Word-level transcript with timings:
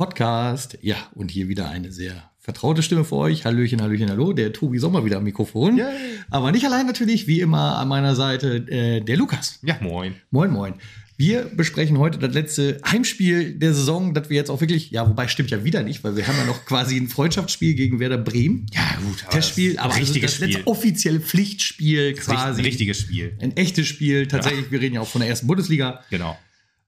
Podcast. 0.00 0.78
Ja, 0.80 0.96
und 1.14 1.30
hier 1.30 1.48
wieder 1.48 1.68
eine 1.68 1.92
sehr 1.92 2.30
vertraute 2.38 2.82
Stimme 2.82 3.04
für 3.04 3.16
euch. 3.16 3.44
Hallöchen, 3.44 3.82
Hallöchen, 3.82 4.08
Hallo. 4.08 4.32
Der 4.32 4.50
Tobi 4.50 4.78
Sommer 4.78 5.04
wieder 5.04 5.18
am 5.18 5.24
Mikrofon. 5.24 5.76
Yay. 5.76 5.88
Aber 6.30 6.52
nicht 6.52 6.64
allein 6.64 6.86
natürlich, 6.86 7.26
wie 7.26 7.40
immer 7.42 7.76
an 7.76 7.88
meiner 7.88 8.14
Seite 8.14 8.66
äh, 8.68 9.02
der 9.02 9.18
Lukas. 9.18 9.58
Ja, 9.62 9.76
moin. 9.82 10.14
Moin, 10.30 10.52
moin. 10.52 10.72
Wir 11.18 11.42
besprechen 11.54 11.98
heute 11.98 12.18
das 12.18 12.32
letzte 12.32 12.80
Heimspiel 12.90 13.52
der 13.52 13.74
Saison, 13.74 14.14
das 14.14 14.30
wir 14.30 14.38
jetzt 14.38 14.50
auch 14.50 14.62
wirklich, 14.62 14.90
ja, 14.90 15.06
wobei 15.06 15.28
stimmt 15.28 15.50
ja 15.50 15.64
wieder 15.64 15.82
nicht, 15.82 16.02
weil 16.02 16.16
wir 16.16 16.26
haben 16.26 16.38
ja 16.38 16.46
noch 16.46 16.64
quasi 16.64 16.96
ein 16.96 17.08
Freundschaftsspiel 17.08 17.74
gegen 17.74 18.00
Werder 18.00 18.16
Bremen. 18.16 18.64
Ja, 18.72 18.96
gut. 19.06 19.22
aber 19.24 19.32
Testspiel, 19.32 19.74
das 19.74 19.84
aber 19.84 19.96
richtiges 19.96 20.30
das 20.30 20.40
letzte 20.40 20.60
Spiel. 20.60 20.72
offizielle 20.72 21.20
Pflichtspiel 21.20 22.14
Das 22.14 22.24
quasi. 22.24 22.62
Ein 22.62 22.64
richtiges 22.64 23.00
Spiel. 23.00 23.36
Ein 23.38 23.54
echtes 23.54 23.86
Spiel, 23.86 24.26
tatsächlich. 24.28 24.70
Wir 24.70 24.80
reden 24.80 24.94
ja 24.94 25.02
auch 25.02 25.08
von 25.08 25.20
der 25.20 25.28
ersten 25.28 25.46
Bundesliga. 25.46 26.02
Genau. 26.08 26.38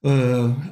Äh, 0.04 0.08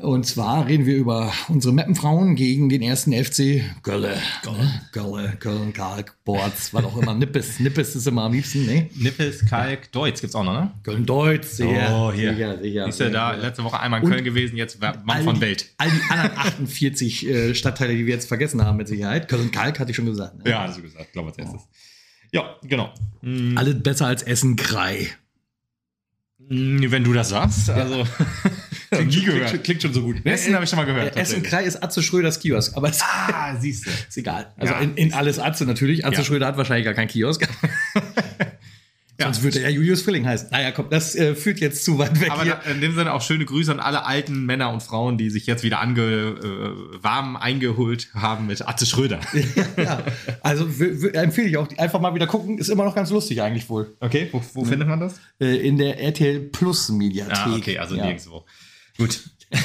und 0.02 0.26
zwar 0.26 0.66
reden 0.66 0.86
wir 0.86 0.96
über 0.96 1.32
unsere 1.48 1.72
Mappenfrauen 1.72 2.34
gegen 2.34 2.68
den 2.68 2.82
ersten 2.82 3.12
FC 3.12 3.62
Gölle. 3.84 4.16
Gölle, 4.42 4.80
Gölle, 4.90 5.36
Köln, 5.38 5.72
Kalk, 5.72 6.16
Bords, 6.24 6.74
was 6.74 6.84
auch 6.84 6.96
immer. 7.00 7.14
Nippes. 7.14 7.60
Nippes 7.60 7.94
ist 7.94 8.08
immer 8.08 8.24
am 8.24 8.32
liebsten, 8.32 8.66
ne? 8.66 8.90
Nippes, 8.96 9.46
Kalk, 9.46 9.92
Deutz 9.92 10.20
gibt's 10.20 10.34
auch 10.34 10.42
noch, 10.42 10.52
ne? 10.52 10.72
Köln 10.82 11.06
Deutsch, 11.06 11.46
sehr. 11.46 11.88
Oh, 11.92 12.12
hier. 12.12 12.34
Sicher, 12.34 12.58
sicher. 12.60 12.84
Siehst 12.86 13.00
du, 13.00 13.10
da 13.12 13.32
letzte 13.36 13.62
Woche 13.62 13.78
einmal 13.78 14.02
in 14.02 14.08
Köln 14.08 14.24
gewesen, 14.24 14.56
jetzt 14.56 14.80
Mann 14.80 15.22
von 15.22 15.40
Welt. 15.40 15.70
All 15.78 15.88
die 15.90 16.10
anderen 16.10 16.36
48 16.36 17.28
äh, 17.28 17.54
Stadtteile, 17.54 17.94
die 17.94 18.06
wir 18.06 18.14
jetzt 18.14 18.26
vergessen 18.26 18.64
haben, 18.64 18.78
mit 18.78 18.88
Sicherheit. 18.88 19.28
Köln 19.28 19.52
Kalk 19.52 19.78
hatte 19.78 19.90
ich 19.90 19.96
schon 19.96 20.06
gesagt. 20.06 20.44
Ne? 20.44 20.50
Ja, 20.50 20.62
hast 20.66 20.78
du 20.78 20.82
gesagt, 20.82 21.12
glaube 21.12 21.30
ich, 21.30 21.38
als 21.38 21.52
erstes. 21.52 21.68
Ja, 22.32 22.56
genau. 22.64 22.92
Mm, 23.22 23.56
Alles 23.56 23.80
besser 23.80 24.06
als 24.06 24.24
Essen 24.24 24.56
Krei. 24.56 25.06
mm, 26.38 26.86
Wenn 26.90 27.04
du 27.04 27.12
das 27.12 27.28
sagst, 27.28 27.70
also. 27.70 28.04
Klingt, 28.90 29.14
nie 29.14 29.22
gehört. 29.24 29.48
klingt, 29.48 29.64
klingt 29.64 29.82
schon 29.82 29.92
so 29.94 30.02
gut. 30.02 30.16
Essen 30.24 30.54
habe 30.54 30.64
ich 30.64 30.70
schon 30.70 30.78
mal 30.78 30.84
gehört. 30.84 31.16
Essen. 31.16 31.42
Krei 31.42 31.64
ist 31.64 31.82
Atze 31.82 32.02
Schröders 32.02 32.40
Kiosk, 32.40 32.76
aber 32.76 32.88
es 32.90 33.00
Ah, 33.02 33.56
siehst 33.58 33.86
du. 33.86 33.90
ist 34.08 34.16
egal. 34.16 34.52
Also 34.56 34.74
Ja. 34.74 34.80
in, 34.80 34.96
in 34.96 35.12
alles 35.14 35.38
Atze 35.38 35.64
natürlich. 35.64 36.04
Atze 36.04 36.18
Ja. 36.18 36.24
Schröder 36.24 36.46
hat 36.46 36.56
wahrscheinlich 36.56 36.84
gar 36.84 36.94
keinen 36.94 37.08
Kiosk. 37.08 37.46
Ja. 39.20 39.26
Sonst 39.26 39.42
würde 39.42 39.60
er 39.62 39.68
Julius 39.70 40.00
Frilling 40.00 40.26
heißen. 40.26 40.48
Naja, 40.50 40.70
komm, 40.70 40.86
das 40.88 41.14
äh, 41.14 41.34
führt 41.34 41.60
jetzt 41.60 41.84
zu 41.84 41.98
weit 41.98 42.18
weg 42.22 42.30
Aber 42.30 42.42
da, 42.46 42.54
in 42.72 42.80
dem 42.80 42.94
Sinne 42.94 43.12
auch 43.12 43.20
schöne 43.20 43.44
Grüße 43.44 43.70
an 43.70 43.78
alle 43.78 44.06
alten 44.06 44.46
Männer 44.46 44.72
und 44.72 44.82
Frauen, 44.82 45.18
die 45.18 45.28
sich 45.28 45.44
jetzt 45.46 45.62
wieder 45.62 45.78
ange, 45.80 46.00
äh, 46.00 47.02
warm 47.04 47.36
eingeholt 47.36 48.08
haben 48.14 48.46
mit 48.46 48.66
Atze 48.66 48.86
Schröder. 48.86 49.20
ja. 49.76 50.02
Also 50.40 50.64
empfehle 51.12 51.48
ich 51.48 51.58
auch, 51.58 51.68
einfach 51.76 52.00
mal 52.00 52.14
wieder 52.14 52.26
gucken. 52.26 52.56
Ist 52.56 52.70
immer 52.70 52.84
noch 52.86 52.94
ganz 52.94 53.10
lustig 53.10 53.42
eigentlich 53.42 53.68
wohl. 53.68 53.94
Okay, 54.00 54.30
wo, 54.32 54.42
wo 54.54 54.64
findet 54.64 54.88
man 54.88 55.00
das? 55.00 55.20
Äh, 55.38 55.56
in 55.68 55.76
der 55.76 56.00
RTL 56.00 56.40
Plus 56.40 56.88
Mediathek. 56.88 57.36
Ah, 57.36 57.54
okay, 57.56 57.76
also 57.78 57.96
ja. 57.96 58.06
nirgendwo. 58.06 58.46
Gut. 59.00 59.20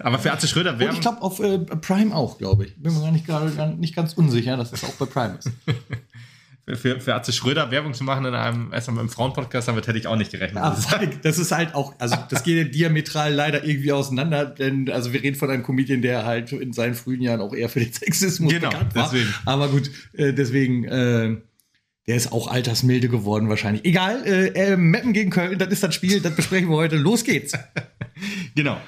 Aber 0.00 0.18
für 0.18 0.32
Atze 0.32 0.48
Schröder 0.48 0.72
Und 0.72 0.78
wäre 0.80 0.92
ich 0.92 1.00
glaube 1.00 1.22
auf 1.22 1.40
äh, 1.40 1.58
Prime 1.58 2.14
auch, 2.14 2.38
glaube 2.38 2.66
ich. 2.66 2.74
Bin 2.76 2.92
mir 2.92 3.00
gar 3.00 3.12
nicht, 3.12 3.26
gar 3.26 3.68
nicht 3.68 3.94
ganz 3.94 4.14
unsicher, 4.14 4.56
dass 4.56 4.70
das 4.72 4.84
auch 4.84 4.94
bei 4.94 5.06
Prime 5.06 5.38
ist. 5.38 5.50
für, 6.74 7.00
für 7.00 7.14
Atze 7.14 7.32
Schröder 7.32 7.70
Werbung 7.70 7.94
zu 7.94 8.04
machen 8.04 8.24
in 8.24 8.34
einem 8.34 8.72
erstmal 8.72 9.04
im 9.04 9.08
Frauenpodcast, 9.08 9.68
damit 9.68 9.86
hätte 9.86 9.98
ich 9.98 10.06
auch 10.06 10.16
nicht 10.16 10.32
gerechnet. 10.32 10.62
Ah, 10.62 10.76
das 11.22 11.38
ist 11.38 11.52
halt 11.52 11.74
auch, 11.74 11.94
also 11.98 12.16
das 12.30 12.42
geht 12.42 12.56
ja 12.56 12.64
diametral 12.64 13.32
leider 13.32 13.64
irgendwie 13.64 13.92
auseinander, 13.92 14.46
denn 14.46 14.90
also 14.90 15.12
wir 15.12 15.22
reden 15.22 15.36
von 15.36 15.50
einem 15.50 15.62
Comedian, 15.62 16.02
der 16.02 16.24
halt 16.24 16.52
in 16.52 16.72
seinen 16.72 16.94
frühen 16.94 17.20
Jahren 17.22 17.40
auch 17.40 17.54
eher 17.54 17.68
für 17.68 17.80
den 17.80 17.92
Sexismus 17.92 18.52
Genau, 18.52 18.70
bekannt 18.70 18.94
war. 18.94 19.10
deswegen. 19.10 19.32
Aber 19.44 19.68
gut, 19.68 19.90
äh, 20.14 20.32
deswegen, 20.32 20.84
äh, 20.84 21.36
der 22.06 22.16
ist 22.16 22.32
auch 22.32 22.48
altersmilde 22.48 23.08
geworden 23.08 23.48
wahrscheinlich. 23.48 23.84
Egal, 23.86 24.26
äh, 24.26 24.72
äh, 24.72 24.76
Meppen 24.76 25.12
gegen 25.14 25.30
Köln, 25.30 25.58
das 25.58 25.68
ist 25.68 25.82
das 25.82 25.94
Spiel, 25.94 26.20
das 26.20 26.34
besprechen 26.34 26.68
wir 26.68 26.76
heute. 26.76 26.96
Los 26.96 27.24
geht's. 27.24 27.52
Genau. 28.54 28.80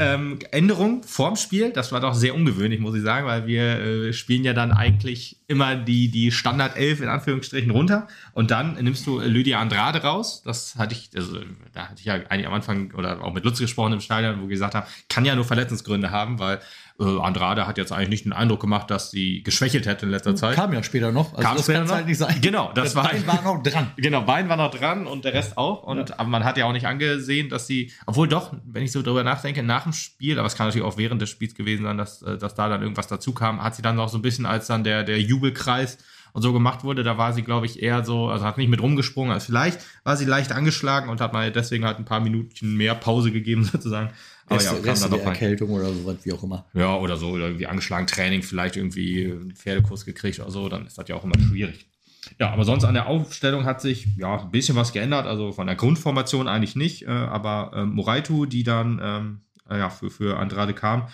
Ähm, 0.00 0.38
Änderung 0.52 1.02
vorm 1.02 1.34
Spiel, 1.34 1.72
das 1.72 1.90
war 1.90 1.98
doch 2.00 2.14
sehr 2.14 2.32
ungewöhnlich, 2.32 2.78
muss 2.78 2.94
ich 2.94 3.02
sagen, 3.02 3.26
weil 3.26 3.48
wir 3.48 3.80
äh, 3.80 4.12
spielen 4.12 4.44
ja 4.44 4.52
dann 4.52 4.70
eigentlich 4.70 5.40
immer 5.48 5.74
die, 5.74 6.08
die 6.08 6.30
Standard 6.30 6.76
11 6.76 7.00
in 7.00 7.08
Anführungsstrichen 7.08 7.72
runter 7.72 8.06
und 8.32 8.52
dann 8.52 8.74
nimmst 8.74 9.08
du 9.08 9.18
äh, 9.18 9.26
Lydia 9.26 9.58
Andrade 9.58 10.02
raus. 10.02 10.44
Das 10.44 10.76
hatte 10.76 10.94
ich, 10.94 11.10
also 11.16 11.40
da 11.72 11.88
hatte 11.88 11.98
ich 11.98 12.04
ja 12.04 12.14
eigentlich 12.14 12.46
am 12.46 12.52
Anfang 12.52 12.92
oder 12.94 13.24
auch 13.24 13.34
mit 13.34 13.44
Lutz 13.44 13.58
gesprochen 13.58 13.94
im 13.94 14.00
Stadion, 14.00 14.36
wo 14.38 14.42
wir 14.42 14.50
gesagt 14.50 14.76
haben, 14.76 14.86
kann 15.08 15.24
ja 15.24 15.34
nur 15.34 15.44
Verletzungsgründe 15.44 16.12
haben, 16.12 16.38
weil 16.38 16.60
äh, 17.00 17.20
Andrade 17.20 17.66
hat 17.66 17.78
jetzt 17.78 17.92
eigentlich 17.92 18.08
nicht 18.08 18.24
den 18.24 18.32
Eindruck 18.32 18.60
gemacht, 18.60 18.90
dass 18.90 19.10
sie 19.12 19.42
geschwächelt 19.44 19.86
hätte 19.86 20.06
in 20.06 20.10
letzter 20.10 20.34
Zeit. 20.34 20.56
Kam 20.56 20.72
ja 20.72 20.82
später 20.82 21.12
noch. 21.12 21.32
Also 21.34 21.42
Kam 21.42 21.56
das 21.56 21.68
noch? 21.68 21.94
halt 21.94 22.06
nicht 22.06 22.18
sein. 22.18 22.40
Genau, 22.40 22.72
das 22.74 22.96
war- 22.96 23.04
Bein 23.08 23.24
war 23.26 23.40
noch 23.42 23.62
dran. 23.62 23.92
Genau, 23.96 24.22
Bein 24.22 24.48
war 24.48 24.56
noch 24.56 24.70
dran 24.72 25.06
und 25.06 25.24
der 25.24 25.32
Rest 25.32 25.56
auch. 25.56 25.84
Und 25.84 26.18
aber 26.18 26.28
man 26.28 26.44
hat 26.44 26.56
ja 26.56 26.64
auch 26.66 26.72
nicht 26.72 26.86
angesehen, 26.88 27.48
dass 27.50 27.66
sie, 27.68 27.92
obwohl 28.06 28.26
doch, 28.26 28.52
wenn 28.64 28.82
ich 28.82 28.90
so 28.92 29.02
drüber 29.02 29.22
nachdenke, 29.22 29.62
nach 29.62 29.84
dem 29.84 29.92
Spiel, 29.92 30.38
aber 30.38 30.46
es 30.48 30.56
kann 30.56 30.66
natürlich 30.66 30.86
auch 30.86 30.96
während 30.98 31.22
des 31.22 31.30
Spiels 31.30 31.54
gewesen 31.54 31.84
sein, 31.84 31.98
dass, 31.98 32.20
äh, 32.22 32.36
dass 32.36 32.54
da 32.56 32.68
dann 32.68 32.82
irgendwas 32.82 33.06
dazu 33.06 33.32
kam, 33.32 33.62
hat 33.62 33.76
sie 33.76 33.82
dann 33.82 33.94
noch 33.96 34.08
so 34.08 34.18
ein 34.18 34.22
bisschen, 34.22 34.44
als 34.46 34.66
dann 34.66 34.82
der, 34.82 35.04
der 35.04 35.20
Jubelkreis 35.20 35.98
und 36.32 36.42
so 36.42 36.52
gemacht 36.52 36.84
wurde, 36.84 37.04
da 37.04 37.16
war 37.16 37.32
sie, 37.32 37.42
glaube 37.42 37.66
ich, 37.66 37.82
eher 37.82 38.04
so, 38.04 38.28
also 38.28 38.44
hat 38.44 38.58
nicht 38.58 38.68
mit 38.68 38.82
rumgesprungen, 38.82 39.32
als 39.32 39.46
vielleicht 39.46 39.80
war 40.04 40.16
sie 40.16 40.24
leicht 40.26 40.52
angeschlagen 40.52 41.08
und 41.08 41.20
hat 41.20 41.32
mal 41.32 41.50
deswegen 41.50 41.84
halt 41.86 41.98
ein 41.98 42.04
paar 42.04 42.20
Minuten 42.20 42.76
mehr 42.76 42.94
Pause 42.94 43.32
gegeben, 43.32 43.64
sozusagen. 43.72 44.10
Aber 44.48 44.56
Reste, 44.56 44.74
ja, 44.74 44.80
kam 44.80 44.90
Reste 44.90 45.10
der 45.10 45.18
rein. 45.18 45.26
Erkältung 45.28 45.70
oder 45.70 45.92
so, 45.92 46.16
wie 46.22 46.32
auch 46.32 46.42
immer. 46.42 46.64
Ja, 46.74 46.96
oder 46.96 47.16
so, 47.16 47.28
oder 47.30 47.46
irgendwie 47.46 47.66
angeschlagen 47.66 48.06
Training, 48.06 48.42
vielleicht 48.42 48.76
irgendwie 48.76 49.26
einen 49.26 49.54
Pferdekurs 49.54 50.04
gekriegt 50.04 50.40
oder 50.40 50.50
so, 50.50 50.68
dann 50.68 50.86
ist 50.86 50.96
das 50.96 51.08
ja 51.08 51.16
auch 51.16 51.24
immer 51.24 51.38
schwierig. 51.38 51.86
Ja, 52.38 52.50
aber 52.50 52.64
sonst 52.64 52.84
an 52.84 52.94
der 52.94 53.06
Aufstellung 53.06 53.64
hat 53.64 53.80
sich 53.80 54.06
ja 54.16 54.40
ein 54.40 54.50
bisschen 54.50 54.76
was 54.76 54.92
geändert, 54.92 55.26
also 55.26 55.52
von 55.52 55.66
der 55.66 55.76
Grundformation 55.76 56.48
eigentlich 56.48 56.76
nicht, 56.76 57.02
äh, 57.02 57.08
aber 57.08 57.72
ähm, 57.74 57.94
Moraitu, 57.94 58.46
die 58.46 58.64
dann 58.64 59.00
ähm, 59.02 59.40
äh, 59.70 59.78
ja, 59.78 59.90
für, 59.90 60.10
für 60.10 60.38
Andrade 60.38 60.74
kam, 60.74 61.08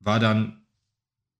war 0.00 0.20
dann, 0.20 0.62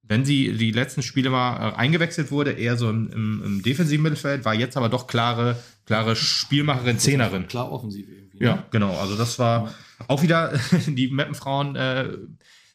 wenn 0.02 0.24
sie 0.24 0.52
die 0.52 0.72
letzten 0.72 1.02
Spiele 1.02 1.30
mal 1.30 1.72
äh, 1.72 1.74
eingewechselt 1.76 2.30
wurde, 2.30 2.52
eher 2.52 2.76
so 2.76 2.88
im, 2.90 3.10
im, 3.10 3.42
im 3.44 3.62
defensiven 3.62 4.02
Mittelfeld, 4.02 4.44
war 4.44 4.54
jetzt 4.54 4.76
aber 4.76 4.88
doch 4.88 5.06
klare, 5.06 5.56
klare 5.86 6.16
Spielmacherin, 6.16 6.98
Zehnerin. 6.98 7.46
Klar 7.48 7.70
offensiv 7.70 8.08
irgendwie. 8.08 8.31
Ja, 8.42 8.66
genau. 8.70 8.96
Also 8.98 9.16
das 9.16 9.38
war 9.38 9.72
auch 10.08 10.22
wieder, 10.22 10.52
die 10.86 11.08
Mappenfrauen 11.08 11.76
äh, 11.76 12.08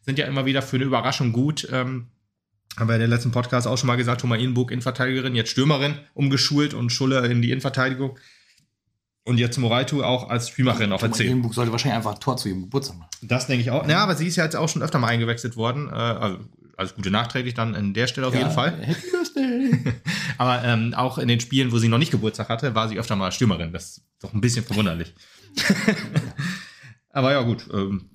sind 0.01 0.17
ja 0.17 0.25
immer 0.25 0.45
wieder 0.45 0.61
für 0.61 0.77
eine 0.77 0.85
Überraschung 0.85 1.33
gut. 1.33 1.67
Ähm, 1.71 2.07
haben 2.77 2.87
wir 2.87 2.95
in 2.95 3.01
der 3.01 3.09
letzten 3.09 3.31
Podcast 3.31 3.67
auch 3.67 3.77
schon 3.77 3.87
mal 3.87 3.97
gesagt, 3.97 4.21
Thomas 4.21 4.39
Inburg 4.39 4.71
Innenverteidigerin, 4.71 5.35
jetzt 5.35 5.49
Stürmerin, 5.49 5.95
umgeschult 6.13 6.73
und 6.73 6.91
Schulle 6.91 7.25
in 7.27 7.41
die 7.41 7.51
Innenverteidigung. 7.51 8.17
Und 9.23 9.39
jetzt 9.39 9.57
Moraitu 9.57 10.03
auch 10.03 10.29
als 10.29 10.47
Spielmacherin 10.47 10.93
auf 10.93 11.01
der 11.01 11.09
Thomas 11.09 11.17
10. 11.17 11.27
Ehrenburg 11.27 11.53
sollte 11.53 11.71
wahrscheinlich 11.73 11.97
einfach 11.97 12.13
ein 12.13 12.19
Tor 12.21 12.37
zu 12.37 12.47
ihrem 12.47 12.61
Geburtstag 12.61 12.97
machen. 12.97 13.09
Das 13.23 13.47
denke 13.47 13.61
ich 13.61 13.71
auch. 13.71 13.85
Ja, 13.89 14.01
aber 14.01 14.15
sie 14.15 14.27
ist 14.27 14.37
ja 14.37 14.45
jetzt 14.45 14.55
auch 14.55 14.69
schon 14.69 14.81
öfter 14.81 14.99
mal 14.99 15.07
eingewechselt 15.07 15.57
worden. 15.57 15.89
Äh, 15.89 15.95
also, 15.95 16.37
also 16.77 16.95
gute 16.95 17.11
nachträglich 17.11 17.53
dann 17.53 17.75
an 17.75 17.93
der 17.93 18.07
Stelle 18.07 18.27
auf 18.27 18.33
jeden 18.33 18.51
Fall. 18.51 18.77
Happy 18.79 19.11
Birthday. 19.11 19.93
Aber 20.37 20.63
ähm, 20.63 20.93
auch 20.93 21.17
in 21.17 21.27
den 21.27 21.39
Spielen, 21.39 21.71
wo 21.73 21.79
sie 21.79 21.89
noch 21.89 21.97
nicht 21.97 22.11
Geburtstag 22.11 22.47
hatte, 22.47 22.75
war 22.75 22.87
sie 22.87 22.97
öfter 22.97 23.15
mal 23.15 23.31
Stürmerin. 23.31 23.73
Das 23.73 23.97
ist 23.97 24.05
doch 24.21 24.33
ein 24.33 24.39
bisschen 24.39 24.63
verwunderlich. 24.63 25.13
Aber 27.09 27.31
ja, 27.31 27.41
gut. 27.41 27.67
Ähm, 27.73 28.09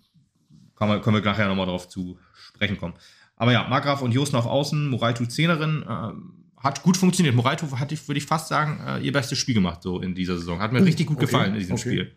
man, 0.79 1.01
können 1.03 1.17
wir 1.17 1.23
nachher 1.23 1.49
nochmal 1.49 1.67
drauf 1.67 1.89
zu 1.89 2.19
sprechen 2.35 2.77
kommen. 2.77 2.95
Aber 3.37 3.53
ja, 3.53 3.67
Margraf 3.69 4.03
und 4.03 4.13
Josten 4.13 4.37
auf 4.37 4.47
Außen, 4.47 4.89
Moraitu 4.89 5.27
Zehnerin. 5.27 5.85
Ähm, 5.89 6.43
hat 6.57 6.83
gut 6.83 6.97
funktioniert. 6.97 7.35
Moraitu 7.35 7.71
hat, 7.79 7.91
ich, 7.91 8.07
würde 8.09 8.19
ich 8.19 8.27
fast 8.27 8.49
sagen, 8.49 8.81
äh, 8.87 9.01
ihr 9.01 9.13
bestes 9.13 9.39
Spiel 9.39 9.55
gemacht 9.55 9.83
so 9.83 10.01
in 10.01 10.15
dieser 10.15 10.39
Saison. 10.39 10.61
Hat 10.61 10.73
mir 10.73 10.81
Oh, 10.81 10.85
richtig 10.85 11.07
gut 11.07 11.17
okay, 11.17 11.27
gefallen 11.27 11.55
in 11.55 11.59
diesem 11.59 11.75
okay. 11.75 11.81
Spiel. 11.81 12.17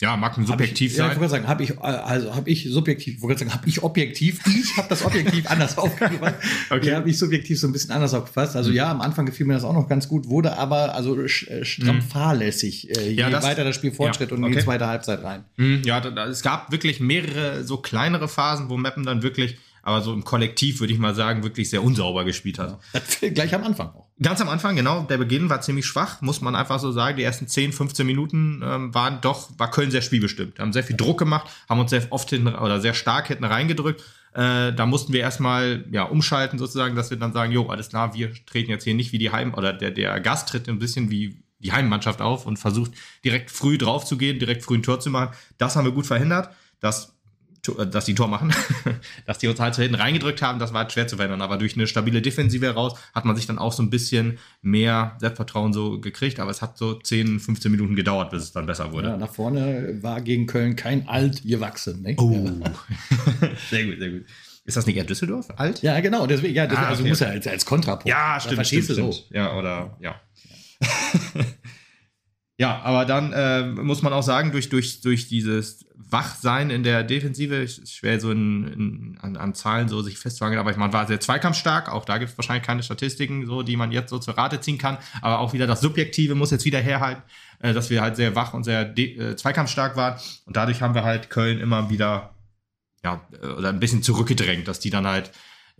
Ja, 0.00 0.16
mag 0.16 0.38
ein 0.38 0.46
subjektiv 0.46 0.92
hab 0.92 0.94
ich, 0.94 0.96
Ja, 0.98 1.06
ich 1.06 1.12
sein. 1.12 1.20
wollte 1.20 1.30
sagen, 1.32 1.48
habe 1.48 1.62
ich, 1.64 1.76
also 1.80 2.34
habe 2.36 2.48
ich 2.48 2.68
subjektiv, 2.70 3.16
ich 3.16 3.20
wollte 3.22 3.40
sagen, 3.40 3.52
habe 3.52 3.68
ich 3.68 3.82
objektiv, 3.82 4.38
ich 4.46 4.76
habe 4.76 4.88
das 4.88 5.04
objektiv 5.04 5.46
anders 5.50 5.76
aufgefasst. 5.76 6.36
Okay. 6.70 6.88
Ja, 6.90 6.96
habe 6.96 7.10
ich 7.10 7.18
subjektiv 7.18 7.58
so 7.58 7.66
ein 7.66 7.72
bisschen 7.72 7.90
anders 7.90 8.14
aufgefasst. 8.14 8.54
Also 8.54 8.70
ja, 8.70 8.90
am 8.92 9.00
Anfang 9.00 9.26
gefiel 9.26 9.44
mir 9.46 9.54
das 9.54 9.64
auch 9.64 9.72
noch 9.72 9.88
ganz 9.88 10.06
gut, 10.06 10.28
wurde 10.28 10.56
aber 10.56 10.94
also 10.94 11.20
äh, 11.20 11.28
stramm 11.64 12.00
fahrlässig, 12.02 12.90
äh, 12.96 13.08
je 13.08 13.12
Mhm. 13.14 13.18
Ja, 13.18 13.30
das- 13.30 13.44
weiter 13.44 13.64
das 13.64 13.74
Spiel 13.74 13.90
fortschritt 13.90 14.30
ja, 14.30 14.36
und 14.36 14.44
in 14.44 14.50
die 14.52 14.56
okay. 14.58 14.64
zweite 14.64 14.86
Halbzeit 14.86 15.22
rein. 15.24 15.44
Hm, 15.56 15.82
Ja, 15.84 16.00
da, 16.00 16.10
da, 16.10 16.26
es 16.26 16.42
gab 16.42 16.70
wirklich 16.70 17.00
mehrere 17.00 17.64
so 17.64 17.78
kleinere 17.78 18.28
Phasen, 18.28 18.68
wo 18.70 18.76
Meppen 18.76 19.04
dann 19.04 19.24
wirklich, 19.24 19.56
aber 19.82 20.00
so 20.02 20.12
im 20.12 20.22
Kollektiv 20.22 20.78
würde 20.78 20.92
ich 20.92 20.98
mal 21.00 21.14
sagen, 21.16 21.42
wirklich 21.42 21.70
sehr 21.70 21.82
unsauber 21.82 22.24
gespielt 22.24 22.60
hat. 22.60 22.78
Das 22.92 23.18
gleich 23.34 23.52
am 23.54 23.64
Anfang 23.64 23.88
auch. 23.88 24.07
Ganz 24.20 24.40
am 24.40 24.48
Anfang, 24.48 24.74
genau, 24.74 25.02
der 25.02 25.16
Beginn 25.16 25.48
war 25.48 25.60
ziemlich 25.60 25.86
schwach, 25.86 26.20
muss 26.22 26.40
man 26.40 26.56
einfach 26.56 26.80
so 26.80 26.90
sagen. 26.90 27.16
Die 27.16 27.22
ersten 27.22 27.46
10, 27.46 27.72
15 27.72 28.04
Minuten 28.04 28.62
ähm, 28.64 28.92
waren 28.92 29.20
doch, 29.20 29.50
war 29.58 29.70
Köln 29.70 29.92
sehr 29.92 30.02
spielbestimmt. 30.02 30.58
Haben 30.58 30.72
sehr 30.72 30.82
viel 30.82 30.96
Druck 30.96 31.18
gemacht, 31.18 31.48
haben 31.68 31.78
uns 31.78 31.90
sehr 31.90 32.04
oft 32.10 32.28
hinten 32.28 32.48
oder 32.48 32.80
sehr 32.80 32.94
stark 32.94 33.28
hinten 33.28 33.44
reingedrückt. 33.44 34.02
Äh, 34.32 34.72
da 34.72 34.86
mussten 34.86 35.12
wir 35.12 35.20
erstmal 35.20 35.84
ja, 35.92 36.02
umschalten, 36.02 36.58
sozusagen, 36.58 36.96
dass 36.96 37.10
wir 37.10 37.16
dann 37.16 37.32
sagen, 37.32 37.52
jo, 37.52 37.68
alles 37.68 37.90
klar, 37.90 38.14
wir 38.14 38.32
treten 38.44 38.70
jetzt 38.70 38.84
hier 38.84 38.94
nicht 38.94 39.12
wie 39.12 39.18
die 39.18 39.30
Heim- 39.30 39.54
oder 39.54 39.72
der, 39.72 39.92
der 39.92 40.18
Gast 40.20 40.48
tritt 40.48 40.68
ein 40.68 40.80
bisschen 40.80 41.10
wie 41.10 41.42
die 41.60 41.72
Heimmannschaft 41.72 42.20
auf 42.20 42.44
und 42.44 42.56
versucht 42.56 42.92
direkt 43.24 43.50
früh 43.50 43.78
drauf 43.78 44.04
zu 44.04 44.16
gehen, 44.16 44.38
direkt 44.40 44.64
früh 44.64 44.78
ein 44.78 44.82
Tor 44.82 44.98
zu 44.98 45.10
machen. 45.10 45.34
Das 45.58 45.76
haben 45.76 45.84
wir 45.84 45.92
gut 45.92 46.06
verhindert. 46.06 46.50
Das 46.80 47.17
dass 47.90 48.04
die 48.04 48.12
ein 48.12 48.16
Tor 48.16 48.28
machen, 48.28 48.52
dass 49.26 49.38
die 49.38 49.48
uns 49.48 49.60
halt 49.60 49.74
so 49.74 49.82
hinten 49.82 49.96
reingedrückt 49.96 50.42
haben, 50.42 50.58
das 50.58 50.72
war 50.72 50.82
halt 50.82 50.92
schwer 50.92 51.06
zu 51.08 51.16
verhindern. 51.16 51.42
Aber 51.42 51.58
durch 51.58 51.74
eine 51.74 51.86
stabile 51.86 52.22
Defensive 52.22 52.64
heraus 52.64 52.98
hat 53.14 53.24
man 53.24 53.36
sich 53.36 53.46
dann 53.46 53.58
auch 53.58 53.72
so 53.72 53.82
ein 53.82 53.90
bisschen 53.90 54.38
mehr 54.62 55.16
Selbstvertrauen 55.20 55.72
so 55.72 56.00
gekriegt. 56.00 56.40
Aber 56.40 56.50
es 56.50 56.62
hat 56.62 56.78
so 56.78 56.94
10, 56.94 57.40
15 57.40 57.70
Minuten 57.70 57.96
gedauert, 57.96 58.30
bis 58.30 58.42
es 58.44 58.52
dann 58.52 58.66
besser 58.66 58.92
wurde. 58.92 59.08
Ja, 59.08 59.16
nach 59.16 59.32
vorne 59.32 59.98
war 60.02 60.20
gegen 60.20 60.46
Köln 60.46 60.76
kein 60.76 61.08
Alt 61.08 61.42
gewachsen. 61.44 62.02
Ne? 62.02 62.14
Oh. 62.18 62.30
sehr 63.70 63.84
gut, 63.86 63.98
sehr 63.98 64.10
gut. 64.10 64.24
Ist 64.64 64.76
das 64.76 64.84
nicht 64.86 64.96
eher 64.96 65.04
Düsseldorf? 65.04 65.48
Alt? 65.56 65.80
Ja, 65.82 65.98
genau. 66.00 66.26
Deswegen, 66.26 66.54
ja, 66.54 66.66
deswegen, 66.66 66.84
Ah, 66.84 66.88
also 66.90 67.00
okay. 67.00 67.08
muss 67.08 67.20
er 67.22 67.30
als, 67.30 67.46
als 67.46 67.64
Kontrapunkt. 67.64 68.06
Ja, 68.06 68.38
stimmt, 68.38 68.56
verstehst 68.56 68.84
stimmt, 68.90 68.98
du 68.98 69.02
so. 69.06 69.12
stimmt. 69.12 69.30
Ja, 69.34 69.56
oder, 69.56 69.96
ja. 70.00 70.20
ja, 70.80 70.88
aber 72.66 73.04
dann 73.04 73.32
äh, 73.32 73.62
muss 73.62 74.02
man 74.02 74.12
auch 74.12 74.22
sagen, 74.22 74.50
durch, 74.50 74.68
durch, 74.68 75.00
durch 75.00 75.28
dieses 75.28 75.86
Wachsein 75.94 76.70
in 76.70 76.82
der 76.82 77.04
Defensive, 77.04 77.54
ist 77.54 77.92
schwer 77.92 78.18
so 78.18 78.30
in, 78.32 78.66
in, 78.66 79.18
an, 79.20 79.36
an 79.36 79.54
Zahlen 79.54 79.88
so 79.88 80.02
sich 80.02 80.18
festzuhalten, 80.18 80.58
aber 80.58 80.76
man 80.76 80.92
war 80.92 81.06
sehr 81.06 81.20
zweikampfstark, 81.20 81.88
auch 81.92 82.04
da 82.04 82.18
gibt 82.18 82.32
es 82.32 82.38
wahrscheinlich 82.38 82.66
keine 82.66 82.82
Statistiken, 82.82 83.46
so, 83.46 83.62
die 83.62 83.76
man 83.76 83.92
jetzt 83.92 84.10
so 84.10 84.18
zur 84.18 84.36
Rate 84.36 84.60
ziehen 84.60 84.78
kann, 84.78 84.98
aber 85.22 85.38
auch 85.38 85.52
wieder 85.52 85.66
das 85.66 85.80
Subjektive 85.80 86.34
muss 86.34 86.50
jetzt 86.50 86.64
wieder 86.64 86.80
herhalten, 86.80 87.22
äh, 87.60 87.72
dass 87.72 87.90
wir 87.90 88.00
halt 88.00 88.16
sehr 88.16 88.34
wach 88.34 88.54
und 88.54 88.64
sehr 88.64 88.96
äh, 88.98 89.36
zweikampfstark 89.36 89.96
waren 89.96 90.18
und 90.46 90.56
dadurch 90.56 90.82
haben 90.82 90.94
wir 90.94 91.04
halt 91.04 91.30
Köln 91.30 91.60
immer 91.60 91.90
wieder 91.90 92.34
ja, 93.04 93.20
äh, 93.40 93.46
oder 93.46 93.68
ein 93.68 93.80
bisschen 93.80 94.02
zurückgedrängt, 94.02 94.66
dass 94.66 94.80
die 94.80 94.90
dann 94.90 95.06
halt 95.06 95.30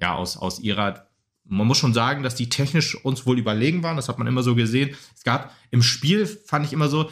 ja 0.01 0.15
aus, 0.15 0.37
aus 0.37 0.61
ihrer 0.61 1.08
man 1.49 1.67
muss 1.67 1.79
schon 1.79 1.95
sagen, 1.95 2.23
dass 2.23 2.35
die 2.35 2.49
technisch 2.49 2.95
uns 2.95 3.27
wohl 3.27 3.39
überlegen 3.39 3.83
waren. 3.83 3.97
Das 3.97 4.09
hat 4.09 4.19
man 4.19 4.27
immer 4.27 4.43
so 4.43 4.55
gesehen. 4.55 4.95
Es 5.17 5.25
gab 5.25 5.55
im 5.71 5.83
Spiel, 5.83 6.27
fand 6.27 6.67
ich 6.67 6.73
immer 6.73 6.89
so, 6.89 7.11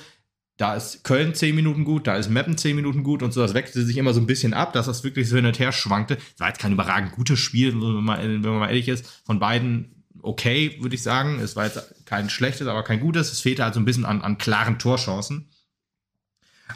da 0.56 0.74
ist 0.74 1.04
Köln 1.04 1.34
10 1.34 1.54
Minuten 1.54 1.84
gut, 1.84 2.06
da 2.06 2.16
ist 2.16 2.30
Meppen 2.30 2.56
10 2.56 2.76
Minuten 2.76 3.02
gut 3.02 3.22
und 3.22 3.32
so. 3.32 3.42
Das 3.42 3.54
wechselte 3.54 3.84
sich 3.84 3.96
immer 3.96 4.14
so 4.14 4.20
ein 4.20 4.26
bisschen 4.26 4.54
ab, 4.54 4.72
dass 4.72 4.86
das 4.86 5.04
wirklich 5.04 5.28
so 5.28 5.36
hin 5.36 5.46
und 5.46 5.58
her 5.58 5.72
schwankte. 5.72 6.16
Es 6.34 6.40
war 6.40 6.48
jetzt 6.48 6.60
kein 6.60 6.72
überragend 6.72 7.12
gutes 7.12 7.38
Spiel, 7.38 7.72
wenn 7.74 8.04
man, 8.04 8.40
mal, 8.40 8.68
ehrlich 8.68 8.88
ist. 8.88 9.06
Von 9.24 9.38
beiden 9.38 10.04
okay, 10.22 10.78
würde 10.80 10.94
ich 10.94 11.02
sagen. 11.02 11.40
Es 11.40 11.56
war 11.56 11.66
jetzt 11.66 12.06
kein 12.06 12.30
schlechtes, 12.30 12.66
aber 12.66 12.82
kein 12.84 13.00
gutes. 13.00 13.32
Es 13.32 13.40
fehlte 13.40 13.64
halt 13.64 13.74
so 13.74 13.80
ein 13.80 13.84
bisschen 13.84 14.04
an, 14.04 14.22
an 14.22 14.38
klaren 14.38 14.78
Torchancen. 14.78 15.50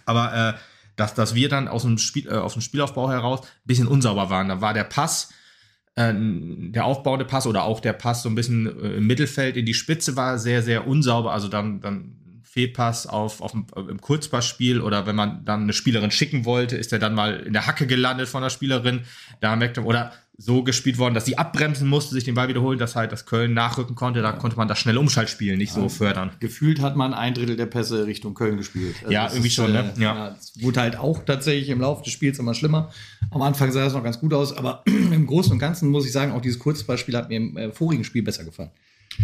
Aber 0.04 0.34
äh, 0.34 0.58
dass, 0.96 1.14
dass 1.14 1.34
wir 1.34 1.48
dann 1.48 1.66
aus 1.66 1.82
dem, 1.82 1.98
Spiel, 1.98 2.28
äh, 2.28 2.34
aus 2.34 2.52
dem 2.52 2.62
Spielaufbau 2.62 3.10
heraus 3.10 3.40
ein 3.42 3.46
bisschen 3.64 3.88
unsauber 3.88 4.30
waren. 4.30 4.48
Da 4.48 4.60
war 4.60 4.74
der 4.74 4.84
Pass, 4.84 5.32
äh, 6.08 6.14
der 6.72 6.84
aufbauende 6.84 7.24
Pass 7.24 7.46
oder 7.46 7.64
auch 7.64 7.80
der 7.80 7.92
Pass 7.92 8.22
so 8.22 8.28
ein 8.28 8.34
bisschen 8.34 8.66
äh, 8.66 8.96
im 8.96 9.06
Mittelfeld 9.06 9.56
in 9.56 9.66
die 9.66 9.74
Spitze 9.74 10.16
war 10.16 10.38
sehr, 10.38 10.62
sehr 10.62 10.86
unsauber. 10.86 11.32
Also 11.32 11.48
dann, 11.48 11.80
dann 11.80 12.16
Fehlpass 12.42 13.06
auf, 13.06 13.40
auf 13.40 13.52
dem, 13.52 13.66
im 13.76 14.00
Kurzpassspiel 14.00 14.80
oder 14.80 15.06
wenn 15.06 15.14
man 15.14 15.44
dann 15.44 15.62
eine 15.62 15.72
Spielerin 15.72 16.10
schicken 16.10 16.44
wollte, 16.44 16.76
ist 16.76 16.92
er 16.92 16.98
dann 16.98 17.14
mal 17.14 17.40
in 17.40 17.52
der 17.52 17.66
Hacke 17.66 17.86
gelandet 17.86 18.28
von 18.28 18.42
der 18.42 18.50
Spielerin. 18.50 19.02
Da 19.40 19.54
merkt 19.54 19.76
man, 19.76 19.86
oder 19.86 20.12
so 20.40 20.62
gespielt 20.62 20.96
worden, 20.96 21.12
dass 21.12 21.26
sie 21.26 21.36
abbremsen 21.36 21.86
musste, 21.86 22.14
sich 22.14 22.24
den 22.24 22.34
Ball 22.34 22.48
wiederholen, 22.48 22.78
dass 22.78 22.96
halt 22.96 23.12
das 23.12 23.26
Köln 23.26 23.52
nachrücken 23.52 23.94
konnte. 23.94 24.22
Da 24.22 24.32
konnte 24.32 24.56
man 24.56 24.68
das 24.68 24.78
schnelle 24.78 24.98
Umschaltspiel 24.98 25.56
nicht 25.56 25.72
so 25.72 25.88
fördern. 25.88 26.30
Gefühlt 26.40 26.80
hat 26.80 26.96
man 26.96 27.12
ein 27.12 27.34
Drittel 27.34 27.56
der 27.56 27.66
Pässe 27.66 28.06
Richtung 28.06 28.34
Köln 28.34 28.56
gespielt. 28.56 28.96
Also 29.02 29.12
Ja, 29.12 29.24
das 29.24 29.34
irgendwie 29.34 29.50
schon, 29.50 29.72
ne? 29.72 29.92
Äh, 29.96 30.00
Ja. 30.00 30.14
ja. 30.14 30.36
Es 30.40 30.62
wurde 30.62 30.80
halt 30.80 30.96
auch 30.98 31.24
tatsächlich 31.24 31.68
im 31.68 31.80
Laufe 31.80 32.02
des 32.04 32.12
Spiels 32.12 32.38
immer 32.38 32.54
schlimmer. 32.54 32.90
Am 33.30 33.42
Anfang 33.42 33.70
sah 33.70 33.86
es 33.86 33.92
noch 33.92 34.02
ganz 34.02 34.18
gut 34.18 34.32
aus, 34.32 34.56
aber 34.56 34.82
im 34.86 35.26
Großen 35.26 35.52
und 35.52 35.58
Ganzen 35.58 35.90
muss 35.90 36.06
ich 36.06 36.12
sagen, 36.12 36.32
auch 36.32 36.40
dieses 36.40 36.58
Kurzballspiel 36.58 37.16
hat 37.16 37.28
mir 37.28 37.36
im 37.36 37.56
äh, 37.56 37.70
vorigen 37.70 38.04
Spiel 38.04 38.22
besser 38.22 38.44
gefallen. 38.44 38.70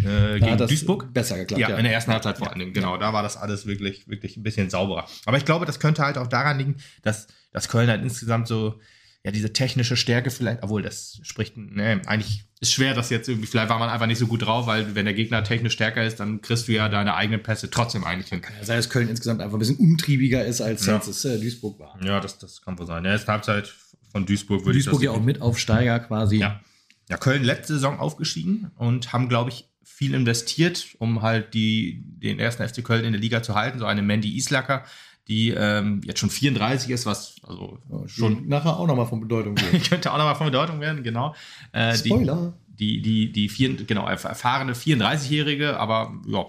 Äh, 0.05 0.39
gegen 0.39 0.57
das 0.57 0.69
Duisburg? 0.69 1.11
Besser 1.13 1.37
geklappt. 1.37 1.61
Ja, 1.61 1.75
in 1.77 1.83
der 1.83 1.93
ersten 1.93 2.11
Halbzeit 2.11 2.37
vor 2.37 2.49
allen 2.49 2.59
Dingen, 2.59 2.73
genau. 2.73 2.97
Da 2.97 3.13
war 3.13 3.23
das 3.23 3.37
alles 3.37 3.65
wirklich, 3.65 4.07
wirklich 4.07 4.37
ein 4.37 4.43
bisschen 4.43 4.69
sauberer. 4.69 5.07
Aber 5.25 5.37
ich 5.37 5.45
glaube, 5.45 5.65
das 5.65 5.79
könnte 5.79 6.03
halt 6.03 6.17
auch 6.17 6.27
daran 6.27 6.57
liegen, 6.59 6.75
dass, 7.01 7.27
dass 7.53 7.69
Köln 7.69 7.89
halt 7.89 8.03
insgesamt 8.03 8.47
so, 8.47 8.79
ja, 9.27 9.31
diese 9.31 9.51
technische 9.51 9.97
Stärke 9.97 10.31
vielleicht, 10.31 10.63
obwohl 10.63 10.81
das 10.81 11.19
spricht, 11.21 11.57
ne, 11.57 12.01
eigentlich 12.05 12.45
ist 12.61 12.71
schwer, 12.71 12.93
das 12.93 13.09
jetzt 13.09 13.27
irgendwie, 13.27 13.45
vielleicht 13.45 13.67
war 13.67 13.77
man 13.77 13.89
einfach 13.89 14.07
nicht 14.07 14.19
so 14.19 14.27
gut 14.27 14.45
drauf, 14.45 14.67
weil 14.67 14.95
wenn 14.95 15.03
der 15.03 15.13
Gegner 15.13 15.43
technisch 15.43 15.73
stärker 15.73 16.05
ist, 16.05 16.21
dann 16.21 16.39
kriegst 16.41 16.69
du 16.69 16.71
ja 16.71 16.87
deine 16.87 17.13
eigenen 17.13 17.43
Pässe 17.43 17.69
trotzdem 17.69 18.05
eigentlich 18.05 18.29
hin. 18.29 18.41
Sei 18.61 18.77
es 18.77 18.89
Köln 18.89 19.09
insgesamt 19.09 19.41
einfach 19.41 19.57
ein 19.57 19.59
bisschen 19.59 19.75
umtriebiger 19.75 20.45
ist, 20.45 20.61
als 20.61 20.85
Ja. 20.85 20.95
jetzt 20.95 21.09
es 21.09 21.25
äh, 21.25 21.37
Duisburg 21.41 21.77
war. 21.77 21.99
Ja, 22.01 22.21
das, 22.21 22.39
das 22.39 22.61
kann 22.61 22.79
wohl 22.79 22.85
sein. 22.85 23.03
Der 23.03 23.11
erste 23.11 23.29
Halbzeit 23.29 23.67
von 24.13 24.25
Duisburg 24.25 24.63
würde 24.65 24.77
Duisburg 24.79 25.01
ich 25.01 25.03
ja 25.03 25.11
auch 25.11 25.21
mit 25.21 25.41
Aufsteiger 25.41 25.99
quasi. 25.99 26.37
Ja. 26.37 26.61
Ja, 27.09 27.17
Köln 27.17 27.43
letzte 27.43 27.73
Saison 27.73 27.99
aufgestiegen 27.99 28.71
und 28.77 29.11
haben, 29.11 29.27
glaube 29.27 29.49
ich, 29.49 29.65
viel 29.83 30.13
investiert, 30.13 30.87
um 30.99 31.21
halt 31.21 31.53
die, 31.53 32.01
den 32.05 32.39
ersten 32.39 32.65
FC 32.65 32.81
Köln 32.81 33.03
in 33.03 33.11
der 33.11 33.21
Liga 33.21 33.43
zu 33.43 33.55
halten. 33.55 33.79
So 33.79 33.85
eine 33.85 34.03
Mandy 34.03 34.37
Islacker, 34.37 34.85
die 35.27 35.49
ähm, 35.49 36.01
jetzt 36.05 36.19
schon 36.19 36.29
34 36.29 36.89
ist, 36.89 37.05
was 37.05 37.35
also 37.43 37.79
Schon 38.07 38.07
schon 38.07 38.47
nachher 38.47 38.77
auch 38.77 38.87
nochmal 38.87 39.07
von 39.07 39.19
Bedeutung 39.19 39.57
wird. 39.71 39.89
könnte 39.89 40.11
auch 40.11 40.17
nochmal 40.17 40.35
von 40.35 40.47
Bedeutung 40.47 40.79
werden, 40.79 41.03
genau. 41.03 41.35
Äh, 41.73 41.97
die, 42.01 42.09
Spoiler. 42.09 42.53
die, 42.67 43.01
die, 43.01 43.31
die 43.31 43.49
vier, 43.49 43.75
genau, 43.75 44.07
erfahrene 44.07 44.73
34-Jährige, 44.73 45.79
aber 45.79 46.13
ja, 46.27 46.45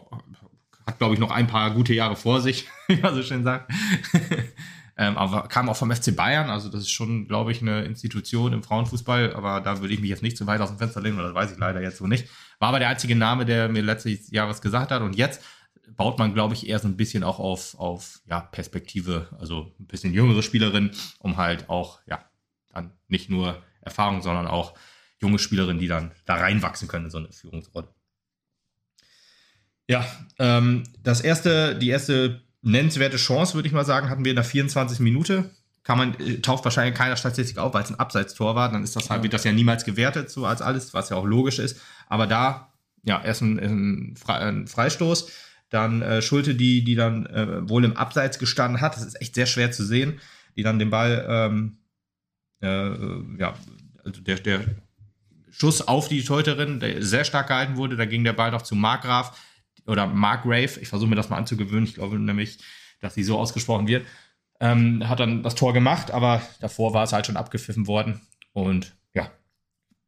hat, 0.87 0.99
glaube 0.99 1.15
ich, 1.15 1.21
noch 1.21 1.31
ein 1.31 1.47
paar 1.47 1.73
gute 1.73 1.93
Jahre 1.93 2.17
vor 2.17 2.41
sich, 2.41 2.69
wie 2.89 2.97
man 2.97 3.15
so 3.15 3.23
schön 3.23 3.43
sagt. 3.43 3.71
ähm, 4.97 5.19
aber 5.19 5.49
kam 5.49 5.69
auch 5.69 5.77
vom 5.77 5.91
FC 5.91 6.15
Bayern, 6.15 6.49
also 6.49 6.69
das 6.69 6.83
ist 6.83 6.91
schon, 6.91 7.27
glaube 7.27 7.51
ich, 7.51 7.61
eine 7.61 7.83
Institution 7.83 8.53
im 8.53 8.63
Frauenfußball, 8.63 9.35
aber 9.35 9.61
da 9.61 9.81
würde 9.81 9.93
ich 9.93 10.01
mich 10.01 10.11
jetzt 10.11 10.23
nicht 10.23 10.37
zu 10.37 10.47
weit 10.47 10.61
aus 10.61 10.69
dem 10.69 10.79
Fenster 10.79 11.01
lehnen, 11.01 11.19
oder 11.19 11.29
das 11.29 11.35
weiß 11.35 11.53
ich 11.53 11.59
leider 11.59 11.83
jetzt 11.83 11.99
so 11.99 12.07
nicht. 12.07 12.29
War 12.61 12.71
aber 12.71 12.79
der 12.79 12.89
einzige 12.89 13.17
Name, 13.17 13.45
der 13.45 13.69
mir 13.69 13.83
letztes 13.83 14.31
Jahr 14.31 14.49
was 14.49 14.63
gesagt 14.63 14.93
hat 14.93 15.03
und 15.03 15.17
jetzt 15.17 15.43
baut 15.99 16.19
man, 16.19 16.33
glaube 16.33 16.55
ich, 16.55 16.67
eher 16.67 16.79
so 16.79 16.89
ein 16.89 16.97
bisschen 16.97 17.25
auch 17.25 17.41
auf, 17.41 17.75
auf 17.79 18.21
ja, 18.27 18.41
Perspektive, 18.41 19.29
also 19.39 19.75
ein 19.79 19.87
bisschen 19.87 20.15
jüngere 20.15 20.43
Spielerin, 20.43 20.93
um 21.19 21.37
halt 21.37 21.69
auch, 21.69 21.99
ja, 22.07 22.25
dann 22.73 22.93
nicht 23.09 23.29
nur 23.29 23.61
Erfahrung, 23.83 24.23
sondern 24.23 24.47
auch 24.47 24.75
junge 25.21 25.41
Spielerinnen, 25.41 25.81
die 25.81 25.89
dann 25.89 26.13
da 26.25 26.37
reinwachsen 26.37 26.87
können 26.87 27.07
in 27.07 27.11
so 27.11 27.19
eine 27.19 27.33
Führungsrolle. 27.33 27.89
Ja, 29.89 30.07
ähm, 30.39 30.85
das 31.03 31.21
erste, 31.21 31.77
die 31.77 31.89
erste 31.89 32.43
nennenswerte 32.63 33.17
Chance, 33.17 33.55
würde 33.55 33.67
ich 33.67 33.75
mal 33.75 33.85
sagen, 33.85 34.09
hatten 34.09 34.25
wir 34.25 34.31
in 34.31 34.37
der 34.37 34.45
24. 34.45 35.01
Minute. 35.01 35.51
Kann 35.83 35.99
man, 35.99 36.15
äh, 36.21 36.41
taucht 36.41 36.65
wahrscheinlich 36.65 36.93
in 36.93 36.99
keiner 36.99 37.17
Statistik 37.17 37.59
auf, 37.59 37.75
weil 37.75 37.83
es 37.83 37.91
ein 37.91 37.99
Abseitstor 37.99 38.55
war, 38.55 38.71
dann 38.71 38.85
ist 38.85 38.95
das 38.95 39.11
halt, 39.11 39.25
wird 39.25 39.33
das 39.33 39.43
ja 39.43 39.53
niemals 39.53 39.85
gewertet, 39.85 40.31
so 40.31 40.47
als 40.47 40.63
alles, 40.63 40.95
was 40.95 41.09
ja 41.09 41.17
auch 41.17 41.25
logisch 41.25 41.59
ist. 41.59 41.81
Aber 42.07 42.29
da, 42.29 42.73
ja, 43.03 43.21
erst 43.25 43.43
ein, 43.43 43.59
ein, 43.59 44.17
Fre 44.17 44.35
ein 44.35 44.69
Freistoß, 44.69 45.29
dann 45.71 46.03
äh, 46.03 46.23
Schulte, 46.23 46.55
die, 46.55 46.83
die 46.83 46.95
dann 46.95 47.27
äh, 47.27 47.69
wohl 47.69 47.85
im 47.85 47.97
Abseits 47.97 48.39
gestanden 48.39 48.81
hat, 48.81 48.97
das 48.97 49.05
ist 49.05 49.21
echt 49.21 49.35
sehr 49.35 49.47
schwer 49.47 49.71
zu 49.71 49.85
sehen, 49.85 50.21
die 50.57 50.63
dann 50.63 50.79
den 50.79 50.91
Ball, 50.91 51.27
ähm, 51.29 51.79
äh, 52.61 53.39
ja, 53.39 53.55
also 54.05 54.21
der, 54.23 54.37
der 54.37 54.65
Schuss 55.51 55.83
auf 55.83 56.09
die 56.09 56.25
Torhüterin, 56.25 56.81
der 56.81 57.03
sehr 57.03 57.25
stark 57.25 57.49
gehalten 57.49 57.77
wurde, 57.77 57.97
da 57.97 58.07
ging 58.07 58.25
der 58.25 58.33
Ball 58.33 58.51
noch 58.51 58.63
zu 58.63 58.75
Markgraf 58.75 59.39
oder 59.87 60.07
Markgrave, 60.07 60.81
ich 60.81 60.89
versuche 60.89 61.11
mir 61.11 61.17
das 61.17 61.31
mal 61.31 61.37
anzugewöhnen, 61.37 61.85
ich 61.85 61.95
glaube 61.95 62.19
nämlich, 62.19 62.59
dass 63.01 63.15
sie 63.15 63.25
so 63.25 63.39
ausgesprochen 63.39 63.87
wird, 63.87 64.07
ähm, 64.61 65.09
hat 65.09 65.21
dann 65.21 65.43
das 65.43 65.55
Tor 65.55 65.73
gemacht, 65.73 66.11
aber 66.11 66.43
davor 66.61 66.95
war 66.95 67.05
es 67.05 67.13
halt 67.13 67.27
schon 67.27 67.37
abgepfiffen 67.37 67.87
worden 67.87 68.21
und 68.53 68.97
ja, 69.15 69.31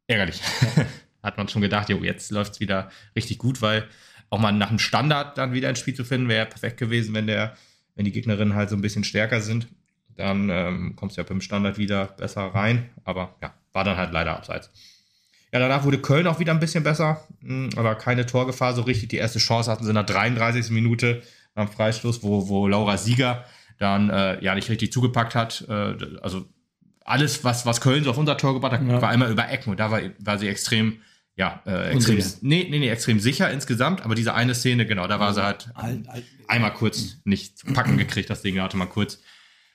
ärgerlich. 0.07 0.41
hat 1.23 1.37
man 1.37 1.47
schon 1.47 1.61
gedacht, 1.61 1.89
jo, 1.89 2.03
jetzt 2.03 2.31
läuft 2.31 2.53
es 2.53 2.59
wieder 2.59 2.89
richtig 3.15 3.37
gut, 3.37 3.61
weil 3.61 3.87
auch 4.31 4.39
mal 4.39 4.51
nach 4.51 4.69
dem 4.69 4.79
Standard 4.79 5.37
dann 5.37 5.53
wieder 5.53 5.69
ins 5.69 5.77
Spiel 5.79 5.93
zu 5.93 6.03
finden, 6.03 6.27
wäre 6.27 6.47
perfekt 6.47 6.77
gewesen, 6.77 7.13
wenn 7.13 7.27
der, 7.27 7.55
wenn 7.95 8.05
die 8.05 8.11
Gegnerinnen 8.11 8.55
halt 8.55 8.69
so 8.69 8.75
ein 8.75 8.81
bisschen 8.81 9.03
stärker 9.03 9.41
sind. 9.41 9.67
Dann 10.15 10.49
ähm, 10.49 10.95
kommst 10.95 11.15
du 11.17 11.21
ja 11.21 11.27
beim 11.27 11.41
Standard 11.41 11.77
wieder 11.77 12.05
besser 12.17 12.41
rein. 12.47 12.89
Aber 13.03 13.35
ja, 13.41 13.53
war 13.73 13.83
dann 13.83 13.97
halt 13.97 14.11
leider 14.11 14.35
abseits. 14.35 14.71
Ja, 15.53 15.59
danach 15.59 15.83
wurde 15.83 15.99
Köln 15.99 16.27
auch 16.27 16.39
wieder 16.39 16.53
ein 16.53 16.59
bisschen 16.61 16.83
besser, 16.83 17.27
mh, 17.41 17.77
aber 17.77 17.95
keine 17.95 18.25
Torgefahr 18.25 18.73
so 18.73 18.81
richtig. 18.83 19.09
Die 19.09 19.17
erste 19.17 19.39
Chance 19.39 19.69
hatten 19.69 19.83
sie 19.83 19.89
in 19.89 19.95
der 19.95 20.03
33. 20.05 20.69
Minute 20.71 21.21
am 21.55 21.67
Freistoß, 21.67 22.23
wo, 22.23 22.47
wo 22.47 22.67
Laura 22.67 22.95
Sieger 22.97 23.43
dann 23.77 24.09
äh, 24.09 24.41
ja 24.41 24.55
nicht 24.55 24.69
richtig 24.69 24.93
zugepackt 24.93 25.35
hat. 25.35 25.65
Äh, 25.67 25.95
also 26.21 26.45
alles, 27.03 27.43
was, 27.43 27.65
was 27.65 27.81
Köln 27.81 28.05
so 28.05 28.11
auf 28.11 28.17
unser 28.17 28.37
Tor 28.37 28.53
gebracht 28.53 28.73
hat, 28.73 28.87
Ja. 28.87 29.01
war 29.01 29.13
immer 29.13 29.27
über 29.27 29.49
Ecken 29.49 29.71
und 29.71 29.79
da 29.81 29.91
war, 29.91 29.99
war 30.19 30.37
sie 30.37 30.47
extrem, 30.47 31.01
ja, 31.35 31.61
äh, 31.65 31.91
extrem, 31.91 32.17
nee, 32.41 32.67
nee, 32.69 32.79
nee, 32.79 32.89
extrem 32.89 33.19
sicher 33.19 33.49
insgesamt, 33.51 34.01
aber 34.03 34.15
diese 34.15 34.33
eine 34.33 34.53
Szene, 34.53 34.85
genau, 34.85 35.07
da 35.07 35.19
war 35.19 35.33
sie 35.33 35.43
halt 35.43 35.69
Alt, 35.73 36.07
alt, 36.09 36.25
einmal 36.47 36.73
kurz 36.73 37.17
nicht 37.23 37.57
zu 37.57 37.67
packen 37.73 37.97
gekriegt, 37.97 38.29
das 38.29 38.41
Ding 38.41 38.55
da 38.55 38.63
hatte 38.63 38.77
man 38.77 38.89
kurz 38.89 39.19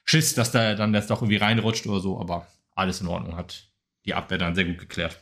Schiss, 0.05 0.35
dass 0.35 0.53
da 0.53 0.75
dann 0.75 0.93
das 0.93 1.07
doch 1.09 1.23
irgendwie 1.23 1.39
reinrutscht 1.39 1.87
oder 1.87 2.01
so, 2.01 2.21
aber 2.21 2.47
alles 2.75 3.01
in 3.01 3.09
Ordnung, 3.09 3.37
hat 3.37 3.69
die 4.05 4.15
Abwehr 4.15 4.39
dann 4.39 4.55
sehr 4.55 4.65
gut 4.65 4.79
geklärt. 4.79 5.19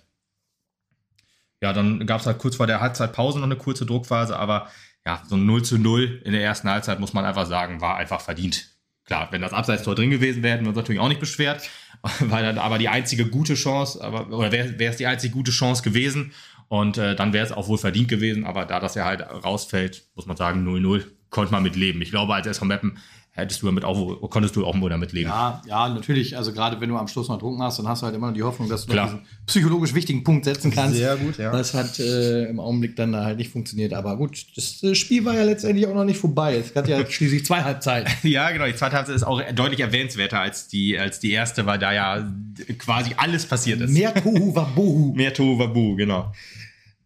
Ja, 1.62 1.72
dann 1.72 2.06
gab 2.06 2.20
es 2.20 2.26
halt 2.26 2.38
kurz 2.38 2.56
vor 2.56 2.66
der 2.66 2.80
Halbzeitpause 2.80 3.38
noch 3.38 3.46
eine 3.46 3.56
kurze 3.56 3.86
Druckphase, 3.86 4.36
aber 4.36 4.68
ja, 5.06 5.22
so 5.26 5.36
ein 5.36 5.46
0 5.46 5.62
zu 5.62 5.78
0 5.78 6.22
in 6.24 6.32
der 6.32 6.42
ersten 6.42 6.68
Halbzeit, 6.68 7.00
muss 7.00 7.14
man 7.14 7.24
einfach 7.24 7.46
sagen, 7.46 7.80
war 7.80 7.96
einfach 7.96 8.20
verdient. 8.20 8.73
Klar, 9.06 9.28
wenn 9.32 9.42
das 9.42 9.52
Abseitstor 9.52 9.94
drin 9.94 10.10
gewesen 10.10 10.42
wäre, 10.42 10.54
hätten 10.54 10.64
wir 10.64 10.70
uns 10.70 10.76
natürlich 10.76 11.00
auch 11.00 11.08
nicht 11.08 11.20
beschwert, 11.20 11.68
weil 12.20 12.42
dann 12.42 12.58
aber 12.58 12.78
die 12.78 12.88
einzige 12.88 13.26
gute 13.26 13.54
Chance, 13.54 14.02
aber, 14.02 14.28
oder 14.30 14.52
wäre 14.52 14.74
es 14.78 14.96
die 14.96 15.06
einzige 15.06 15.32
gute 15.32 15.50
Chance 15.50 15.82
gewesen. 15.82 16.32
Und 16.68 16.96
äh, 16.96 17.14
dann 17.14 17.32
wäre 17.32 17.44
es 17.44 17.52
auch 17.52 17.68
wohl 17.68 17.78
verdient 17.78 18.08
gewesen, 18.08 18.44
aber 18.44 18.64
da 18.64 18.80
das 18.80 18.94
ja 18.94 19.04
halt 19.04 19.20
rausfällt, 19.20 20.08
muss 20.14 20.26
man 20.26 20.36
sagen, 20.36 20.66
0-0, 20.66 21.04
konnte 21.28 21.52
man 21.52 21.62
mit 21.62 21.76
leben. 21.76 22.00
Ich 22.00 22.10
glaube, 22.10 22.34
als 22.34 22.46
SV 22.46 22.64
Meppen 22.64 22.98
hättest 23.36 23.62
du 23.62 23.66
damit 23.66 23.84
auch, 23.84 24.30
konntest 24.30 24.54
du 24.54 24.64
auch 24.64 24.80
wohl 24.80 24.90
damit 24.90 25.12
leben. 25.12 25.28
Ja, 25.28 25.60
ja, 25.66 25.88
natürlich. 25.88 26.36
Also 26.36 26.52
gerade 26.52 26.80
wenn 26.80 26.88
du 26.88 26.96
am 26.96 27.08
Schluss 27.08 27.28
noch 27.28 27.38
trunken 27.38 27.60
hast, 27.62 27.80
dann 27.80 27.88
hast 27.88 28.02
du 28.02 28.06
halt 28.06 28.14
immer 28.14 28.30
die 28.30 28.44
Hoffnung, 28.44 28.68
dass 28.68 28.86
du 28.86 28.94
noch 28.94 29.04
diesen 29.04 29.22
psychologisch 29.46 29.92
wichtigen 29.92 30.22
Punkt 30.22 30.44
setzen 30.44 30.70
kannst. 30.70 30.96
Sehr 30.96 31.16
gut, 31.16 31.36
ja. 31.36 31.50
Das 31.50 31.74
hat 31.74 31.98
äh, 31.98 32.44
im 32.44 32.60
Augenblick 32.60 32.94
dann 32.94 33.16
halt 33.16 33.38
nicht 33.38 33.50
funktioniert. 33.50 33.92
Aber 33.92 34.16
gut, 34.16 34.46
das 34.54 34.96
Spiel 34.96 35.24
war 35.24 35.34
ja 35.34 35.42
letztendlich 35.42 35.88
auch 35.88 35.94
noch 35.94 36.04
nicht 36.04 36.18
vorbei. 36.18 36.58
Es 36.58 36.76
hat 36.76 36.86
ja 36.86 37.04
schließlich 37.10 37.44
zwei 37.44 37.62
Halbzeiten. 37.62 38.12
Ja, 38.34 38.50
genau. 38.50 38.66
Die 38.66 38.74
zweite 38.74 38.96
Halbzeit 38.96 39.16
ist 39.16 39.24
auch 39.24 39.40
deutlich 39.54 39.80
erwähnenswerter 39.80 40.40
als 40.40 40.66
die, 40.68 40.98
als 40.98 41.20
die 41.20 41.32
erste, 41.32 41.66
weil 41.66 41.78
da 41.78 41.92
ja 41.92 42.32
quasi 42.78 43.12
alles 43.16 43.46
passiert 43.46 43.80
ist. 43.80 43.90
Mehr 43.90 44.14
Tohu 44.14 44.54
Wabohu. 44.54 45.12
Mehr 45.16 45.34
Tohuwabu, 45.34 45.96
genau. 45.96 46.32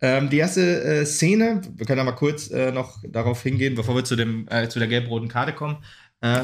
Ähm, 0.01 0.31
die 0.31 0.39
erste 0.39 0.83
äh, 0.83 1.07
Szene, 1.07 1.61
wir 1.77 1.85
können 1.85 1.99
da 1.99 2.05
mal 2.05 2.13
kurz 2.13 2.51
äh, 2.51 2.71
noch 2.71 2.99
darauf 3.09 3.43
hingehen, 3.43 3.75
bevor 3.75 3.97
wir 3.97 4.05
zu, 4.05 4.15
dem, 4.15 4.47
äh, 4.49 4.69
zu 4.69 4.79
der 4.79 4.87
gelb-roten 4.87 5.29
Karte 5.29 5.53
kommen. 5.53 5.79
Äh, 6.21 6.41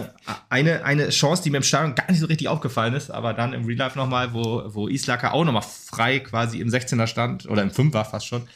eine, 0.50 0.84
eine 0.84 1.08
Chance, 1.08 1.42
die 1.42 1.50
mir 1.50 1.56
im 1.56 1.62
Stadion 1.64 1.96
gar 1.96 2.08
nicht 2.08 2.20
so 2.20 2.26
richtig 2.26 2.46
aufgefallen 2.48 2.94
ist, 2.94 3.10
aber 3.10 3.34
dann 3.34 3.52
im 3.52 3.64
Real 3.64 3.78
Life 3.78 3.98
nochmal, 3.98 4.32
wo, 4.32 4.62
wo 4.66 4.86
Islaka 4.86 5.32
auch 5.32 5.44
nochmal 5.44 5.62
frei 5.62 6.20
quasi 6.20 6.60
im 6.60 6.68
16er 6.68 7.08
stand, 7.08 7.46
oder 7.48 7.62
im 7.62 7.70
5er 7.70 8.04
fast 8.04 8.26
schon, 8.26 8.46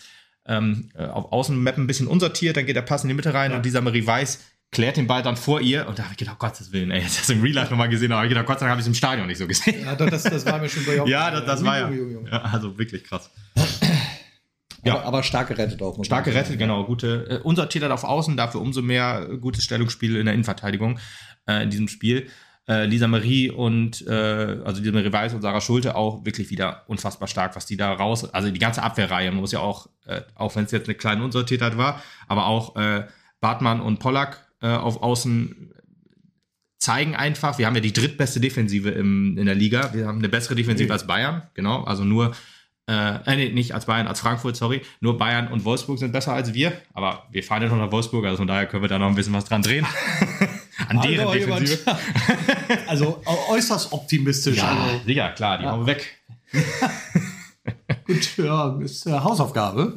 ähm, 0.47 0.91
äh, 0.95 1.07
auf 1.07 1.33
Außenmap 1.33 1.77
ein 1.77 1.89
bisschen 1.89 2.07
unsortiert, 2.07 2.57
dann 2.57 2.67
geht 2.67 2.77
der 2.77 2.83
Pass 2.83 3.03
in 3.03 3.09
die 3.09 3.15
Mitte 3.15 3.35
rein 3.35 3.53
und 3.53 3.67
dieser 3.67 3.81
Marie 3.81 4.07
Weiß 4.07 4.41
klärt 4.71 4.97
den 4.97 5.07
Ball 5.07 5.23
dann 5.23 5.37
vor 5.37 5.61
ihr 5.61 5.89
und 5.89 5.99
da 5.99 6.05
habe 6.05 6.13
ich 6.13 6.19
gedacht, 6.19 6.39
Gottes 6.39 6.73
Willen, 6.73 6.91
ey, 6.91 7.03
jetzt 7.03 7.19
hast 7.19 7.31
du 7.31 7.33
im 7.33 7.43
Real 7.43 7.55
Life 7.55 7.71
nochmal 7.71 7.89
gesehen, 7.89 8.13
aber 8.13 8.25
ich 8.25 8.29
gedacht, 8.29 8.47
Gott 8.47 8.61
sei 8.61 8.67
Dank 8.67 8.73
habe 8.73 8.81
ich 8.81 8.85
es 8.85 8.89
im 8.89 8.95
Stadion 8.95 9.27
nicht 9.27 9.39
so 9.39 9.47
gesehen. 9.47 9.85
Ja, 9.85 9.95
das, 9.97 10.23
das 10.23 10.45
war 10.47 10.59
mir 10.59 10.69
schon 10.69 10.85
bei 10.85 10.97
Ja, 11.07 11.31
das, 11.31 11.47
das 11.47 11.65
war 11.65 11.79
ja. 11.79 11.91
Ja. 12.31 12.43
Also 12.43 12.79
wirklich 12.79 13.03
krass. 13.05 13.31
Ja. 14.85 14.95
Aber, 14.95 15.05
aber 15.05 15.23
stark 15.23 15.49
gerettet 15.49 15.83
auch. 15.83 15.93
Stark 15.93 15.99
man 15.99 16.05
sagen. 16.05 16.25
gerettet, 16.25 16.59
genau. 16.59 16.85
Gute, 16.85 17.27
äh, 17.29 17.39
unsortiert 17.39 17.85
hat 17.85 17.91
auf 17.91 18.05
Außen, 18.05 18.37
dafür 18.37 18.61
umso 18.61 18.83
mehr 18.83 19.29
äh, 19.31 19.37
gutes 19.39 19.65
Stellungsspiel 19.65 20.17
in 20.17 20.27
der 20.27 20.35
Innenverteidigung 20.35 20.99
äh, 21.47 21.63
in 21.63 21.71
diesem 21.71 21.89
Spiel. 21.89 22.29
Äh, 22.69 22.85
Lisa 22.85 23.09
Marie 23.09 23.51
und, 23.51 24.07
äh, 24.07 24.13
also 24.65 24.81
Lisa 24.81 24.93
Marie 24.93 25.13
Weiß 25.13 25.33
und 25.33 25.41
Sarah 25.43 25.61
Schulte 25.61 25.97
auch 25.97 26.25
wirklich 26.25 26.51
wieder 26.51 26.85
unfassbar 26.87 27.27
stark, 27.27 27.57
was 27.57 27.65
die 27.67 27.79
da 27.79 27.93
raus, 27.93 28.33
also 28.33 28.51
die 28.51 28.59
ganze 28.59 28.83
Abwehrreihe, 28.83 29.31
man 29.31 29.41
muss 29.41 29.53
ja 29.53 29.61
auch, 29.61 29.89
äh, 30.05 30.21
auch 30.35 30.55
wenn 30.55 30.65
es 30.65 30.71
jetzt 30.71 30.87
eine 30.87 30.95
kleine 30.95 31.25
Unsortiertheit 31.25 31.79
war, 31.79 32.03
aber 32.27 32.47
auch 32.47 32.77
äh, 32.77 33.07
Bartmann 33.41 33.81
und 33.81 34.01
Pollack 34.01 34.47
äh, 34.61 34.69
auf 34.69 35.03
Außen 35.03 35.73
zeigen 36.79 37.17
einfach, 37.17 37.59
wir 37.59 37.67
haben 37.67 37.75
ja 37.75 37.81
die 37.81 37.93
drittbeste 37.93 38.39
Defensive 38.39 38.91
im, 38.91 39.39
in 39.39 39.47
der 39.47 39.55
Liga, 39.55 39.95
wir 39.95 40.07
haben 40.07 40.19
eine 40.19 40.29
bessere 40.29 40.55
Defensive 40.55 40.93
als 40.93 41.07
Bayern, 41.07 41.43
genau, 41.55 41.85
also 41.85 42.05
nur 42.05 42.35
äh, 42.89 43.17
äh, 43.27 43.37
nee, 43.37 43.51
nicht 43.51 43.75
als 43.75 43.85
Bayern, 43.87 44.07
als 44.09 44.21
Frankfurt, 44.21 44.57
sorry. 44.57 44.81
Nur 45.01 45.19
Bayern 45.19 45.49
und 45.49 45.65
Wolfsburg 45.65 45.99
sind 45.99 46.11
besser 46.13 46.33
als 46.33 46.55
wir. 46.55 46.73
Aber 46.95 47.25
wir 47.31 47.43
fahren 47.45 47.63
ja 47.63 47.69
noch 47.69 47.77
nach 47.77 47.93
Wolfsburg, 47.93 48.25
also 48.25 48.39
von 48.39 48.47
daher 48.47 48.67
können 48.67 48.83
wir 48.83 48.89
da 48.89 48.99
noch 48.99 49.09
ein 49.09 49.15
bisschen 49.15 49.35
was 49.35 49.45
dran 49.45 49.63
drehen. 49.63 49.87
An 50.89 51.01
deren. 51.03 51.31
Defensive. 51.33 51.81
Also 52.87 53.23
äußerst 53.51 53.93
optimistisch. 53.93 54.57
Ja, 54.59 54.69
Also, 54.71 55.05
sicher, 55.05 55.31
klar, 55.31 55.59
die 55.59 55.65
Ja. 55.65 55.73
hauen 55.73 55.87
wir 55.87 55.95
weg. 55.95 56.19
gut, 58.07 58.37
ja, 58.39 58.79
ist 58.81 59.07
äh, 59.07 59.13
Hausaufgabe. 59.13 59.95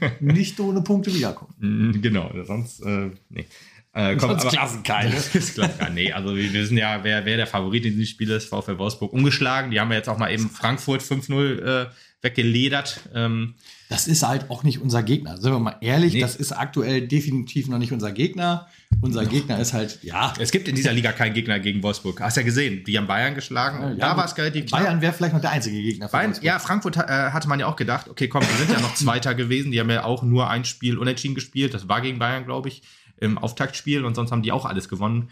Ja. 0.00 0.10
Nicht 0.20 0.58
ohne 0.60 0.82
Punkte 0.82 1.14
wiederkommen. 1.14 1.54
Mhm, 1.58 2.02
Genau, 2.02 2.30
sonst, 2.44 2.80
äh, 2.80 3.10
nee. 3.28 3.46
Äh, 3.92 4.14
komm, 4.16 4.30
Sonst 4.38 4.48
Klassenkeil. 4.48 5.10
Ja, 5.56 5.88
nee, 5.88 6.12
also 6.12 6.36
wir 6.36 6.52
wissen 6.52 6.76
ja, 6.76 7.02
wer, 7.02 7.24
wer 7.24 7.38
der 7.38 7.46
Favorit 7.46 7.86
in 7.86 7.92
diesem 7.96 8.04
Spiel 8.06 8.30
ist, 8.30 8.46
VfL 8.48 8.76
Wolfsburg 8.78 9.12
ungeschlagen. 9.12 9.70
Die 9.70 9.80
haben 9.80 9.90
ja 9.90 9.96
jetzt 9.96 10.08
auch 10.10 10.18
mal 10.18 10.30
eben 10.30 10.50
Frankfurt 10.50 11.00
5-0 11.02 11.62
äh, 11.84 11.86
weggeledert. 12.26 13.00
Ähm, 13.14 13.54
Das 13.88 14.08
ist 14.08 14.26
halt 14.26 14.50
auch 14.50 14.64
nicht 14.64 14.80
unser 14.82 15.02
Gegner. 15.04 15.36
Sind 15.36 15.52
wir 15.52 15.58
mal 15.60 15.76
ehrlich, 15.80 16.14
Nee. 16.14 16.20
das 16.20 16.34
ist 16.36 16.50
aktuell 16.52 17.06
definitiv 17.06 17.68
noch 17.68 17.78
nicht 17.78 17.92
unser 17.92 18.10
Gegner. 18.12 18.66
Unser 19.00 19.24
Gegner 19.26 19.58
ist 19.60 19.72
halt, 19.72 20.00
ja. 20.02 20.32
es 20.40 20.50
gibt 20.50 20.66
in 20.68 20.74
dieser 20.74 20.92
Liga 20.92 21.12
keinen 21.12 21.34
Gegner 21.34 21.58
gegen 21.60 21.82
Wolfsburg. 21.82 22.20
Hast 22.20 22.36
ja 22.36 22.42
gesehen, 22.42 22.82
die 22.84 22.98
haben 22.98 23.06
Bayern 23.06 23.34
geschlagen. 23.34 23.96
da 23.98 24.08
ja, 24.10 24.16
war 24.16 24.24
es 24.24 24.36
relativ 24.36 24.66
klar. 24.66 24.82
Bayern 24.82 25.00
wäre 25.00 25.12
vielleicht 25.12 25.34
noch 25.34 25.40
der 25.40 25.50
einzige 25.52 25.80
Gegner. 25.80 26.08
für 26.08 26.12
Bayern, 26.12 26.30
Wolfsburg. 26.30 26.44
ja, 26.44 26.58
Frankfurt 26.58 26.96
äh, 26.96 27.00
hatte 27.30 27.48
man 27.48 27.60
ja 27.60 27.66
auch 27.66 27.76
gedacht, 27.76 28.08
okay, 28.08 28.26
komm, 28.28 28.42
wir 28.42 28.56
sind 28.66 28.70
ja 28.72 28.80
noch 28.80 28.94
Zweiter 29.04 29.34
gewesen. 29.34 29.70
Die 29.70 29.78
haben 29.80 29.90
ja 29.90 30.04
auch 30.04 30.22
nur 30.24 30.50
ein 30.50 30.64
Spiel 30.64 30.98
unentschieden 30.98 31.34
gespielt. 31.36 31.72
Das 31.72 31.88
war 31.88 32.00
gegen 32.00 32.18
Bayern, 32.18 32.44
glaube 32.44 32.68
ich, 32.68 32.82
im 33.18 33.38
Auftaktspiel. 33.38 34.04
Und 34.04 34.14
sonst 34.16 34.32
haben 34.32 34.42
die 34.42 34.50
auch 34.52 34.64
alles 34.66 34.88
gewonnen. 34.88 35.30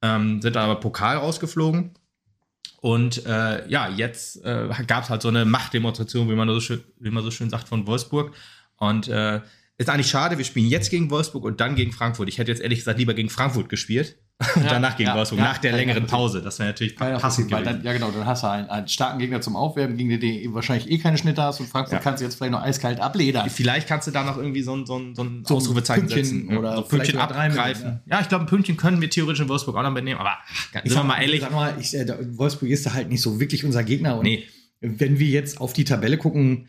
Ähm, 0.00 0.40
sind 0.42 0.56
dann 0.56 0.64
aber 0.64 0.80
Pokal 0.80 1.18
rausgeflogen. 1.18 1.92
Und 2.82 3.24
äh, 3.26 3.68
ja, 3.68 3.88
jetzt 3.88 4.44
äh, 4.44 4.68
gab 4.88 5.04
es 5.04 5.10
halt 5.10 5.22
so 5.22 5.28
eine 5.28 5.44
Machtdemonstration, 5.44 6.28
wie 6.28 6.34
man, 6.34 6.48
so 6.48 6.58
schön, 6.58 6.82
wie 6.98 7.10
man 7.10 7.22
so 7.22 7.30
schön 7.30 7.48
sagt, 7.48 7.68
von 7.68 7.86
Wolfsburg. 7.86 8.34
Und 8.76 9.06
äh, 9.06 9.40
ist 9.78 9.88
eigentlich 9.88 10.10
schade, 10.10 10.36
wir 10.36 10.44
spielen 10.44 10.66
jetzt 10.66 10.90
gegen 10.90 11.08
Wolfsburg 11.08 11.44
und 11.44 11.60
dann 11.60 11.76
gegen 11.76 11.92
Frankfurt. 11.92 12.28
Ich 12.28 12.38
hätte 12.38 12.50
jetzt 12.50 12.60
ehrlich 12.60 12.80
gesagt 12.80 12.98
lieber 12.98 13.14
gegen 13.14 13.30
Frankfurt 13.30 13.68
gespielt 13.68 14.16
Ja, 14.56 14.62
danach 14.70 14.96
gegen 14.96 15.08
ja, 15.08 15.16
Wolfsburg, 15.16 15.38
ja, 15.40 15.44
nach 15.44 15.58
der 15.58 15.70
ich 15.72 15.76
längeren. 15.76 16.06
Pause. 16.06 16.42
Das 16.42 16.58
wäre 16.58 16.70
natürlich 16.70 16.94
ja 16.98 17.18
passend 17.18 17.48
gewesen. 17.50 17.64
dann, 17.64 17.82
ja, 17.84 17.92
genau, 17.92 18.10
dann 18.10 18.26
hast 18.26 18.42
du 18.42 18.48
einen, 18.48 18.68
einen 18.68 18.88
starken 18.88 19.18
Gegner 19.18 19.40
zum 19.40 19.56
Aufwärmen, 19.56 19.96
gegen 19.96 20.08
den 20.08 20.20
du 20.20 20.54
wahrscheinlich 20.54 20.90
eh 20.90 20.98
keine 20.98 21.18
Schnitte 21.18 21.42
hast 21.42 21.60
und 21.60 21.68
Frankfurt 21.68 22.02
kannst 22.02 22.20
du 22.20 22.24
jetzt 22.24 22.36
vielleicht 22.36 22.52
noch 22.52 22.62
eiskalt 22.62 23.00
abledern. 23.00 23.48
Vielleicht 23.50 23.88
kannst 23.88 24.06
du 24.06 24.10
da 24.10 24.24
noch 24.24 24.36
irgendwie 24.36 24.62
so 24.62 24.74
ein, 24.76 24.86
so 24.86 24.98
ein, 24.98 25.14
so 25.14 25.22
ein 25.24 25.44
So 25.46 25.56
Ausrufezeichen 25.56 26.08
setzen. 26.08 26.56
oder 26.56 26.76
so 26.76 26.82
ein 26.82 26.88
Pünktchen 26.88 27.18
abgreifen. 27.18 28.00
ja. 28.06 28.20
ich 28.20 28.28
glaube, 28.28 28.44
ein 28.44 28.48
Pünktchen 28.48 28.76
können 28.76 29.00
wir 29.00 29.10
theoretisch 29.10 29.40
in 29.40 29.48
Wolfsburg 29.48 29.76
auch 29.76 29.82
noch 29.82 29.90
mitnehmen, 29.92 30.20
aber 30.20 30.34
sind 30.84 30.94
wir 30.94 31.04
mal 31.04 31.20
ehrlich. 31.20 31.40
Sag 31.40 31.52
mal, 31.52 31.74
ich, 31.80 31.94
äh, 31.94 32.06
Wolfsburg 32.38 32.68
ist 32.70 32.86
da 32.86 32.94
halt 32.94 33.08
nicht 33.08 33.22
so 33.22 33.38
wirklich 33.40 33.64
unser 33.64 33.82
Gegner. 33.84 34.16
Und 34.16 34.24
Nee. 34.24 34.44
wenn 34.80 35.18
wir 35.18 35.28
jetzt 35.28 35.60
auf 35.60 35.72
die 35.72 35.84
Tabelle 35.84 36.18
gucken, 36.18 36.66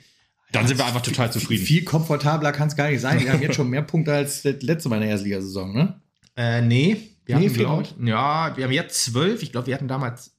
Dann 0.52 0.68
sind 0.68 0.78
wir 0.78 0.86
einfach 0.86 1.02
total 1.02 1.32
zufrieden. 1.32 1.66
Viel 1.66 1.84
komfortabler 1.84 2.52
kann 2.52 2.68
es 2.68 2.76
gar 2.76 2.90
nicht 2.92 3.02
sein. 3.02 3.20
Wir 3.20 3.34
haben 3.34 3.42
jetzt 3.42 3.56
schon 3.58 3.70
mehr 3.70 3.82
Punkte 3.82 4.14
als 4.14 4.44
das 4.44 4.62
letzte 4.62 4.88
Mal 4.90 4.98
in 4.98 5.02
der 5.02 5.10
Erstligasaison, 5.12 5.74
ne? 5.74 6.00
Äh, 6.36 6.62
nee. 6.62 6.98
Wir 7.26 7.38
Nee, 7.38 7.46
hatten, 7.46 7.58
glaub 7.58 7.96
ja, 8.06 8.58
wir 8.58 8.64
haben 8.66 8.72
jetzt 8.72 9.04
zwölf. 9.06 9.44
Ich 9.44 9.52
glaube, 9.52 9.68
wir 9.68 9.76
hatten 9.76 9.88
damals 9.88 10.36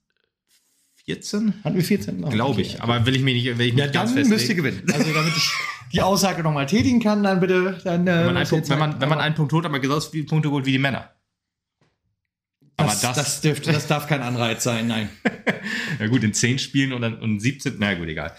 14. 1.07 1.55
Hatten 1.65 1.77
wir 1.77 1.85
14? 1.85 2.25
Oh, 2.25 2.29
Glaube 2.31 2.53
okay. 2.53 2.63
ich. 2.63 2.83
Aber 2.83 3.05
will 3.07 3.17
ich 3.17 3.23
mich 3.23 3.35
nicht, 3.35 3.59
will 3.59 3.67
ich 3.67 3.75
Ja, 3.75 3.85
nicht 3.85 3.95
ganz 3.95 4.15
dann 4.15 4.21
müsst 4.29 4.31
ihr 4.31 4.39
festlegen. 4.57 4.63
gewinnen. 4.63 4.93
Also 4.93 5.13
damit 5.13 5.37
ich 5.37 5.51
die 5.93 6.03
Aussage 6.03 6.43
nochmal 6.43 6.67
tätigen 6.67 7.01
kann, 7.01 7.23
dann 7.23 7.41
bitte. 7.41 7.79
Dann, 7.85 8.07
äh, 8.07 8.11
Wenn 8.11 8.27
man, 8.27 8.37
einen 8.39 8.49
Punkt, 8.49 8.69
wenn, 8.69 8.79
man, 8.79 9.01
wenn 9.01 9.09
man 9.09 9.21
einen 9.21 9.35
Punkt 9.35 9.53
holt, 9.53 9.71
man 9.71 9.81
genauso 9.81 10.11
viele 10.11 10.25
Punkte 10.25 10.49
geholt 10.49 10.67
wie 10.67 10.73
die 10.73 10.79
Männer. 10.79 11.11
Aber 12.77 12.89
das, 12.89 13.01
das, 13.03 13.17
das, 13.17 13.41
dürfte, 13.41 13.71
das 13.73 13.87
darf 13.87 14.09
kein 14.09 14.21
Anreiz 14.23 14.65
sein, 14.65 14.87
nein. 14.89 15.09
Ja 16.01 16.09
gut, 16.09 16.25
in 16.25 16.35
10 16.35 16.59
Spielen 16.59 16.93
und, 16.93 17.03
dann, 17.03 17.19
und 17.21 17.39
17, 17.41 17.77
na 17.79 17.95
gut, 17.95 18.09
egal. 18.09 18.33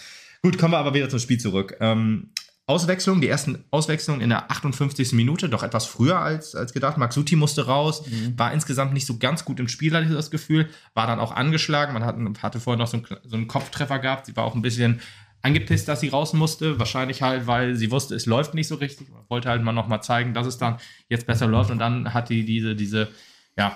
Gut, 0.44 0.58
kommen 0.58 0.74
wir 0.74 0.78
aber 0.78 0.94
wieder 0.94 1.08
zum 1.10 1.20
Spiel 1.20 1.40
zurück. 1.40 1.78
Ähm, 1.80 2.32
Auswechslung, 2.67 3.22
die 3.22 3.27
ersten 3.27 3.63
Auswechslungen 3.69 4.22
in 4.22 4.29
der 4.29 4.50
58. 4.50 5.13
Minute, 5.13 5.50
doch 5.50 5.62
etwas 5.62 5.86
früher 5.86 6.19
als, 6.19 6.55
als 6.55 6.74
gedacht. 6.74 6.98
Maxuti 6.98 7.36
musste 7.36 7.67
raus, 7.67 8.03
war 8.36 8.51
insgesamt 8.53 8.93
nicht 8.93 9.05
so 9.05 9.19
ganz 9.19 9.45
gut 9.45 9.60
im 9.60 9.67
Spiel, 9.67 9.93
hatte 9.93 10.07
ich 10.07 10.12
das 10.12 10.31
Gefühl, 10.31 10.69
war 10.95 11.05
dann 11.05 11.19
auch 11.19 11.31
angeschlagen. 11.31 11.93
Man 11.93 12.03
hat, 12.03 12.15
hatte 12.41 12.60
vorher 12.60 12.79
noch 12.79 12.88
so 12.88 12.98
einen, 12.98 13.05
so 13.24 13.36
einen 13.36 13.48
Kopftreffer 13.48 14.00
gehabt. 14.00 14.25
Sie 14.25 14.36
war 14.36 14.45
auch 14.45 14.55
ein 14.55 14.63
bisschen 14.63 15.00
angepisst, 15.43 15.88
dass 15.88 16.00
sie 16.00 16.07
raus 16.07 16.34
musste. 16.34 16.79
Wahrscheinlich 16.79 17.22
halt, 17.22 17.45
weil 17.45 17.75
sie 17.75 17.91
wusste, 17.91 18.15
es 18.15 18.25
läuft 18.25 18.55
nicht 18.55 18.67
so 18.67 18.75
richtig. 18.75 19.12
Man 19.12 19.22
wollte 19.29 19.50
halt 19.50 19.62
mal 19.62 19.72
nochmal 19.72 20.01
zeigen, 20.01 20.34
dass 20.34 20.48
es 20.48 20.57
dann 20.57 20.77
jetzt 21.07 21.27
besser 21.27 21.45
läuft. 21.45 21.69
Und 21.69 21.77
dann 21.77 22.15
hat 22.15 22.29
die 22.29 22.45
diese, 22.45 22.75
diese 22.75 23.10
ja, 23.55 23.75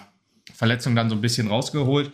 Verletzung 0.51 0.95
dann 0.95 1.09
so 1.09 1.15
ein 1.15 1.21
bisschen 1.21 1.47
rausgeholt. 1.47 2.11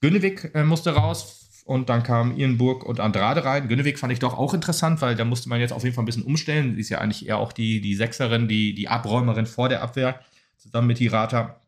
Günnewig 0.00 0.50
äh, 0.54 0.64
musste 0.64 0.92
raus 0.92 1.45
und 1.66 1.88
dann 1.88 2.02
kamen 2.02 2.36
Irenburg 2.36 2.84
und 2.84 3.00
Andrade 3.00 3.44
rein. 3.44 3.68
Günnewig 3.68 3.98
fand 3.98 4.12
ich 4.12 4.20
doch 4.20 4.38
auch 4.38 4.54
interessant, 4.54 5.02
weil 5.02 5.16
da 5.16 5.24
musste 5.24 5.48
man 5.48 5.60
jetzt 5.60 5.72
auf 5.72 5.82
jeden 5.82 5.94
Fall 5.94 6.02
ein 6.04 6.06
bisschen 6.06 6.22
umstellen. 6.22 6.74
Sie 6.76 6.80
ist 6.80 6.88
ja 6.88 6.98
eigentlich 6.98 7.26
eher 7.26 7.38
auch 7.38 7.52
die, 7.52 7.80
die 7.80 7.94
Sechserin, 7.96 8.46
die, 8.48 8.72
die 8.74 8.88
Abräumerin 8.88 9.46
vor 9.46 9.68
der 9.68 9.82
Abwehr, 9.82 10.20
zusammen 10.56 10.86
mit 10.86 10.98
Hirata. 10.98 11.60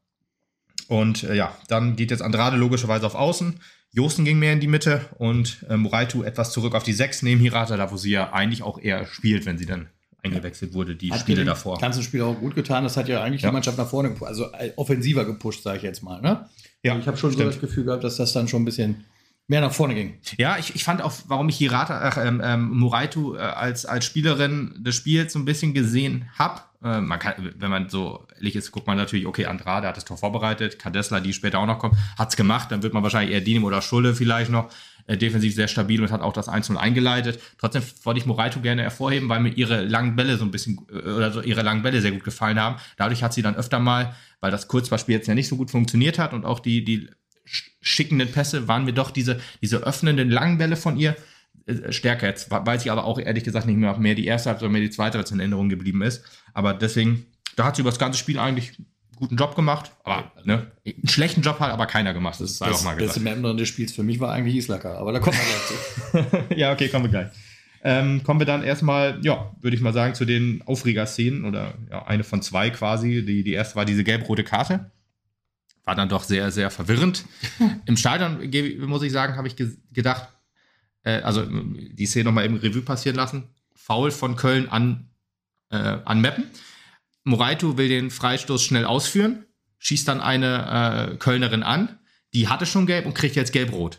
Und 0.89 1.25
äh, 1.25 1.35
ja, 1.35 1.55
dann 1.69 1.97
geht 1.97 2.11
jetzt 2.11 2.23
Andrade 2.23 2.57
logischerweise 2.57 3.05
auf 3.07 3.15
Außen. 3.15 3.61
Josten 3.93 4.25
ging 4.25 4.39
mehr 4.39 4.53
in 4.53 4.61
die 4.61 4.67
Mitte 4.69 5.01
und 5.19 5.65
äh, 5.69 5.77
Moraitu 5.77 6.23
etwas 6.23 6.53
zurück 6.53 6.75
auf 6.75 6.85
die 6.85 6.93
Sechs 6.93 7.23
neben 7.23 7.41
Hirata, 7.41 7.77
da 7.77 7.91
wo 7.91 7.97
sie 7.97 8.11
ja 8.11 8.33
eigentlich 8.33 8.63
auch 8.63 8.79
eher 8.79 9.07
spielt, 9.07 9.47
wenn 9.47 9.59
sie 9.59 9.67
dann 9.67 9.89
eingewechselt 10.23 10.75
wurde, 10.75 10.95
die 10.95 11.11
Hat 11.13 11.21
Spiele 11.21 11.45
davor. 11.45 11.79
ganzen 11.79 12.03
Spiel 12.03 12.23
auch 12.23 12.39
gut 12.39 12.55
getan. 12.55 12.85
Das 12.85 12.97
hat 12.97 13.09
ja 13.09 13.23
eigentlich 13.23 13.43
Ja. 13.43 13.49
die 13.51 13.53
Mannschaft 13.55 13.79
nach 13.79 13.89
vorne, 13.89 14.15
also 14.21 14.45
äh, 14.53 14.73
offensiver 14.77 15.25
gepusht, 15.25 15.63
sage 15.63 15.79
ich 15.79 15.83
jetzt 15.83 16.03
mal. 16.03 16.21
Ne? 16.21 16.47
Ja, 16.83 16.97
ich 16.99 17.07
habe 17.07 17.17
schon 17.17 17.31
so 17.31 17.39
stimmt. 17.39 17.55
das 17.55 17.61
Gefühl 17.61 17.85
gehabt, 17.85 18.05
dass 18.05 18.17
das 18.17 18.33
dann 18.33 18.47
schon 18.49 18.63
ein 18.63 18.65
bisschen 18.67 19.05
mehr 19.49 19.63
nach 19.63 19.73
vorne 19.73 19.95
ging. 19.95 20.19
Ja, 20.37 20.59
ich, 20.59 20.75
ich 20.77 20.85
fand 20.85 21.03
auch, 21.03 21.13
warum 21.27 21.49
ich 21.49 21.57
Hirata, 21.57 22.01
ach, 22.03 22.19
ähm, 22.19 22.41
ähm, 22.45 22.69
Moraitu 22.79 23.35
äh, 23.35 23.39
als, 23.39 23.87
als 23.87 24.05
Spielerin 24.05 24.75
des 24.79 24.95
Spiels 24.95 25.33
so 25.33 25.39
ein 25.39 25.47
bisschen 25.47 25.73
gesehen 25.73 26.29
habe. 26.39 26.61
Äh, 26.85 27.01
man 27.01 27.19
kann, 27.19 27.55
wenn 27.57 27.71
man 27.71 27.89
so 27.89 28.27
ehrlich 28.37 28.57
ist, 28.57 28.71
guckt 28.73 28.87
man 28.87 28.99
natürlich, 28.99 29.27
okay, 29.27 29.47
Andrade 29.47 29.89
hat 29.89 29.97
das 29.97 30.05
Tor 30.05 30.19
vorbereitet, 30.19 30.79
Kadesla, 30.79 31.21
die 31.21 31.33
später 31.33 31.59
auch 31.59 31.67
noch 31.67 31.79
kommt, 31.79 31.95
hat's 32.19 32.37
gemacht, 32.37 32.71
dann 32.71 32.83
wird 32.83 32.93
man 32.93 33.03
wahrscheinlich 33.03 33.35
eher 33.35 33.41
Dinem 33.41 33.65
oder 33.65 33.81
Schulle 33.81 34.15
vielleicht 34.15 34.51
noch 34.51 34.71
äh, 35.07 35.17
defensiv 35.17 35.55
sehr 35.55 35.67
stabil 35.67 36.03
und 36.03 36.13
hat 36.13 36.21
auch 36.21 36.35
das 36.35 36.49
1-0 36.49 36.77
eingeleitet. 36.77 37.41
Trotzdem 37.57 37.83
wollte 38.03 38.21
ich 38.21 38.27
Moraitu 38.27 38.61
gerne 38.61 38.83
hervorheben, 38.83 39.31
weil 39.31 39.41
mir 39.41 39.49
ihre 39.49 39.83
langen 39.83 40.15
Bälle 40.15 40.37
so 40.37 40.45
ein 40.45 40.51
bisschen, 40.51 40.87
äh, 40.93 41.11
oder 41.11 41.33
so 41.33 41.41
ihre 41.41 41.63
langen 41.63 41.83
Bälle 41.83 42.03
sehr 42.03 42.13
gut 42.13 42.23
gefallen 42.23 42.61
haben. 42.61 42.77
Dadurch 42.99 43.23
hat 43.23 43.33
sie 43.33 43.41
dann 43.41 43.57
öfter 43.57 43.79
mal, 43.79 44.15
weil 44.41 44.51
das 44.51 44.69
Kurzballspiel 44.69 45.15
jetzt 45.15 45.27
ja 45.27 45.35
nicht 45.35 45.49
so 45.49 45.57
gut 45.57 45.71
funktioniert 45.71 46.19
hat 46.19 46.35
und 46.35 46.45
auch 46.45 46.61
die, 46.61 46.85
die 46.85 47.09
schickenden 47.81 48.31
Pässe 48.31 48.69
waren 48.69 48.85
mir 48.85 48.93
doch 48.93 49.11
diese, 49.11 49.41
diese 49.63 49.79
öffnenden 49.79 50.31
langen 50.31 50.59
Bälle 50.59 50.77
von 50.77 50.97
ihr 50.97 51.17
äh, 51.67 51.93
stärker. 51.93 52.27
Jetzt 52.27 52.51
weiß 52.51 52.85
ich 52.85 52.91
aber 52.91 53.05
auch 53.05 53.19
ehrlich 53.19 53.45
gesagt 53.45 53.67
nicht 53.67 53.77
mehr, 53.77 53.91
ob 53.91 53.99
mehr 53.99 54.15
die 54.15 54.27
erste 54.27 54.51
Halbzeit 54.51 54.65
oder 54.65 54.73
mehr 54.73 54.83
die 54.83 54.91
zweite, 54.91 55.19
was 55.19 55.31
in 55.31 55.41
Erinnerung 55.41 55.69
geblieben 55.69 56.03
ist. 56.03 56.25
Aber 56.55 56.75
deswegen, 56.75 57.27
da 57.57 57.65
hat 57.65 57.77
sie 57.77 57.83
über 57.83 57.91
das 57.91 57.99
ganze 57.99 58.19
Spiel 58.19 58.39
eigentlich 58.39 58.73
guten 59.17 59.37
Job 59.37 59.57
gemacht, 59.57 59.91
aber 60.05 60.31
ne, 60.45 60.71
einen 60.87 61.09
schlechten 61.09 61.43
Job 61.43 61.59
hat 61.59 61.73
aber 61.73 61.87
keiner 61.87 62.15
gemacht. 62.15 62.41
Das 62.41 62.53
ist 62.53 62.63
auch 62.63 62.85
mal 62.85 62.95
gesagt. 62.95 63.17
Das 63.17 63.23
Member 63.23 63.55
des 63.55 63.69
Spiels 63.69 63.93
für 63.93 64.05
mich 64.05 64.21
war 64.21 64.33
eigentlich 64.33 64.55
Islacker, 64.55 64.97
aber 64.97 65.13
da 65.13 65.19
kommen 65.19 65.37
wir 65.37 66.23
gleich 66.23 66.39
zu. 66.49 66.55
ja, 66.55 66.73
okay, 66.73 66.89
kommen 66.89 67.07
wir 67.07 67.11
gleich. 67.11 67.29
Ähm, 67.83 68.23
kommen 68.25 68.41
wir 68.41 68.47
dann 68.47 68.63
erstmal, 68.63 69.19
ja, 69.23 69.53
würde 69.61 69.77
ich 69.77 69.83
mal 69.83 69.93
sagen, 69.93 70.15
zu 70.15 70.25
den 70.25 70.63
Aufreger-Szenen 70.67 71.45
oder 71.45 71.75
ja, 71.91 72.07
eine 72.07 72.25
von 72.25 72.43
zwei 72.43 72.71
quasi. 72.71 73.25
Die, 73.25 73.45
die 73.45 73.53
erste 73.53 73.77
war 73.77 73.85
diese 73.85 74.05
gelb-rote 74.05 74.45
Karte. 74.45 74.91
War 75.89 75.95
dann 75.95 76.11
doch 76.11 76.23
sehr, 76.23 76.51
sehr 76.51 76.71
verwirrend. 76.71 77.25
Im 77.87 77.97
Stadion, 77.97 78.51
muss 78.87 79.03
ich 79.03 79.11
sagen, 79.11 79.37
habe 79.37 79.49
ich 79.49 79.57
ge 79.57 79.71
gedacht, 79.91 80.29
äh, 81.03 81.23
also 81.23 81.47
die 81.47 82.05
Szene 82.05 82.27
nochmal 82.27 82.45
im 82.45 82.57
Revue 82.57 82.83
passieren 82.83 83.17
lassen. 83.17 83.49
Foul 83.75 84.11
von 84.11 84.37
Köln 84.37 84.69
an, 84.69 85.09
äh, 85.71 85.79
an 85.79 86.21
Meppen. 86.21 86.45
Moraito 87.25 87.79
will 87.79 87.89
den 87.89 88.11
Freistoß 88.11 88.63
schnell 88.63 88.85
ausführen, 88.85 89.47
schießt 89.79 90.07
dann 90.07 90.21
eine 90.21 91.13
äh, 91.13 91.17
Kölnerin 91.17 91.63
an, 91.63 91.99
die 92.35 92.49
hatte 92.49 92.67
schon 92.67 92.85
gelb 92.85 93.07
und 93.07 93.15
kriegt 93.15 93.35
jetzt 93.35 93.55
gelb-rot. 93.55 93.99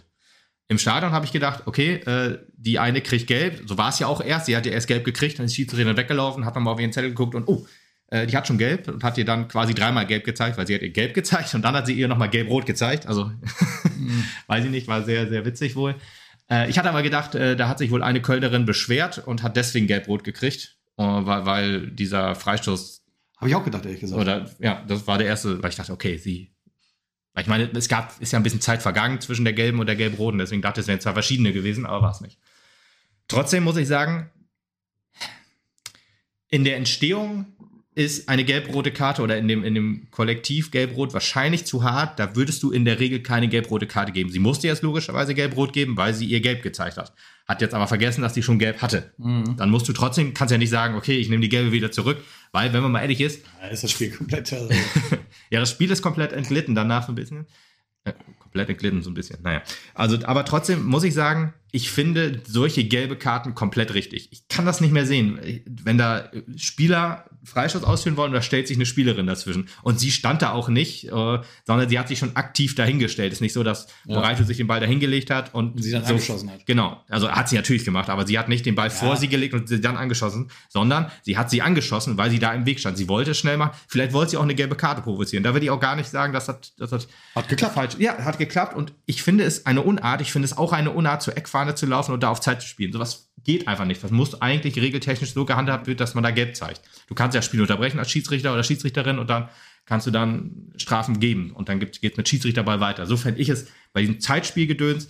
Im 0.68 0.78
Stadion 0.78 1.12
habe 1.12 1.26
ich 1.26 1.32
gedacht, 1.32 1.64
okay, 1.66 1.96
äh, 1.96 2.38
die 2.54 2.78
eine 2.78 3.02
kriegt 3.02 3.26
gelb, 3.26 3.64
so 3.66 3.80
war 3.80 3.90
es 3.90 3.98
ja 3.98 4.06
auch 4.06 4.22
erst, 4.22 4.46
sie 4.46 4.56
hat 4.56 4.68
ja 4.68 4.74
erst 4.74 4.88
gelb 4.88 5.06
gekriegt, 5.06 5.40
dann 5.40 5.48
ist 5.48 5.54
die 5.54 5.64
Schiedsrichterin 5.64 5.98
weggelaufen, 5.98 6.46
hat 6.46 6.54
nochmal 6.54 6.76
auf 6.76 6.80
ihren 6.80 6.94
Zettel 6.94 7.10
geguckt 7.10 7.34
und 7.34 7.48
oh, 7.48 7.66
äh, 8.12 8.28
die 8.28 8.36
hat 8.36 8.48
schon 8.48 8.58
gelb 8.58 8.88
und 8.88 9.04
hat 9.04 9.18
ihr 9.18 9.26
dann 9.26 9.48
quasi 9.48 9.74
dreimal 9.74 10.06
gelb 10.06 10.24
gezeigt, 10.24 10.58
weil 10.58 10.68
sie 10.68 10.76
hat 10.76 10.82
ihr 10.82 10.90
gelb 10.90 11.14
gezeigt 11.14 11.54
und 11.56 11.62
dann 11.62 11.76
hat 11.76 11.86
sie 11.86 11.94
ihr 11.94 12.08
nochmal 12.08 12.30
gelb-rot 12.30 12.66
gezeigt, 12.66 13.08
also 13.08 13.26
mhm. 13.26 14.24
weiß 14.48 14.66
ich 14.66 14.72
nicht, 14.72 14.88
war 14.88 15.04
sehr, 15.04 15.28
sehr 15.30 15.46
witzig 15.46 15.76
wohl. 15.76 15.96
Äh, 16.50 16.70
ich 16.70 16.78
hatte 16.78 16.90
aber 16.90 17.04
gedacht, 17.04 17.36
äh, 17.36 17.56
da 17.56 17.68
hat 17.68 17.78
sich 17.78 17.92
wohl 17.92 18.04
eine 18.04 18.22
Kölnerin 18.22 18.66
beschwert 18.66 19.20
und 19.26 19.44
hat 19.44 19.56
deswegen 19.56 19.88
gelb-rot 19.88 20.24
gekriegt, 20.24 20.78
äh, 20.98 21.04
weil, 21.04 21.46
weil 21.46 21.88
dieser 21.92 22.36
Freistoß 22.36 23.04
habe 23.38 23.50
ich 23.50 23.56
auch 23.56 23.64
gedacht, 23.64 23.86
ehrlich 23.86 24.02
gesagt. 24.02 24.20
Oder 24.20 24.50
ja, 24.60 24.84
das 24.88 25.08
war 25.08 25.18
der 25.18 25.28
erste, 25.28 25.64
weil 25.64 25.70
ich 25.70 25.78
dachte, 25.78 25.94
okay, 25.94 26.18
sie 26.18 26.54
ich 27.38 27.48
meine, 27.48 27.70
es 27.74 27.88
gab, 27.88 28.20
ist 28.20 28.34
ja 28.34 28.40
ein 28.40 28.44
bisschen 28.44 28.60
Zeit 28.60 28.82
vergangen 28.82 29.22
zwischen 29.22 29.46
der 29.46 29.54
gelben 29.54 29.80
und 29.80 29.86
der 29.86 29.96
gelb-roten, 29.96 30.40
deswegen 30.40 30.62
dachte 30.62 30.80
ich, 30.80 30.84
es 30.84 30.88
wären 30.88 31.00
zwar 31.00 31.14
verschiedene 31.14 31.54
gewesen, 31.54 31.86
aber 31.86 32.02
war 32.02 32.12
es 32.12 32.22
nicht. 32.22 32.38
Trotzdem 33.28 33.64
muss 33.64 33.78
ich 33.78 33.88
sagen, 33.88 34.30
in 36.48 36.64
der 36.64 36.78
Entstehung 36.78 37.46
ist 38.00 38.30
eine 38.30 38.46
gelb-rote 38.46 38.92
Karte 38.92 39.22
oder 39.22 39.38
in 39.38 39.50
dem, 39.50 39.62
in 39.66 39.76
dem 39.76 40.08
Kollektiv 40.10 40.72
gelb-rot 40.72 41.14
wahrscheinlich 41.14 41.66
zu 41.66 41.84
hart. 41.84 42.18
Da 42.18 42.34
würdest 42.34 42.64
du 42.64 42.72
in 42.72 42.86
der 42.86 43.02
Regel 43.02 43.22
keine 43.22 43.50
gelb-rote 43.50 43.88
Karte 43.88 44.14
geben. 44.14 44.30
Sie 44.32 44.40
musste 44.40 44.68
jetzt 44.68 44.84
logischerweise 44.84 45.36
gelb-rot 45.36 45.74
geben, 45.74 45.98
weil 45.98 46.14
sie 46.14 46.26
ihr 46.26 46.40
gelb 46.40 46.64
gezeigt 46.64 46.96
hat. 46.96 47.14
Hat 47.46 47.62
jetzt 47.62 47.74
aber 47.74 47.88
vergessen, 47.88 48.22
dass 48.22 48.34
sie 48.34 48.42
schon 48.42 48.58
gelb 48.58 48.82
hatte. 48.82 49.12
Mhm. 49.18 49.58
Dann 49.58 49.70
musst 49.70 49.90
du 49.90 49.92
trotzdem, 49.92 50.34
kannst 50.34 50.54
ja 50.54 50.58
nicht 50.58 50.70
sagen, 50.70 50.96
okay, 50.96 51.18
ich 51.18 51.28
nehme 51.28 51.42
die 51.42 51.50
gelbe 51.50 51.74
wieder 51.74 51.92
zurück, 51.92 52.24
weil, 52.54 52.72
wenn 52.72 52.82
man 52.82 52.94
mal 52.94 53.02
ehrlich 53.02 53.20
ist. 53.20 53.44
Ja, 53.62 53.68
ist 53.68 53.84
das 53.84 53.92
Spiel 53.92 54.12
komplett. 54.12 54.50
ja, 55.50 55.60
das 55.60 55.70
Spiel 55.70 55.92
ist 55.92 56.02
komplett 56.02 56.32
entglitten 56.32 56.76
danach 56.76 57.06
so 57.06 57.12
ein 57.12 57.16
bisschen. 57.16 57.48
Äh, 58.06 58.14
komplett 58.40 58.70
entglitten 58.70 59.02
so 59.02 59.10
ein 59.10 59.14
bisschen. 59.14 59.40
Naja. 59.44 59.62
Also, 59.94 60.18
aber 60.24 60.46
trotzdem 60.46 60.86
muss 60.86 61.04
ich 61.04 61.14
sagen, 61.14 61.54
ich 61.72 61.92
finde 61.92 62.42
solche 62.48 62.84
gelbe 62.84 63.16
Karten 63.16 63.56
komplett 63.56 63.94
richtig. 63.94 64.30
Ich 64.32 64.48
kann 64.48 64.66
das 64.66 64.82
nicht 64.82 64.92
mehr 64.92 65.06
sehen. 65.06 65.40
Wenn 65.66 65.98
da 65.98 66.32
Spieler 66.56 67.26
Freistoß 67.44 67.84
ausführen 67.84 68.18
wollen, 68.18 68.34
da 68.34 68.42
stellt 68.42 68.68
sich 68.68 68.78
eine 68.78 68.86
Spielerin 68.86 69.28
dazwischen. 69.28 69.70
Und 69.82 70.00
sie 70.00 70.12
stand 70.12 70.42
da 70.42 70.52
auch 70.52 70.68
nicht, 70.68 71.06
äh, 71.06 71.40
sondern 71.66 71.90
sie 71.90 71.98
hat 71.98 72.08
sich 72.08 72.20
schon 72.20 72.36
aktiv 72.36 72.76
dahingestellt. 72.76 73.32
Ist 73.32 73.42
nicht 73.42 73.54
so, 73.54 73.64
dass 73.64 73.88
ja. 74.06 74.16
Moraito 74.16 74.44
sich 74.44 74.58
den 74.58 74.68
Ball 74.68 74.80
dahingelegt 74.80 75.30
hat 75.30 75.54
und, 75.54 75.76
und 75.76 75.82
sie 75.82 75.92
dann 75.92 76.04
so, 76.04 76.12
angeschossen 76.12 76.52
hat. 76.52 76.66
Genau. 76.66 77.02
Also 77.08 77.32
hat 77.32 77.50
sie 77.50 77.56
natürlich 77.56 77.86
gemacht, 77.86 78.10
aber 78.10 78.28
sie 78.28 78.38
hat 78.38 78.50
nicht 78.50 78.66
den 78.66 78.76
Ball 78.76 78.90
ja. 78.90 78.94
vor 78.94 79.16
sie 79.16 79.30
gelegt 79.30 79.54
und 79.54 79.70
sie 79.70 79.80
dann 79.80 79.96
angeschossen, 79.96 80.52
sondern 80.68 81.12
sie 81.24 81.38
hat 81.38 81.50
sie 81.50 81.62
angeschossen, 81.62 82.18
weil 82.18 82.30
sie 82.30 82.40
da 82.40 82.54
im 82.54 82.66
Weg 82.66 82.80
stand. 82.80 82.98
Sie 82.98 83.08
wollte 83.08 83.32
es 83.32 83.38
schnell 83.38 83.58
machen. 83.58 83.72
Vielleicht 83.88 84.14
wollte 84.14 84.32
sie 84.32 84.38
auch 84.38 84.44
eine 84.44 84.56
gelbe 84.56 84.76
Karte 84.76 85.02
provozieren. 85.02 85.44
Da 85.44 85.54
würde 85.54 85.66
ich 85.66 85.72
auch 85.72 85.80
gar 85.80 85.96
nicht 85.96 86.10
sagen, 86.10 86.34
dass 86.34 86.48
das, 86.48 86.76
das 86.78 86.92
hat, 86.92 87.08
hat 87.36 87.50
geklappt. 87.50 87.74
Falsch. 87.74 87.96
Ja, 88.00 88.18
hat 88.18 88.38
geklappt. 88.38 88.76
Und 88.76 88.94
ich 89.06 89.24
finde 89.24 89.46
es 89.46 89.66
eine 89.66 89.82
Unart. 89.82 90.22
Ich 90.22 90.32
finde 90.32 90.46
es 90.46 90.58
auch 90.58 90.74
eine 90.74 90.92
Unart, 90.92 91.22
zur 91.22 91.38
Eckfahne 91.60 91.76
zu 91.76 91.86
laufen 91.86 92.14
und 92.14 92.24
da 92.24 92.30
auf 92.30 92.40
Zeit 92.40 92.62
zu 92.62 92.68
spielen. 92.68 92.94
Sowas 92.94 93.32
geht 93.44 93.68
einfach 93.68 93.86
nicht. 93.86 94.04
Das 94.04 94.12
muss 94.12 94.42
eigentlich 94.42 94.78
regeltechnisch 94.78 95.34
so 95.34 95.46
gehandhabt 95.46 95.88
werden, 95.88 95.98
dass 95.98 96.16
man 96.16 96.24
da 96.24 96.32
gelb 96.32 96.56
zeigt. 96.56 96.82
Du 97.08 97.16
kannst 97.16 97.36
ja 97.36 97.42
Spiel 97.42 97.62
unterbrechen 97.62 98.00
als 98.00 98.10
Schiedsrichter 98.10 98.54
oder 98.54 98.64
Schiedsrichterin 98.64 99.20
und 99.20 99.30
dann 99.30 99.50
kannst 99.86 100.08
du 100.08 100.12
dann 100.12 100.72
Strafen 100.78 101.20
geben 101.20 101.52
und 101.52 101.68
dann 101.68 101.80
geht 101.80 102.02
es 102.02 102.18
mit 102.18 102.30
Schiedsrichterball 102.30 102.80
weiter. 102.80 103.06
So 103.06 103.18
fände 103.18 103.42
ich 103.42 103.50
es 103.50 103.68
bei 103.92 104.02
diesem 104.02 104.20
Zeitspielgedöns 104.20 105.10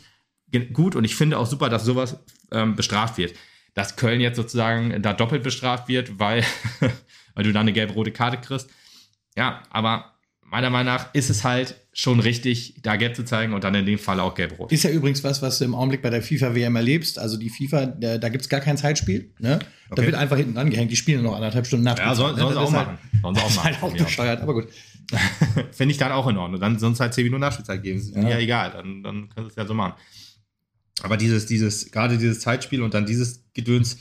gut 0.73 0.95
und 0.95 1.03
ich 1.03 1.15
finde 1.15 1.37
auch 1.37 1.45
super, 1.45 1.69
dass 1.69 1.85
sowas 1.85 2.17
ähm, 2.51 2.75
bestraft 2.75 3.17
wird. 3.17 3.35
Dass 3.75 3.95
Köln 3.95 4.19
jetzt 4.19 4.37
sozusagen 4.37 5.01
da 5.01 5.13
doppelt 5.13 5.43
bestraft 5.43 5.87
wird, 5.87 6.19
weil, 6.19 6.43
weil 7.35 7.43
du 7.43 7.53
dann 7.53 7.61
eine 7.61 7.73
gelb-rote 7.73 8.11
Karte 8.11 8.37
kriegst. 8.37 8.69
Ja, 9.37 9.63
aber 9.69 10.15
meiner 10.49 10.69
Meinung 10.69 10.93
nach 10.93 11.13
ist 11.13 11.29
es 11.29 11.43
halt 11.43 11.75
schon 11.93 12.19
richtig, 12.19 12.75
da 12.81 12.95
gelb 12.95 13.15
zu 13.15 13.23
zeigen 13.23 13.53
und 13.53 13.63
dann 13.63 13.75
in 13.75 13.85
dem 13.85 13.99
Fall 13.99 14.19
auch 14.19 14.35
gelb-rot. 14.35 14.71
Ist 14.71 14.83
ja 14.83 14.89
übrigens 14.89 15.23
was, 15.23 15.41
was 15.41 15.59
du 15.59 15.65
im 15.65 15.75
Augenblick 15.75 16.01
bei 16.01 16.09
der 16.09 16.21
FIFA-WM 16.21 16.75
erlebst. 16.75 17.19
Also 17.19 17.37
die 17.37 17.49
FIFA, 17.49 17.87
da, 17.87 18.17
da 18.17 18.29
gibt 18.29 18.43
es 18.43 18.49
gar 18.49 18.59
kein 18.59 18.77
Zeitspiel. 18.77 19.31
Ne? 19.39 19.55
Okay. 19.55 19.65
Da 19.95 20.03
wird 20.03 20.15
einfach 20.15 20.37
hinten 20.37 20.55
dran 20.55 20.69
gehängt. 20.69 20.91
Die 20.91 20.95
spielen 20.95 21.23
noch 21.23 21.35
anderthalb 21.35 21.67
Stunden 21.67 21.85
nach. 21.85 21.97
Ja, 21.97 22.15
sollen, 22.15 22.37
sollen 22.37 22.53
sie 22.53 22.59
auch 22.59 22.71
machen. 22.71 22.97
Sollen 23.21 23.35
sie 23.35 23.41
auch 23.41 23.49
machen. 23.55 23.63
Halt 23.63 23.83
auch 23.83 23.93
bescheuert, 23.93 24.41
aber 24.41 24.53
gut. 24.53 24.67
Finde 25.71 25.91
ich 25.91 25.97
dann 25.97 26.11
auch 26.11 26.27
in 26.27 26.37
Ordnung. 26.37 26.61
Dann 26.61 26.79
sonst 26.79 26.99
halt 26.99 27.13
10 27.13 27.25
Minuten 27.25 27.41
Nachspielzeit 27.41 27.83
geben. 27.83 27.99
Ist 27.99 28.15
ja. 28.15 28.21
mir 28.21 28.29
ja 28.31 28.39
egal. 28.39 28.71
Dann, 28.71 29.03
dann 29.03 29.29
können 29.29 29.47
sie 29.47 29.51
es 29.51 29.55
ja 29.55 29.65
so 29.65 29.73
machen. 29.73 29.93
Aber 31.01 31.17
dieses, 31.17 31.45
dieses, 31.45 31.91
gerade 31.91 32.17
dieses 32.17 32.39
Zeitspiel 32.39 32.81
und 32.81 32.93
dann 32.93 33.05
dieses 33.05 33.45
Gedöns, 33.53 33.97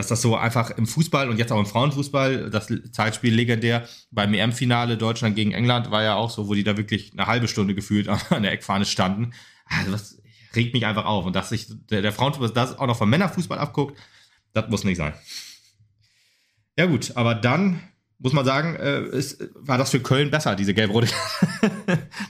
dass 0.00 0.08
das 0.08 0.22
so 0.22 0.34
einfach 0.34 0.70
im 0.70 0.86
Fußball 0.86 1.28
und 1.28 1.36
jetzt 1.36 1.52
auch 1.52 1.58
im 1.58 1.66
Frauenfußball, 1.66 2.48
das 2.48 2.68
Zeitspiel 2.90 3.34
legendär 3.34 3.86
beim 4.10 4.32
EM-Finale 4.32 4.96
Deutschland 4.96 5.36
gegen 5.36 5.52
England 5.52 5.90
war 5.90 6.02
ja 6.02 6.14
auch 6.14 6.30
so, 6.30 6.48
wo 6.48 6.54
die 6.54 6.64
da 6.64 6.78
wirklich 6.78 7.12
eine 7.12 7.26
halbe 7.26 7.48
Stunde 7.48 7.74
gefühlt 7.74 8.08
an 8.30 8.42
der 8.42 8.52
Eckfahne 8.52 8.86
standen. 8.86 9.34
Also 9.66 9.92
das 9.92 10.22
regt 10.56 10.72
mich 10.72 10.86
einfach 10.86 11.04
auf. 11.04 11.26
Und 11.26 11.36
dass 11.36 11.50
sich 11.50 11.66
der, 11.90 12.00
der 12.00 12.12
Frauenfußball 12.12 12.54
das 12.54 12.78
auch 12.78 12.86
noch 12.86 12.96
vom 12.96 13.10
Männerfußball 13.10 13.58
abguckt, 13.58 13.98
das 14.54 14.70
muss 14.70 14.84
nicht 14.84 14.96
sein. 14.96 15.12
Ja 16.78 16.86
gut, 16.86 17.14
aber 17.14 17.34
dann 17.34 17.80
muss 18.22 18.34
man 18.34 18.44
sagen, 18.44 18.76
äh, 18.76 19.16
ist, 19.16 19.48
war 19.54 19.78
das 19.78 19.90
für 19.90 20.00
Köln 20.00 20.30
besser, 20.30 20.54
diese 20.54 20.74
gelb-rote. 20.74 21.08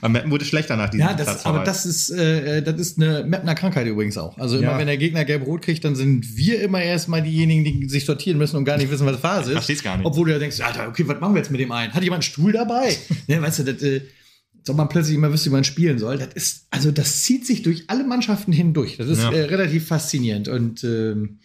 Beim 0.00 0.12
Meppen 0.12 0.30
wurde 0.30 0.44
schlechter 0.44 0.76
nach 0.76 0.88
diesem 0.88 1.06
Ja, 1.06 1.14
das, 1.14 1.44
aber 1.44 1.64
das 1.64 1.84
ist, 1.84 2.10
äh, 2.10 2.62
das 2.62 2.78
ist 2.80 2.98
eine 2.98 3.24
Mapner 3.24 3.56
Krankheit 3.56 3.88
übrigens 3.88 4.16
auch. 4.16 4.38
Also 4.38 4.58
immer, 4.58 4.72
ja. 4.72 4.78
wenn 4.78 4.86
der 4.86 4.98
Gegner 4.98 5.24
gelb-rot 5.24 5.62
kriegt, 5.62 5.84
dann 5.84 5.96
sind 5.96 6.36
wir 6.36 6.62
immer 6.62 6.80
erstmal 6.80 7.22
diejenigen, 7.22 7.80
die 7.80 7.88
sich 7.88 8.04
sortieren 8.04 8.38
müssen 8.38 8.56
und 8.56 8.64
gar 8.64 8.78
nicht 8.78 8.90
wissen, 8.90 9.04
was 9.04 9.16
Phase 9.16 9.50
ist. 9.50 9.56
Versteh's 9.56 9.82
gar 9.82 9.96
nicht. 9.96 10.06
Obwohl 10.06 10.26
du 10.26 10.32
ja 10.32 10.38
denkst, 10.38 10.60
Alter, 10.60 10.86
okay, 10.88 11.02
was 11.08 11.18
machen 11.18 11.34
wir 11.34 11.40
jetzt 11.40 11.50
mit 11.50 11.60
dem 11.60 11.72
einen? 11.72 11.92
Hat 11.92 12.02
jemand 12.04 12.22
einen 12.22 12.30
Stuhl 12.30 12.52
dabei? 12.52 12.96
ne, 13.26 13.42
weißt 13.42 13.58
du, 13.58 13.64
das, 13.64 13.82
äh, 13.82 14.02
soll 14.62 14.76
man 14.76 14.88
plötzlich 14.88 15.16
immer 15.16 15.32
wissen, 15.32 15.46
wie 15.46 15.54
man 15.54 15.64
spielen 15.64 15.98
soll. 15.98 16.18
Das 16.18 16.34
ist, 16.34 16.66
also 16.70 16.92
das 16.92 17.24
zieht 17.24 17.46
sich 17.46 17.62
durch 17.62 17.84
alle 17.88 18.04
Mannschaften 18.04 18.52
hindurch. 18.52 18.96
Das 18.96 19.08
ist 19.08 19.22
ja. 19.22 19.32
äh, 19.32 19.42
relativ 19.46 19.88
faszinierend 19.88 20.46
und 20.46 20.84
ähm, 20.84 21.40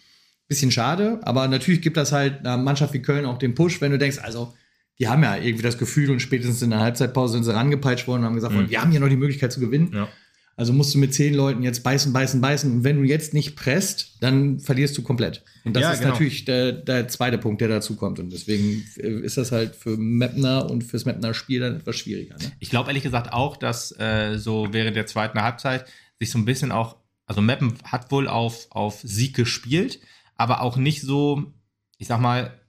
Bisschen 0.47 0.71
schade, 0.71 1.19
aber 1.23 1.47
natürlich 1.47 1.81
gibt 1.81 1.97
das 1.97 2.11
halt 2.11 2.39
einer 2.39 2.57
Mannschaft 2.57 2.93
wie 2.93 3.01
Köln 3.01 3.25
auch 3.25 3.39
den 3.39 3.55
Push, 3.55 3.81
wenn 3.81 3.91
du 3.91 3.97
denkst, 3.97 4.19
also 4.19 4.53
die 4.99 5.07
haben 5.07 5.23
ja 5.23 5.35
irgendwie 5.37 5.63
das 5.63 5.77
Gefühl 5.77 6.11
und 6.11 6.21
spätestens 6.21 6.61
in 6.61 6.69
der 6.69 6.79
Halbzeitpause 6.79 7.33
sind 7.33 7.43
sie 7.43 7.53
rangepeitscht 7.53 8.07
worden 8.07 8.21
und 8.21 8.27
haben 8.27 8.35
gesagt, 8.35 8.53
mhm. 8.53 8.69
wir 8.69 8.81
haben 8.81 8.91
ja 8.91 8.99
noch 8.99 9.09
die 9.09 9.17
Möglichkeit 9.17 9.51
zu 9.51 9.59
gewinnen. 9.59 9.91
Ja. 9.93 10.07
Also 10.57 10.71
musst 10.71 10.93
du 10.93 10.99
mit 10.99 11.13
zehn 11.13 11.33
Leuten 11.33 11.63
jetzt 11.63 11.83
beißen, 11.83 12.13
beißen, 12.13 12.39
beißen. 12.39 12.71
Und 12.71 12.83
wenn 12.85 12.97
du 12.97 13.03
jetzt 13.03 13.33
nicht 13.33 13.57
presst, 13.57 14.15
dann 14.21 14.59
verlierst 14.59 14.97
du 14.97 15.01
komplett. 15.01 15.43
Und 15.65 15.75
das 15.75 15.83
ja, 15.83 15.91
ist 15.91 15.99
genau. 15.99 16.13
natürlich 16.13 16.45
der, 16.45 16.71
der 16.71 17.09
zweite 17.09 17.37
Punkt, 17.37 17.59
der 17.59 17.67
dazu 17.67 17.97
kommt. 17.97 18.19
Und 18.19 18.31
deswegen 18.31 18.85
äh, 18.95 19.19
ist 19.19 19.35
das 19.35 19.51
halt 19.51 19.75
für 19.75 19.97
Mapner 19.97 20.69
und 20.69 20.85
fürs 20.85 21.03
Mapner 21.03 21.33
Spiel 21.33 21.59
dann 21.59 21.75
etwas 21.75 21.97
schwieriger. 21.97 22.35
Ne? 22.37 22.53
Ich 22.59 22.69
glaube 22.69 22.89
ehrlich 22.89 23.03
gesagt 23.03 23.33
auch, 23.33 23.57
dass 23.57 23.91
äh, 23.99 24.37
so 24.37 24.67
während 24.71 24.95
der 24.95 25.07
zweiten 25.07 25.41
Halbzeit 25.41 25.87
sich 26.19 26.31
so 26.31 26.37
ein 26.37 26.45
bisschen 26.45 26.71
auch, 26.71 26.95
also 27.25 27.41
Mappen 27.41 27.73
hat 27.83 28.09
wohl 28.11 28.29
auf, 28.29 28.67
auf 28.69 29.01
Sieg 29.03 29.35
gespielt, 29.35 29.99
aber 30.35 30.61
auch 30.61 30.77
nicht 30.77 31.01
so, 31.01 31.53
ich 31.97 32.07
sag 32.07 32.19
mal, 32.19 32.59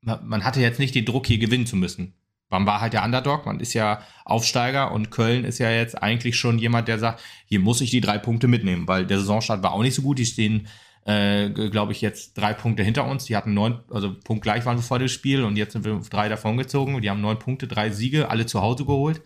man 0.00 0.44
hatte 0.44 0.60
jetzt 0.60 0.78
nicht 0.78 0.94
den 0.94 1.04
Druck, 1.04 1.26
hier 1.26 1.38
gewinnen 1.38 1.66
zu 1.66 1.76
müssen. 1.76 2.14
Man 2.50 2.66
war 2.66 2.80
halt 2.80 2.92
der 2.92 3.04
Underdog, 3.04 3.46
man 3.46 3.58
ist 3.58 3.72
ja 3.72 4.02
Aufsteiger 4.24 4.92
und 4.92 5.10
Köln 5.10 5.44
ist 5.44 5.58
ja 5.58 5.70
jetzt 5.70 6.00
eigentlich 6.00 6.36
schon 6.36 6.58
jemand, 6.58 6.88
der 6.88 6.98
sagt, 6.98 7.22
hier 7.46 7.58
muss 7.58 7.80
ich 7.80 7.90
die 7.90 8.02
drei 8.02 8.18
Punkte 8.18 8.48
mitnehmen, 8.48 8.86
weil 8.86 9.06
der 9.06 9.18
Saisonstart 9.18 9.62
war 9.62 9.72
auch 9.72 9.82
nicht 9.82 9.94
so 9.94 10.02
gut. 10.02 10.18
Die 10.18 10.26
stehen, 10.26 10.68
äh, 11.06 11.48
glaube 11.48 11.92
ich, 11.92 12.00
jetzt 12.00 12.34
drei 12.34 12.52
Punkte 12.52 12.82
hinter 12.82 13.06
uns. 13.06 13.24
Die 13.24 13.34
hatten 13.34 13.54
neun, 13.54 13.80
also 13.90 14.14
punktgleich 14.14 14.64
waren 14.66 14.76
wir 14.76 14.82
vor 14.82 14.98
dem 14.98 15.08
Spiel 15.08 15.42
und 15.42 15.56
jetzt 15.56 15.72
sind 15.72 15.84
wir 15.84 15.98
drei 16.10 16.28
davon 16.28 16.56
gezogen. 16.56 17.00
Die 17.00 17.10
haben 17.10 17.22
neun 17.22 17.38
Punkte, 17.38 17.66
drei 17.66 17.90
Siege, 17.90 18.28
alle 18.28 18.46
zu 18.46 18.60
Hause 18.60 18.84
geholt. 18.84 19.22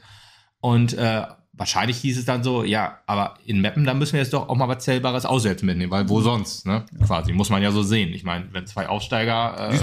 Und 0.60 0.94
äh, 0.94 1.24
wahrscheinlich 1.58 1.98
hieß 1.98 2.18
es 2.18 2.24
dann 2.24 2.42
so, 2.42 2.64
ja, 2.64 2.98
aber 3.06 3.34
in 3.44 3.60
Meppen, 3.60 3.84
da 3.84 3.92
müssen 3.92 4.14
wir 4.14 4.20
jetzt 4.20 4.32
doch 4.32 4.48
auch 4.48 4.56
mal 4.56 4.68
was 4.68 4.84
Zählbares 4.84 5.26
auswärts 5.26 5.62
mitnehmen, 5.62 5.90
weil 5.90 6.08
wo 6.08 6.20
sonst, 6.20 6.66
ne? 6.66 6.86
Ja. 6.98 7.06
Quasi, 7.06 7.32
muss 7.32 7.50
man 7.50 7.62
ja 7.62 7.72
so 7.72 7.82
sehen. 7.82 8.12
Ich 8.12 8.24
meine, 8.24 8.46
wenn 8.52 8.66
zwei 8.66 8.88
Aufsteiger, 8.88 9.72
äh, 9.72 9.78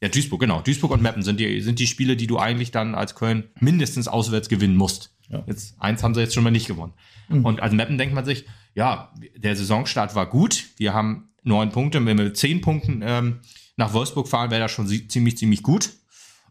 ja, 0.00 0.08
Duisburg, 0.08 0.40
genau. 0.40 0.60
Duisburg 0.60 0.92
und 0.92 1.02
Meppen 1.02 1.22
sind 1.22 1.40
die, 1.40 1.60
sind 1.60 1.78
die 1.78 1.86
Spiele, 1.86 2.16
die 2.16 2.26
du 2.26 2.38
eigentlich 2.38 2.70
dann 2.70 2.94
als 2.94 3.14
Köln 3.14 3.44
mindestens 3.60 4.08
auswärts 4.08 4.48
gewinnen 4.48 4.76
musst. 4.76 5.12
Ja. 5.28 5.42
Jetzt, 5.46 5.74
eins 5.80 6.02
haben 6.02 6.14
sie 6.14 6.20
jetzt 6.20 6.34
schon 6.34 6.44
mal 6.44 6.50
nicht 6.50 6.68
gewonnen. 6.68 6.92
Mhm. 7.28 7.44
Und 7.44 7.60
als 7.60 7.72
Meppen 7.72 7.98
denkt 7.98 8.14
man 8.14 8.24
sich, 8.24 8.44
ja, 8.74 9.12
der 9.36 9.56
Saisonstart 9.56 10.14
war 10.14 10.26
gut. 10.26 10.66
Wir 10.76 10.94
haben 10.94 11.30
neun 11.42 11.70
Punkte. 11.70 11.98
Wenn 12.04 12.18
wir 12.18 12.24
mit 12.26 12.36
zehn 12.36 12.60
Punkten 12.60 13.02
ähm, 13.04 13.40
nach 13.76 13.92
Wolfsburg 13.92 14.28
fahren, 14.28 14.50
wäre 14.50 14.60
das 14.60 14.70
schon 14.70 14.86
ziemlich, 14.86 15.38
ziemlich 15.38 15.62
gut. 15.62 15.90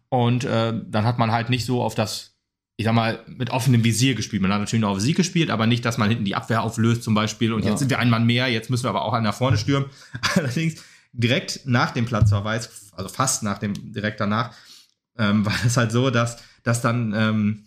Und 0.10 0.44
äh, 0.44 0.74
dann 0.88 1.06
hat 1.06 1.18
man 1.18 1.32
halt 1.32 1.50
nicht 1.50 1.66
so 1.66 1.82
auf 1.82 1.96
das 1.96 2.35
ich 2.78 2.86
sag 2.86 2.94
mal, 2.94 3.24
mit 3.28 3.52
offenem 3.52 3.84
Visier 3.84 4.16
gespielt. 4.16 4.42
Man 4.42 4.52
hat 4.52 4.60
natürlich 4.60 4.82
noch 4.82 4.92
auf 4.92 5.00
Sieg 5.00 5.16
gespielt, 5.16 5.50
aber 5.50 5.66
nicht, 5.66 5.86
dass 5.86 5.98
man 5.98 6.10
hinten 6.10 6.26
die 6.26 6.36
Abwehr 6.36 6.62
auflöst 6.62 7.04
zum 7.04 7.14
Beispiel 7.14 7.54
und 7.54 7.64
ja. 7.64 7.72
jetzt 7.72 7.80
sind 7.80 7.90
wir 7.90 8.00
ein 8.00 8.10
Mann 8.10 8.26
mehr, 8.26 8.48
jetzt 8.48 8.70
müssen 8.70 8.84
wir 8.84 8.90
aber 8.90 9.06
auch 9.06 9.20
nach 9.22 9.34
vorne 9.34 9.58
stürmen. 9.58 9.90
Allerdings 10.36 10.84
direkt 11.14 11.62
nach 11.66 11.92
dem 11.92 12.06
Platzverweis, 12.06 12.92
also 12.92 13.10
fast 13.10 13.44
nach 13.44 13.60
dem, 13.60 13.74
direkt 13.94 14.20
danach, 14.20 14.54
ähm, 15.18 15.46
war 15.46 15.54
das 15.64 15.78
halt 15.78 15.92
so, 15.92 16.10
dass, 16.10 16.38
dass 16.64 16.82
dann, 16.82 17.14
ähm, 17.16 17.66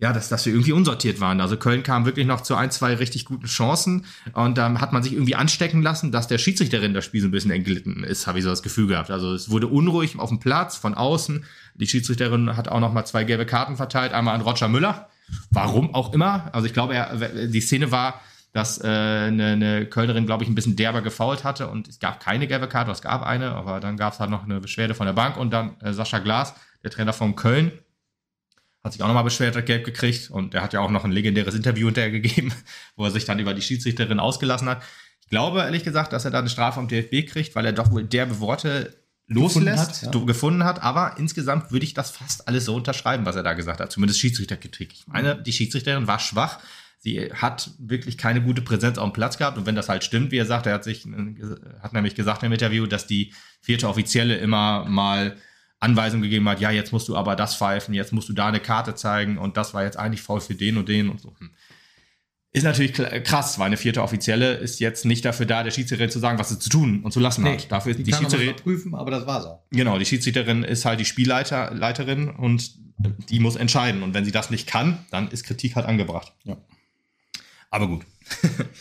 ja, 0.00 0.12
dass, 0.12 0.28
dass 0.28 0.46
wir 0.46 0.52
irgendwie 0.52 0.72
unsortiert 0.72 1.20
waren. 1.20 1.40
Also 1.40 1.56
Köln 1.56 1.82
kam 1.82 2.04
wirklich 2.06 2.26
noch 2.26 2.40
zu 2.42 2.54
ein, 2.54 2.70
zwei 2.70 2.94
richtig 2.94 3.24
guten 3.24 3.46
Chancen 3.46 4.04
und 4.32 4.56
dann 4.56 4.80
hat 4.80 4.92
man 4.92 5.02
sich 5.02 5.12
irgendwie 5.12 5.34
anstecken 5.34 5.82
lassen, 5.82 6.12
dass 6.12 6.28
der 6.28 6.38
Schiedsrichterin 6.38 6.94
das 6.94 7.04
Spiel 7.04 7.20
so 7.20 7.26
ein 7.26 7.32
bisschen 7.32 7.50
entglitten 7.50 8.04
ist, 8.04 8.26
habe 8.26 8.38
ich 8.38 8.44
so 8.44 8.50
das 8.50 8.62
Gefühl 8.62 8.86
gehabt. 8.86 9.10
Also 9.10 9.34
es 9.34 9.50
wurde 9.50 9.66
unruhig 9.66 10.18
auf 10.18 10.28
dem 10.28 10.38
Platz 10.38 10.76
von 10.76 10.94
außen. 10.94 11.44
Die 11.74 11.86
Schiedsrichterin 11.86 12.56
hat 12.56 12.68
auch 12.68 12.80
noch 12.80 12.92
mal 12.92 13.04
zwei 13.04 13.24
gelbe 13.24 13.44
Karten 13.44 13.76
verteilt, 13.76 14.12
einmal 14.12 14.34
an 14.34 14.40
Roger 14.40 14.68
Müller. 14.68 15.08
Warum 15.50 15.94
auch 15.94 16.12
immer. 16.14 16.48
Also 16.52 16.66
ich 16.66 16.72
glaube, 16.72 16.94
er, 16.94 17.48
die 17.48 17.60
Szene 17.60 17.90
war, 17.90 18.20
dass 18.52 18.82
äh, 18.82 18.86
eine, 18.86 19.46
eine 19.46 19.86
Kölnerin, 19.86 20.26
glaube 20.26 20.44
ich, 20.44 20.50
ein 20.50 20.54
bisschen 20.54 20.76
derber 20.76 21.02
gefault 21.02 21.44
hatte 21.44 21.68
und 21.68 21.88
es 21.88 21.98
gab 21.98 22.20
keine 22.20 22.46
gelbe 22.46 22.68
Karte, 22.68 22.90
es 22.90 23.02
gab 23.02 23.22
eine, 23.22 23.50
aber 23.50 23.80
dann 23.80 23.96
gab 23.96 24.14
es 24.14 24.20
halt 24.20 24.30
noch 24.30 24.44
eine 24.44 24.60
Beschwerde 24.60 24.94
von 24.94 25.06
der 25.06 25.12
Bank 25.12 25.36
und 25.36 25.50
dann 25.50 25.76
äh, 25.80 25.92
Sascha 25.92 26.18
Glas, 26.18 26.54
der 26.82 26.90
Trainer 26.90 27.12
von 27.12 27.36
Köln, 27.36 27.72
hat 28.84 28.92
sich 28.92 29.02
auch 29.02 29.08
nochmal 29.08 29.24
beschwert, 29.24 29.56
hat 29.56 29.66
gelb 29.66 29.84
gekriegt 29.84 30.30
und 30.30 30.54
er 30.54 30.62
hat 30.62 30.72
ja 30.72 30.80
auch 30.80 30.90
noch 30.90 31.04
ein 31.04 31.12
legendäres 31.12 31.54
Interview 31.54 31.86
hinterher 31.86 32.22
wo 32.96 33.04
er 33.04 33.10
sich 33.10 33.24
dann 33.24 33.38
über 33.38 33.54
die 33.54 33.62
Schiedsrichterin 33.62 34.20
ausgelassen 34.20 34.68
hat. 34.68 34.82
Ich 35.20 35.28
glaube, 35.28 35.60
ehrlich 35.60 35.84
gesagt, 35.84 36.12
dass 36.12 36.24
er 36.24 36.30
da 36.30 36.38
eine 36.38 36.48
Strafe 36.48 36.76
vom 36.76 36.88
DFB 36.88 37.28
kriegt, 37.30 37.54
weil 37.54 37.66
er 37.66 37.72
doch 37.72 37.90
wohl 37.90 38.04
derbe 38.04 38.40
Worte 38.40 38.94
loslässt, 39.26 40.00
gefunden 40.00 40.08
hat, 40.08 40.14
ja. 40.14 40.26
gefunden 40.26 40.64
hat, 40.64 40.82
aber 40.82 41.16
insgesamt 41.18 41.70
würde 41.70 41.84
ich 41.84 41.92
das 41.92 42.10
fast 42.10 42.48
alles 42.48 42.64
so 42.64 42.74
unterschreiben, 42.74 43.26
was 43.26 43.36
er 43.36 43.42
da 43.42 43.52
gesagt 43.52 43.80
hat. 43.80 43.92
Zumindest 43.92 44.20
Schiedsrichterkritik. 44.20 44.92
Ich 44.94 45.06
meine, 45.06 45.40
die 45.40 45.52
Schiedsrichterin 45.52 46.06
war 46.06 46.18
schwach. 46.18 46.60
Sie 47.00 47.30
hat 47.32 47.70
wirklich 47.78 48.16
keine 48.18 48.42
gute 48.42 48.62
Präsenz 48.62 48.98
auf 48.98 49.08
dem 49.08 49.12
Platz 49.12 49.38
gehabt. 49.38 49.58
Und 49.58 49.66
wenn 49.66 49.76
das 49.76 49.88
halt 49.88 50.02
stimmt, 50.02 50.32
wie 50.32 50.38
er 50.38 50.46
sagt, 50.46 50.66
er 50.66 50.74
hat 50.74 50.84
sich, 50.84 51.06
hat 51.80 51.92
nämlich 51.92 52.14
gesagt 52.14 52.42
im 52.42 52.52
Interview, 52.52 52.86
dass 52.86 53.06
die 53.06 53.34
vierte 53.60 53.88
Offizielle 53.88 54.36
immer 54.36 54.86
mal 54.86 55.36
Anweisungen 55.80 56.22
gegeben 56.22 56.48
hat, 56.48 56.60
ja, 56.60 56.70
jetzt 56.70 56.92
musst 56.92 57.08
du 57.08 57.16
aber 57.16 57.36
das 57.36 57.54
pfeifen, 57.56 57.94
jetzt 57.94 58.12
musst 58.12 58.28
du 58.28 58.32
da 58.32 58.48
eine 58.48 58.60
Karte 58.60 58.94
zeigen 58.94 59.38
und 59.38 59.56
das 59.56 59.74
war 59.74 59.84
jetzt 59.84 59.98
eigentlich 59.98 60.22
faul 60.22 60.40
für 60.40 60.54
den 60.54 60.76
und 60.76 60.88
den 60.88 61.08
und 61.08 61.20
so. 61.20 61.34
Hm. 61.38 61.50
Ist 62.50 62.64
natürlich 62.64 62.94
krass, 63.24 63.58
weil 63.58 63.66
eine 63.66 63.76
vierte 63.76 64.02
Offizielle 64.02 64.54
ist 64.54 64.80
jetzt 64.80 65.04
nicht 65.04 65.24
dafür 65.24 65.44
da, 65.44 65.62
der 65.62 65.70
Schiedsrichterin 65.70 66.10
zu 66.10 66.18
sagen, 66.18 66.38
was 66.38 66.48
sie 66.48 66.58
zu 66.58 66.70
tun 66.70 67.02
und 67.04 67.12
zu 67.12 67.20
lassen 67.20 67.42
nee, 67.42 67.58
hat. 67.58 67.70
Dafür 67.70 67.90
ist 67.90 67.98
die, 67.98 68.04
die 68.04 68.12
Schiedsrichterin 68.14 68.56
prüfen, 68.56 68.94
aber 68.94 69.10
das 69.10 69.26
war's 69.26 69.44
auch. 69.44 69.62
Genau, 69.70 69.98
die 69.98 70.06
Schiedsrichterin 70.06 70.64
ist 70.64 70.86
halt 70.86 70.98
die 70.98 71.04
Spielleiterin 71.04 72.30
und 72.30 72.72
die 73.28 73.38
muss 73.38 73.56
entscheiden. 73.56 74.02
Und 74.02 74.14
wenn 74.14 74.24
sie 74.24 74.32
das 74.32 74.48
nicht 74.50 74.66
kann, 74.66 75.04
dann 75.10 75.28
ist 75.28 75.44
Kritik 75.44 75.76
halt 75.76 75.86
angebracht. 75.86 76.32
Ja. 76.44 76.56
Aber 77.70 77.86
gut. 77.86 78.06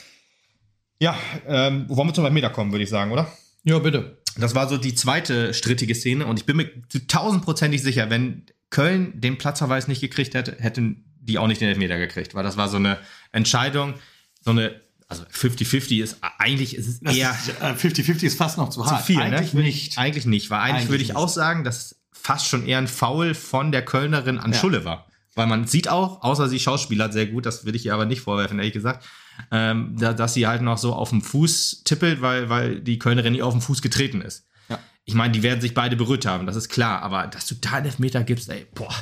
ja, 1.00 1.16
ähm, 1.46 1.86
wollen 1.90 2.08
wir 2.08 2.14
zum 2.14 2.34
Meter 2.34 2.50
kommen, 2.50 2.72
würde 2.72 2.84
ich 2.84 2.90
sagen, 2.90 3.12
oder? 3.12 3.32
Ja, 3.64 3.80
bitte. 3.80 4.18
Das 4.39 4.56
war 4.56 4.69
so 4.69 4.78
die 4.78 4.95
zweite 4.95 5.54
strittige 5.54 5.95
Szene 5.95 6.26
und 6.26 6.39
ich 6.39 6.45
bin 6.45 6.58
mir 6.58 6.69
zu 6.89 7.06
tausendprozentig 7.08 7.82
sicher, 7.82 8.10
wenn 8.10 8.45
Köln 8.69 9.19
den 9.19 9.38
Platzverweis 9.38 9.88
nicht 9.88 10.02
gekriegt 10.02 10.34
hätte, 10.34 10.56
hätten 10.60 11.06
die 11.19 11.38
auch 11.38 11.47
nicht 11.47 11.62
den 11.62 11.69
Elfmeter 11.69 11.97
gekriegt, 11.97 12.36
weil 12.36 12.43
das 12.43 12.58
war 12.58 12.69
so 12.69 12.78
eine 12.78 12.97
Entscheidung, 13.32 13.95
so 14.41 14.52
eine 14.52 14.80
also 15.10 15.23
50-50 15.23 16.04
ist 16.04 16.17
eigentlich 16.38 16.76
ist 16.76 16.88
es 16.88 17.02
eher 17.02 17.34
50-50 17.34 18.23
ist 18.23 18.38
fast 18.38 18.58
noch 18.58 18.69
zu, 18.69 18.82
zu 18.82 18.91
hart. 18.91 19.06
Viel, 19.06 19.15
ne? 19.15 19.23
eigentlich 19.23 19.54
ne? 19.54 19.62
nicht. 19.62 19.97
Eigentlich 19.97 20.26
nicht, 20.26 20.50
weil 20.50 20.60
eigentlich, 20.60 20.76
eigentlich 20.76 20.89
würde 20.89 21.04
ich 21.04 21.15
auch 21.15 21.30
sagen, 21.30 21.63
dass 21.63 21.78
es 21.78 22.02
fast 22.12 22.47
schon 22.47 22.65
eher 22.65 22.78
ein 22.78 22.88
Foul 22.88 23.34
von 23.34 23.71
der 23.71 23.86
Kölnerin 23.86 24.38
an 24.38 24.52
ja. 24.52 24.60
Schulle 24.60 24.84
war. 24.84 25.08
Weil 25.34 25.47
man 25.47 25.65
sieht 25.67 25.88
auch, 25.88 26.23
außer 26.23 26.50
sie 26.50 26.60
schauspielert 26.60 27.13
sehr 27.13 27.28
gut, 27.28 27.45
das 27.45 27.63
will 27.63 27.76
ich 27.76 27.86
ihr 27.86 27.93
aber 27.93 28.06
nicht 28.06 28.21
vorwerfen, 28.21 28.58
ehrlich 28.58 28.73
gesagt, 28.73 29.06
ähm, 29.52 29.95
da, 29.97 30.13
dass 30.13 30.34
sie 30.34 30.47
halt 30.47 30.62
noch 30.62 30.78
so 30.78 30.93
auf 30.93 31.10
dem 31.10 31.21
Fuß 31.21 31.84
tippelt, 31.84 32.21
weil, 32.21 32.50
weil 32.50 32.82
die 32.82 33.00
Kölnerin 33.00 33.34
nie 33.34 33.41
auf 33.41 33.54
dem 33.54 33.62
Fuß 33.62 33.82
getreten 33.82 34.21
ist. 34.21 34.45
Ja. 34.69 34.80
Ich 35.06 35.13
meine, 35.13 35.34
die 35.34 35.43
werden 35.43 35.62
sich 35.62 35.73
beide 35.73 35.95
berührt 35.95 36.26
haben, 36.26 36.45
das 36.45 36.56
ist 36.56 36.69
klar, 36.69 37.02
aber 37.02 37.28
dass 37.28 37.47
du 37.47 37.56
da 37.56 37.73
einen 37.73 37.88
Elfmeter 37.88 38.23
gibst, 38.23 38.50
ey, 38.50 38.65
boah. 38.73 38.93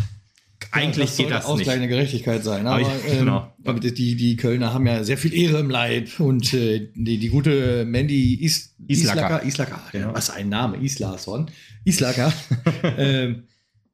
Eigentlich 0.71 1.09
das 1.09 1.17
geht 1.17 1.31
das 1.31 1.43
nicht. 1.43 1.53
Ausgleichende 1.53 1.87
Gerechtigkeit 1.87 2.43
sein. 2.43 2.65
Aber, 2.67 2.81
ähm, 2.81 2.87
genau. 3.19 3.53
ähm, 3.65 3.79
die, 3.79 4.15
die 4.15 4.35
Kölner 4.35 4.73
haben 4.73 4.85
ja 4.87 5.03
sehr 5.03 5.17
viel 5.17 5.33
Ehre 5.33 5.59
im 5.59 5.69
Leib 5.69 6.19
und 6.19 6.53
äh, 6.53 6.89
die, 6.95 7.17
die 7.17 7.29
gute 7.29 7.85
Mandy 7.85 8.35
Is 8.35 8.75
Islacker, 8.87 9.43
Islacker, 9.43 9.81
genau. 9.91 10.13
was 10.13 10.29
ein 10.29 10.49
Name, 10.49 10.77
Islason, 10.77 11.49
Islacker, 11.83 12.33
ähm, 12.97 13.43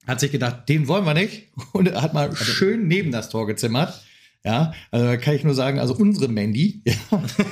hat 0.08 0.20
sich 0.20 0.32
gedacht, 0.32 0.68
den 0.70 0.88
wollen 0.88 1.06
wir 1.06 1.14
nicht 1.14 1.50
und 1.74 1.92
hat 1.94 2.14
mal 2.14 2.36
schön 2.36 2.88
neben 2.88 3.12
das 3.12 3.30
Tor 3.30 3.48
gezimmert. 3.48 4.02
Ja, 4.44 4.74
also 4.90 5.06
da 5.06 5.18
kann 5.18 5.36
ich 5.36 5.44
nur 5.44 5.54
sagen, 5.54 5.80
also 5.80 5.94
unsere 5.94 6.28
Mandy, 6.28 6.82
ja, 6.86 6.94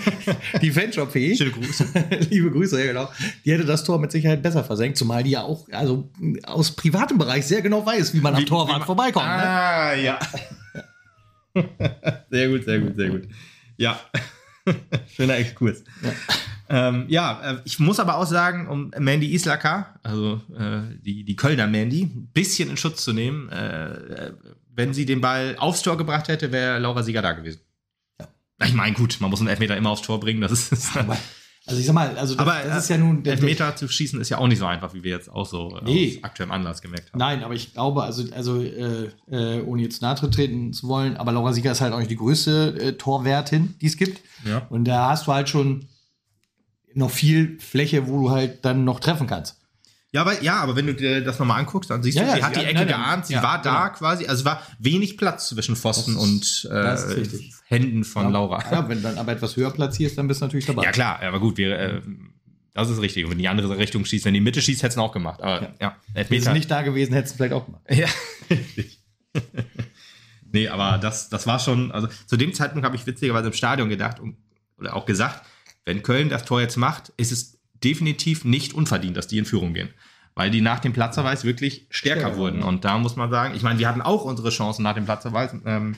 die 0.61 0.71
Fanshop-Fee, 0.71 1.35
Schöne 1.35 1.51
Grüße. 1.51 1.85
liebe 2.31 2.49
Grüße, 2.49 2.79
ja 2.79 2.87
genau, 2.87 3.09
die 3.45 3.51
hätte 3.51 3.65
das 3.65 3.83
Tor 3.83 3.99
mit 3.99 4.11
Sicherheit 4.11 4.41
besser 4.41 4.63
versenkt, 4.63 4.97
zumal 4.97 5.21
die 5.21 5.31
ja 5.31 5.43
auch 5.43 5.67
also 5.71 6.09
aus 6.43 6.71
privatem 6.71 7.19
Bereich 7.19 7.45
sehr 7.45 7.61
genau 7.61 7.85
weiß, 7.85 8.15
wie 8.15 8.21
man 8.21 8.33
am 8.33 8.45
Torwart 8.45 8.85
vorbeikommt. 8.85 9.25
Ne? 9.25 9.31
Ah, 9.31 9.95
ne? 9.95 10.03
ja. 10.03 10.19
sehr 12.31 12.49
gut, 12.49 12.63
sehr 12.65 12.79
gut, 12.79 12.95
sehr 12.95 13.09
gut. 13.09 13.27
Ja. 13.77 13.99
Schöner 15.15 15.37
Exkurs. 15.37 15.83
Ja. 16.03 16.11
Ähm, 16.69 17.05
ja, 17.07 17.41
äh, 17.43 17.57
ich 17.65 17.79
muss 17.79 17.99
aber 17.99 18.17
auch 18.17 18.27
sagen, 18.27 18.67
um 18.67 18.91
Mandy 18.97 19.33
Islaka, 19.33 19.95
also 20.03 20.41
äh, 20.57 20.81
die, 21.03 21.23
die 21.23 21.35
Kölner 21.35 21.65
Mandy, 21.65 22.03
ein 22.03 22.29
bisschen 22.33 22.69
in 22.69 22.77
Schutz 22.77 23.03
zu 23.03 23.11
nehmen, 23.11 23.49
äh, 23.49 24.31
wenn 24.79 24.93
sie 24.93 25.05
den 25.05 25.19
Ball 25.19 25.57
aufs 25.59 25.81
Tor 25.81 25.97
gebracht 25.97 26.29
hätte, 26.29 26.53
wäre 26.53 26.79
Laura 26.79 27.03
Sieger 27.03 27.21
da 27.21 27.33
gewesen. 27.33 27.59
Ja. 28.17 28.27
Ich 28.65 28.73
meine, 28.73 28.95
gut, 28.95 29.17
man 29.19 29.29
muss 29.29 29.41
einen 29.41 29.49
Elfmeter 29.49 29.75
immer 29.75 29.89
aufs 29.89 30.01
Tor 30.01 30.21
bringen, 30.21 30.39
das 30.39 30.71
ist. 30.71 30.95
Aber, 30.95 31.17
also 31.65 31.79
ich 31.81 31.85
sag 31.85 31.93
mal, 31.93 32.17
also 32.17 32.35
das, 32.35 32.47
aber, 32.47 32.63
das 32.65 32.83
ist 32.83 32.89
ja 32.89 32.97
nun. 32.97 33.21
Der, 33.23 33.33
Elfmeter 33.33 33.75
zu 33.75 33.89
schießen 33.89 34.21
ist 34.21 34.29
ja 34.29 34.37
auch 34.37 34.47
nicht 34.47 34.57
so 34.57 34.65
einfach, 34.65 34.93
wie 34.93 35.03
wir 35.03 35.11
jetzt 35.11 35.29
auch 35.29 35.45
so 35.45 35.77
äh, 35.77 35.83
nee. 35.83 36.15
aus 36.17 36.23
aktuellem 36.23 36.53
Anlass 36.53 36.81
gemerkt 36.81 37.11
haben. 37.11 37.19
Nein, 37.19 37.43
aber 37.43 37.53
ich 37.53 37.73
glaube, 37.73 38.03
also, 38.03 38.23
also 38.33 38.61
äh, 38.61 39.09
äh, 39.29 39.61
ohne 39.63 39.81
jetzt 39.81 40.01
nahe 40.01 40.15
treten 40.15 40.71
zu 40.71 40.87
wollen, 40.87 41.17
aber 41.17 41.33
Laura 41.33 41.51
Sieger 41.51 41.73
ist 41.73 41.81
halt 41.81 41.91
auch 41.91 41.99
nicht 41.99 42.11
die 42.11 42.15
größte 42.15 42.79
äh, 42.79 42.93
Torwertin, 42.93 43.75
die 43.81 43.87
es 43.87 43.97
gibt. 43.97 44.21
Ja. 44.45 44.65
Und 44.69 44.85
da 44.85 45.09
hast 45.09 45.27
du 45.27 45.33
halt 45.33 45.49
schon 45.49 45.89
noch 46.93 47.11
viel 47.11 47.59
Fläche, 47.59 48.07
wo 48.07 48.21
du 48.21 48.29
halt 48.31 48.63
dann 48.63 48.85
noch 48.85 49.01
treffen 49.01 49.27
kannst. 49.27 49.59
Ja, 50.11 50.21
aber, 50.21 50.41
ja, 50.41 50.55
aber 50.55 50.75
wenn 50.75 50.87
du 50.87 50.95
dir 50.95 51.23
das 51.23 51.37
nochmal 51.37 51.59
anguckst, 51.59 51.89
dann 51.91 52.01
siehst 52.01 52.17
ja, 52.17 52.23
du, 52.23 52.31
sie 52.31 52.39
ja, 52.39 52.45
hat 52.45 52.55
die 52.55 52.61
Ecke 52.61 52.73
nein, 52.73 52.87
geahnt, 52.87 53.25
sie 53.27 53.33
ja, 53.33 53.43
war 53.43 53.61
da 53.61 53.87
genau. 53.87 53.97
quasi, 53.97 54.25
also 54.25 54.41
es 54.41 54.45
war 54.45 54.63
wenig 54.79 55.17
Platz 55.17 55.49
zwischen 55.49 55.75
Pfosten 55.75 56.17
ist, 56.17 56.65
und 56.65 56.71
äh, 56.71 56.97
Händen 57.65 58.03
von 58.03 58.31
Laura. 58.31 58.63
Ja, 58.71 58.89
wenn 58.89 58.97
du 58.97 59.03
dann 59.03 59.19
aber 59.19 59.33
etwas 59.33 59.55
höher 59.55 59.69
platzierst, 59.69 60.17
dann 60.17 60.27
bist 60.27 60.41
du 60.41 60.45
natürlich 60.45 60.65
dabei. 60.65 60.83
Ja, 60.83 60.91
klar, 60.91 61.19
aber 61.21 61.39
gut, 61.39 61.57
wir, 61.57 61.77
äh, 61.77 62.01
das 62.73 62.89
ist 62.89 63.01
richtig. 63.01 63.25
Und 63.25 63.31
wenn 63.31 63.37
die 63.37 63.47
andere 63.47 63.77
Richtung 63.77 64.03
schießt, 64.03 64.25
wenn 64.25 64.33
die 64.33 64.41
Mitte 64.41 64.61
schießt, 64.63 64.81
hättest 64.81 64.97
du 64.97 65.01
auch 65.01 65.11
gemacht. 65.11 65.41
Aber 65.41 65.73
ja, 65.79 65.95
Wenn 66.13 66.41
sie 66.41 66.53
nicht 66.53 66.71
da 66.71 66.81
gewesen, 66.81 67.13
hättest 67.13 67.35
du 67.35 67.37
vielleicht 67.37 67.53
auch 67.53 67.65
gemacht. 67.65 67.83
Ja, 67.89 68.07
richtig. 68.49 69.03
nee, 70.51 70.69
aber 70.69 70.97
das, 70.97 71.29
das 71.29 71.45
war 71.45 71.59
schon, 71.59 71.91
also 71.91 72.07
zu 72.25 72.35
dem 72.35 72.53
Zeitpunkt 72.53 72.83
habe 72.83 72.95
ich 72.95 73.05
witzigerweise 73.05 73.47
im 73.47 73.53
Stadion 73.53 73.89
gedacht 73.89 74.19
und, 74.19 74.37
oder 74.79 74.95
auch 74.95 75.05
gesagt, 75.05 75.45
wenn 75.85 76.01
Köln 76.01 76.29
das 76.29 76.45
Tor 76.45 76.61
jetzt 76.61 76.77
macht, 76.77 77.13
ist 77.17 77.31
es 77.31 77.58
definitiv 77.83 78.45
nicht 78.45 78.73
unverdient, 78.73 79.17
dass 79.17 79.27
die 79.27 79.37
in 79.37 79.45
Führung 79.45 79.73
gehen. 79.73 79.89
Weil 80.35 80.51
die 80.51 80.61
nach 80.61 80.79
dem 80.79 80.93
Platzerweis 80.93 81.43
wirklich 81.43 81.87
stärker 81.89 82.29
ja, 82.29 82.37
wurden. 82.37 82.61
Und 82.61 82.85
da 82.85 82.97
muss 82.97 83.15
man 83.15 83.29
sagen, 83.29 83.55
ich 83.55 83.63
meine, 83.63 83.79
wir 83.79 83.89
hatten 83.89 84.01
auch 84.01 84.23
unsere 84.23 84.51
Chancen 84.51 84.83
nach 84.83 84.93
dem 84.93 85.05
Platzerweis. 85.05 85.53
Ähm, 85.65 85.95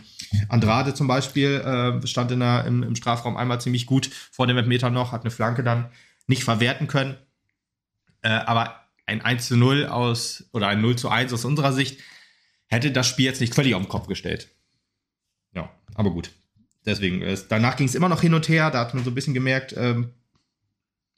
Andrade 0.50 0.94
zum 0.94 1.08
Beispiel 1.08 1.50
äh, 1.50 2.08
stand 2.08 2.32
in 2.32 2.40
der, 2.40 2.66
im, 2.66 2.82
im 2.82 2.96
Strafraum 2.96 3.38
einmal 3.38 3.62
ziemlich 3.62 3.86
gut 3.86 4.10
vor 4.32 4.48
dem 4.48 4.68
Meter 4.68 4.90
noch, 4.90 5.12
hat 5.12 5.22
eine 5.22 5.32
Flanke 5.32 5.64
dann 5.64 5.92
nicht 6.28 6.44
verwerten 6.44 6.88
können. 6.88 7.18
Äh, 8.22 8.30
aber 8.30 8.82
ein 9.06 9.22
1 9.22 9.48
zu 9.48 9.58
0 9.58 9.88
aus 9.88 10.46
oder 10.54 10.68
ein 10.70 10.82
0 10.82 10.96
zu 10.96 11.10
1 11.10 11.34
aus 11.34 11.46
unserer 11.46 11.74
Sicht 11.74 12.00
hätte 12.68 12.92
das 12.92 13.08
Spiel 13.08 13.26
jetzt 13.26 13.42
nicht 13.42 13.54
völlig 13.54 13.76
auf 13.76 13.82
den 13.82 13.90
Kopf 13.90 14.08
gestellt. 14.08 14.50
Ja, 15.54 15.70
aber 15.94 16.12
gut. 16.12 16.32
Deswegen, 16.86 17.22
äh, 17.22 17.38
danach 17.50 17.76
ging 17.76 17.88
es 17.88 17.96
immer 17.96 18.10
noch 18.10 18.22
hin 18.22 18.34
und 18.34 18.48
her. 18.48 18.72
Da 18.72 18.80
hat 18.80 18.94
man 18.94 19.04
so 19.04 19.12
ein 19.12 19.16
bisschen 19.16 19.34
gemerkt, 19.34 19.76
ähm, 19.78 20.14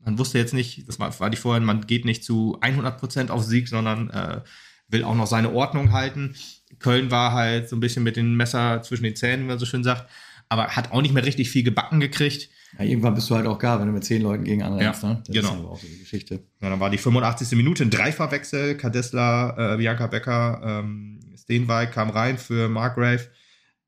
man 0.03 0.17
wusste 0.17 0.37
jetzt 0.37 0.53
nicht, 0.53 0.87
das 0.87 0.99
war, 0.99 1.17
war 1.19 1.29
die 1.29 1.37
vorhin, 1.37 1.63
man 1.63 1.87
geht 1.87 2.05
nicht 2.05 2.23
zu 2.23 2.59
100% 2.61 3.29
auf 3.29 3.43
Sieg, 3.43 3.67
sondern 3.67 4.09
äh, 4.09 4.41
will 4.89 5.03
auch 5.03 5.15
noch 5.15 5.27
seine 5.27 5.53
Ordnung 5.53 5.91
halten. 5.91 6.35
Köln 6.79 7.11
war 7.11 7.33
halt 7.33 7.69
so 7.69 7.75
ein 7.75 7.79
bisschen 7.79 8.03
mit 8.03 8.17
dem 8.17 8.35
Messer 8.35 8.81
zwischen 8.81 9.03
den 9.03 9.15
Zähnen, 9.15 9.43
wie 9.43 9.47
man 9.47 9.59
so 9.59 9.65
schön 9.65 9.83
sagt, 9.83 10.09
aber 10.49 10.67
hat 10.67 10.91
auch 10.91 11.01
nicht 11.01 11.13
mehr 11.13 11.25
richtig 11.25 11.49
viel 11.49 11.63
gebacken 11.63 11.99
gekriegt. 11.99 12.49
Ja, 12.77 12.85
irgendwann 12.85 13.13
bist 13.13 13.29
du 13.29 13.35
halt 13.35 13.45
auch 13.45 13.59
gar, 13.59 13.79
wenn 13.79 13.87
du 13.87 13.93
mit 13.93 14.03
zehn 14.03 14.21
Leuten 14.21 14.43
gegen 14.43 14.63
anrennst. 14.63 15.03
Ja, 15.03 15.09
ne? 15.09 15.23
Das 15.25 15.35
genau. 15.35 15.53
ist 15.53 15.59
aber 15.59 15.71
auch 15.71 15.79
so 15.79 15.87
die 15.87 15.99
Geschichte. 15.99 16.43
Ja, 16.59 16.69
dann 16.69 16.79
war 16.79 16.89
die 16.89 16.97
85. 16.97 17.55
Minute 17.55 17.83
ein 17.83 17.91
Dreifachwechsel. 17.91 18.75
Kadesla, 18.77 19.75
äh, 19.75 19.77
Bianca 19.77 20.07
Becker, 20.07 20.61
ähm, 20.63 21.19
Steenwijk 21.37 21.91
kam 21.91 22.09
rein 22.09 22.37
für 22.37 22.69
Markgrave, 22.69 23.29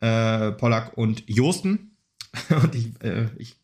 äh, 0.01 0.51
Pollack 0.51 0.97
und 0.97 1.23
Josten. 1.28 1.97
und 2.63 2.75
ich, 2.75 3.01
äh, 3.04 3.28
ich 3.38 3.58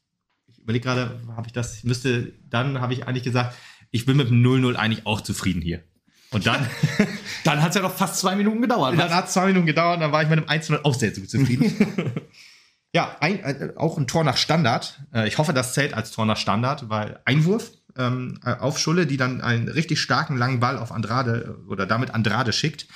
überlege 0.72 0.84
gerade, 0.84 1.20
habe 1.36 1.48
ich 1.48 1.54
das, 1.54 1.84
müsste, 1.84 2.34
dann 2.50 2.82
habe 2.82 2.94
ich 2.94 3.08
eigentlich 3.08 3.24
gesagt, 3.24 3.56
ich 3.92 4.06
bin 4.06 4.18
mit 4.18 4.30
dem 4.30 4.44
0-0 4.44 4.76
eigentlich 4.76 5.06
auch 5.06 5.22
zufrieden 5.22 5.62
hier. 5.62 5.84
Und 6.32 6.48
dann, 6.48 6.66
Dann 7.44 7.62
hat 7.62 7.70
es 7.70 7.76
ja 7.76 7.82
noch 7.82 7.94
fast 7.94 8.18
zwei 8.18 8.36
Minuten 8.36 8.62
gedauert. 8.62 8.98
dann 8.98 9.14
hat 9.14 9.28
es 9.28 9.34
zwei 9.34 9.48
Minuten 9.48 9.66
gedauert, 9.66 10.02
dann 10.02 10.14
war 10.14 10.24
ich 10.24 10.30
mit 10.30 10.38
einem 10.38 10.48
1 10.48 10.72
auch 10.84 10.94
sehr 10.94 11.14
zufrieden. 11.14 11.74
ja, 12.94 13.18
ein, 13.20 13.40
äh, 13.44 13.74
auch 13.76 13.98
ein 13.98 14.08
Tor 14.08 14.24
nach 14.24 14.38
Standard. 14.38 15.02
Äh, 15.14 15.28
ich 15.28 15.38
hoffe, 15.38 15.52
das 15.54 15.74
zählt 15.74 15.94
als 15.94 16.12
Tor 16.12 16.26
nach 16.26 16.38
Standard, 16.38 16.90
weil 16.90 17.20
Einwurf 17.26 17.72
ähm, 17.98 18.40
auf 18.44 18.80
Schulle, 18.80 19.06
die 19.06 19.18
dann 19.18 19.42
einen 19.42 19.68
richtig 19.68 20.00
starken 20.00 20.38
langen 20.38 20.62
Ball 20.62 20.78
auf 20.78 20.94
Andrade 20.94 21.58
äh, 21.68 21.70
oder 21.70 21.86
damit 21.86 22.14
Andrade 22.14 22.54
schickt. 22.54 22.88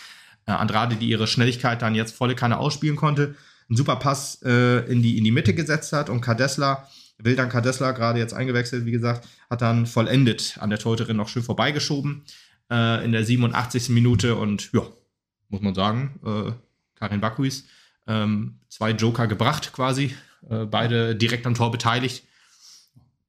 Äh, 0.46 0.52
Andrade, 0.52 0.96
die 0.96 1.10
ihre 1.10 1.28
Schnelligkeit 1.28 1.82
dann 1.82 1.96
jetzt 1.96 2.16
volle 2.16 2.36
Kanne 2.36 2.58
ausspielen 2.58 2.96
konnte, 2.96 3.36
einen 3.70 3.76
super 3.76 3.98
Pass 3.98 4.42
äh, 4.44 4.90
in, 4.90 5.02
die, 5.02 5.18
in 5.18 5.26
die 5.26 5.32
Mitte 5.32 5.54
gesetzt 5.54 5.92
hat 5.92 6.10
und 6.10 6.22
Kadesla, 6.22 6.88
Wildan 7.18 7.50
Kadesla, 7.50 7.92
gerade 7.92 8.20
jetzt 8.20 8.34
eingewechselt, 8.34 8.86
wie 8.86 8.92
gesagt, 8.92 9.28
hat 9.50 9.62
dann 9.62 9.86
vollendet 9.86 10.58
an 10.60 10.70
der 10.70 10.80
Torhüterin 10.80 11.18
noch 11.18 11.30
schön 11.30 11.44
vorbeigeschoben 11.44 12.24
äh, 12.70 13.04
in 13.06 13.12
der 13.12 13.24
87. 13.24 13.90
Minute 13.90 14.36
und 14.36 14.72
ja, 14.74 14.82
muss 15.50 15.62
man 15.62 15.76
sagen, 15.76 16.20
äh, 16.26 16.52
Karin 16.96 17.22
Bakuis, 17.22 17.66
ähm, 18.08 18.60
zwei 18.70 18.92
Joker 18.92 19.28
gebracht 19.28 19.72
quasi, 19.74 20.16
äh, 20.50 20.66
beide 20.66 21.16
direkt 21.16 21.46
am 21.46 21.56
Tor 21.56 21.72
beteiligt. 21.72 22.24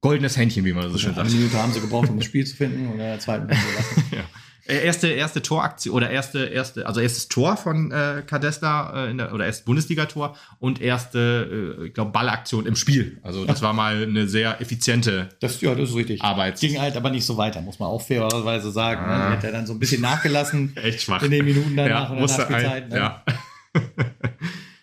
Goldenes 0.01 0.37
Händchen, 0.37 0.63
wie 0.63 0.73
man 0.73 0.91
so 0.91 0.97
schön 0.97 1.15
Eine 1.15 1.29
sagt. 1.29 1.31
Minute 1.31 1.57
haben 1.57 1.73
sie 1.73 1.81
gebraucht, 1.81 2.09
um 2.09 2.17
das 2.17 2.25
Spiel 2.27 2.45
zu 2.45 2.55
finden 2.55 2.87
oder 2.87 2.93
in 2.93 2.99
der 2.99 3.19
zweiten 3.19 3.47
Minute 3.47 3.65
ja. 4.15 4.23
Äh, 4.67 4.83
Erste, 4.85 5.07
erste 5.07 5.41
Toraktion 5.41 5.95
oder 5.95 6.09
erste, 6.09 6.45
erste, 6.45 6.85
also 6.85 6.99
erstes 6.99 7.27
Tor 7.29 7.55
von 7.57 7.91
äh, 7.91 8.21
Kadesta 8.27 9.05
äh, 9.05 9.11
in 9.11 9.17
der, 9.17 9.33
oder 9.33 9.45
erstes 9.45 9.63
Bundesligator 9.65 10.35
und 10.59 10.81
erste, 10.81 11.77
äh, 11.81 11.85
ich 11.87 11.93
glaube, 11.93 12.11
Ballaktion 12.11 12.65
im 12.65 12.75
Spiel. 12.75 13.19
Also 13.23 13.45
das 13.45 13.61
war 13.61 13.71
mal 13.73 14.03
eine 14.03 14.27
sehr 14.27 14.59
effiziente 14.61 15.29
Das, 15.39 15.61
ja, 15.61 15.73
das 15.73 15.89
ist 15.89 15.95
richtig. 15.95 16.21
Arbeits. 16.21 16.59
Ging 16.59 16.79
halt 16.79 16.97
aber 16.97 17.09
nicht 17.09 17.25
so 17.25 17.37
weiter, 17.37 17.61
muss 17.61 17.79
man 17.79 17.87
auch 17.89 18.01
fairerweise 18.01 18.71
sagen. 18.71 19.05
Ne? 19.07 19.13
Ah. 19.13 19.27
Die 19.29 19.33
hat 19.37 19.43
ja 19.43 19.51
dann 19.51 19.65
so 19.65 19.73
ein 19.73 19.79
bisschen 19.79 20.01
nachgelassen 20.01 20.75
Echt 20.83 21.01
schwach. 21.03 21.21
in 21.23 21.31
den 21.31 21.45
Minuten 21.45 21.75
danach 21.75 22.09
ja, 22.09 22.15
der 22.15 22.19
musste 22.19 22.41
Nachspielzeit. 22.41 22.83
ein, 22.83 22.89
ne? 22.89 22.95
ja. 22.97 23.23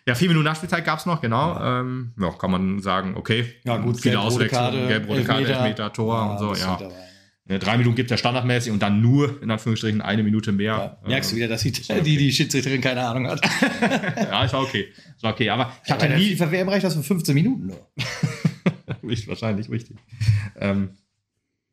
ja, 0.07 0.15
vier 0.15 0.29
Minuten 0.29 0.45
Nachspielzeit 0.45 0.85
gab 0.85 0.99
es 0.99 1.07
noch, 1.07 1.21
genau. 1.21 1.59
Ähm, 1.63 2.13
ja, 2.19 2.31
kann 2.31 2.51
man 2.51 2.81
sagen, 2.81 3.15
okay. 3.17 3.55
Ja, 3.65 3.77
gut, 3.79 4.01
viele 4.01 4.21
Auswechslungen, 4.21 4.89
gelb-rote 4.89 5.25
Karte, 5.25 5.41
Elfmeter. 5.43 5.61
Elfmeter, 5.63 5.93
Tor 5.93 6.15
Ja, 6.17 6.23
und 6.33 6.39
so, 6.39 6.55
ja. 6.55 6.77
dabei, 6.79 6.85
ne? 6.87 6.91
ja. 6.91 7.14
Drei 7.47 7.77
Minuten 7.77 7.95
gibt 7.95 8.11
es 8.11 8.13
ja 8.13 8.17
standardmäßig 8.17 8.73
und 8.73 8.81
dann 8.83 9.03
nur, 9.03 9.43
in 9.43 9.51
Anführungsstrichen, 9.51 10.01
eine 10.01 10.23
Minute 10.23 10.51
mehr. 10.51 10.99
Ja, 11.03 11.09
merkst 11.09 11.33
du 11.33 11.37
wieder, 11.37 11.49
dass 11.49 11.63
die, 11.63 11.73
die, 12.03 12.17
die 12.17 12.33
Schiedsrichterin 12.33 12.81
keine 12.81 13.07
Ahnung 13.07 13.29
hat. 13.29 13.41
Ja, 14.17 14.45
ist 14.45 14.55
okay. 14.55 14.89
Ist 15.15 15.25
okay, 15.25 15.51
aber 15.51 15.71
ich 15.85 15.91
hatte 15.91 16.09
der 16.09 16.17
nie, 16.17 16.31
FIFA 16.37 16.51
WM 16.53 16.69
reicht 16.71 16.85
das 16.85 16.95
für 16.95 17.03
15 17.03 17.35
Minuten 17.35 17.67
nur. 17.67 17.91
Wahrscheinlich 19.27 19.69
richtig. 19.71 19.97
Ähm, 20.59 20.91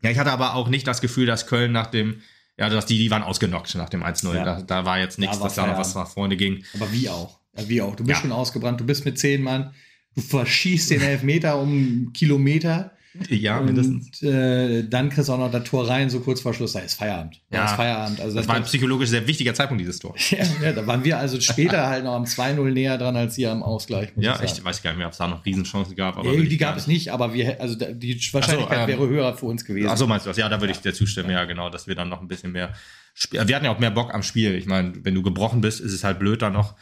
ja, 0.04 0.10
ich 0.12 0.18
hatte 0.20 0.32
aber 0.32 0.56
auch 0.56 0.68
nicht 0.68 0.86
das 0.88 1.00
Gefühl, 1.00 1.26
dass 1.26 1.48
Köln 1.48 1.72
nach 1.72 1.88
dem, 1.88 2.22
ja, 2.58 2.68
dass 2.70 2.86
die, 2.86 2.98
die 2.98 3.10
waren 3.10 3.24
ausgenockt 3.24 3.74
nach 3.76 3.90
dem 3.90 4.04
1-0. 4.04 4.36
Ja. 4.36 4.44
Da, 4.44 4.62
da 4.62 4.86
war 4.86 5.00
jetzt 5.00 5.20
nichts, 5.20 5.40
war 5.40 5.46
dass 5.48 5.56
da 5.56 5.68
noch 5.68 5.78
was 5.78 5.96
nach 5.96 6.08
vorne 6.10 6.36
ging. 6.36 6.64
Aber 6.74 6.92
wie 6.92 7.08
auch. 7.10 7.40
Ja, 7.58 7.70
wie 7.70 7.82
auch. 7.82 7.96
Du 7.96 8.04
bist 8.04 8.18
Ja. 8.18 8.22
schon 8.24 8.32
ausgebrannt, 8.32 8.82
du 8.82 8.86
bist 8.86 9.06
mit 9.06 9.18
10 9.18 9.42
Mann, 9.42 9.74
du 10.16 10.22
verschießt 10.22 10.92
den 10.92 11.02
Elfmeter 11.02 11.60
um 11.60 11.70
einen 11.70 12.14
Kilometer. 12.14 12.92
Ja, 13.30 13.60
mindestens. 13.60 14.22
Und 14.22 14.30
äh, 14.30 14.88
dann 14.88 15.10
kriegst 15.10 15.28
du 15.28 15.34
auch 15.34 15.38
noch 15.38 15.52
das 15.52 15.66
Tor 15.66 15.88
rein, 15.90 16.10
so 16.10 16.22
kurz 16.22 16.40
vor 16.40 16.54
Schluss. 16.54 16.72
Da 16.74 16.80
ist 16.80 16.94
Feierabend. 16.94 17.42
Da 17.50 17.58
Ja. 17.58 17.66
ist 17.66 17.72
Feierabend. 17.74 18.22
Also 18.22 18.38
Das 18.38 18.48
war 18.48 18.56
ein 18.56 18.64
psychologisch 18.64 19.10
sehr 19.10 19.28
wichtiger 19.28 19.54
Zeitpunkt, 19.54 19.82
dieses 19.82 20.00
Tor. 20.00 20.16
ja, 20.30 20.46
ja, 20.62 20.72
da 20.72 20.88
waren 20.88 21.04
wir 21.04 21.18
also 21.18 21.40
später 21.42 21.88
halt 21.90 22.06
noch 22.06 22.14
am 22.16 22.24
2-0 22.24 22.72
näher 22.72 22.98
dran 22.98 23.18
als 23.18 23.38
ihr 23.38 23.52
am 23.52 23.64
Ausgleich. 23.64 24.10
Ja, 24.16 24.36
ich 24.38 24.44
ich 24.44 24.50
sagen. 24.52 24.64
weiß 24.66 24.82
gar 24.82 24.92
nicht 24.92 25.00
mehr, 25.00 25.08
ob 25.08 25.12
es 25.14 25.18
da 25.18 25.28
noch 25.28 25.46
Riesenchancen 25.46 25.96
gab. 25.96 26.18
Aber 26.18 26.32
Nee, 26.32 26.38
will 26.38 26.48
die 26.48 26.54
ich 26.56 26.60
gab 26.62 26.78
es 26.78 26.88
nicht, 26.88 27.10
aber 27.10 27.34
wir, 27.34 27.60
also 27.60 27.76
die 27.76 28.18
Wahrscheinlichkeit 28.34 28.80
ähm, 28.80 28.88
wäre 28.88 29.08
höher 29.10 29.34
für 29.36 29.46
uns 29.48 29.66
gewesen. 29.66 29.90
Ach 29.92 29.98
so, 29.98 30.08
meinst 30.08 30.26
du 30.26 30.30
das? 30.30 30.38
Ja, 30.38 30.48
da 30.48 30.62
würde 30.62 30.72
ich 30.72 30.80
dir 30.80 30.94
zustimmen. 30.94 31.32
Ja, 31.32 31.44
genau, 31.44 31.70
dass 31.70 31.88
wir 31.88 31.96
dann 31.96 32.08
noch 32.08 32.22
ein 32.22 32.28
bisschen 32.30 32.54
mehr. 32.54 32.74
Sp 33.14 33.36
wir 33.46 33.56
hatten 33.56 33.66
ja 33.66 33.72
auch 33.74 33.80
mehr 33.80 33.92
Bock 33.92 34.14
am 34.14 34.24
Spiel. 34.24 34.56
Ich 34.56 34.68
meine, 34.68 34.94
wenn 35.04 35.16
du 35.16 35.22
gebrochen 35.22 35.60
bist, 35.60 35.82
ist 35.82 35.92
es 35.92 36.06
halt 36.06 36.18
blöd, 36.20 36.42
da 36.42 36.50
noch 36.50 36.76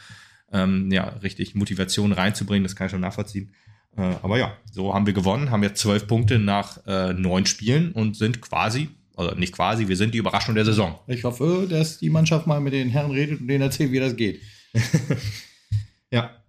ähm, 0.52 0.90
ja, 0.92 1.08
richtig 1.22 1.56
Motivation 1.56 2.12
reinzubringen. 2.12 2.62
Das 2.62 2.76
kann 2.76 2.86
ich 2.86 2.92
schon 2.92 3.00
nachvollziehen. 3.00 3.52
Äh, 3.96 4.14
aber 4.22 4.38
ja, 4.38 4.56
so 4.70 4.94
haben 4.94 5.06
wir 5.06 5.12
gewonnen, 5.12 5.50
haben 5.50 5.62
jetzt 5.62 5.80
zwölf 5.80 6.06
Punkte 6.06 6.38
nach 6.38 6.78
äh, 6.86 7.12
neun 7.12 7.46
Spielen 7.46 7.92
und 7.92 8.16
sind 8.16 8.40
quasi, 8.40 8.88
also 9.16 9.34
nicht 9.34 9.54
quasi, 9.54 9.88
wir 9.88 9.96
sind 9.96 10.14
die 10.14 10.18
Überraschung 10.18 10.54
der 10.54 10.64
Saison. 10.64 10.98
Ich 11.06 11.24
hoffe, 11.24 11.66
dass 11.68 11.98
die 11.98 12.10
Mannschaft 12.10 12.46
mal 12.46 12.60
mit 12.60 12.72
den 12.72 12.88
Herren 12.88 13.10
redet 13.10 13.40
und 13.40 13.48
denen 13.48 13.62
erzählt, 13.62 13.92
wie 13.92 14.00
das 14.00 14.16
geht. 14.16 14.40
Ja. 16.12 16.39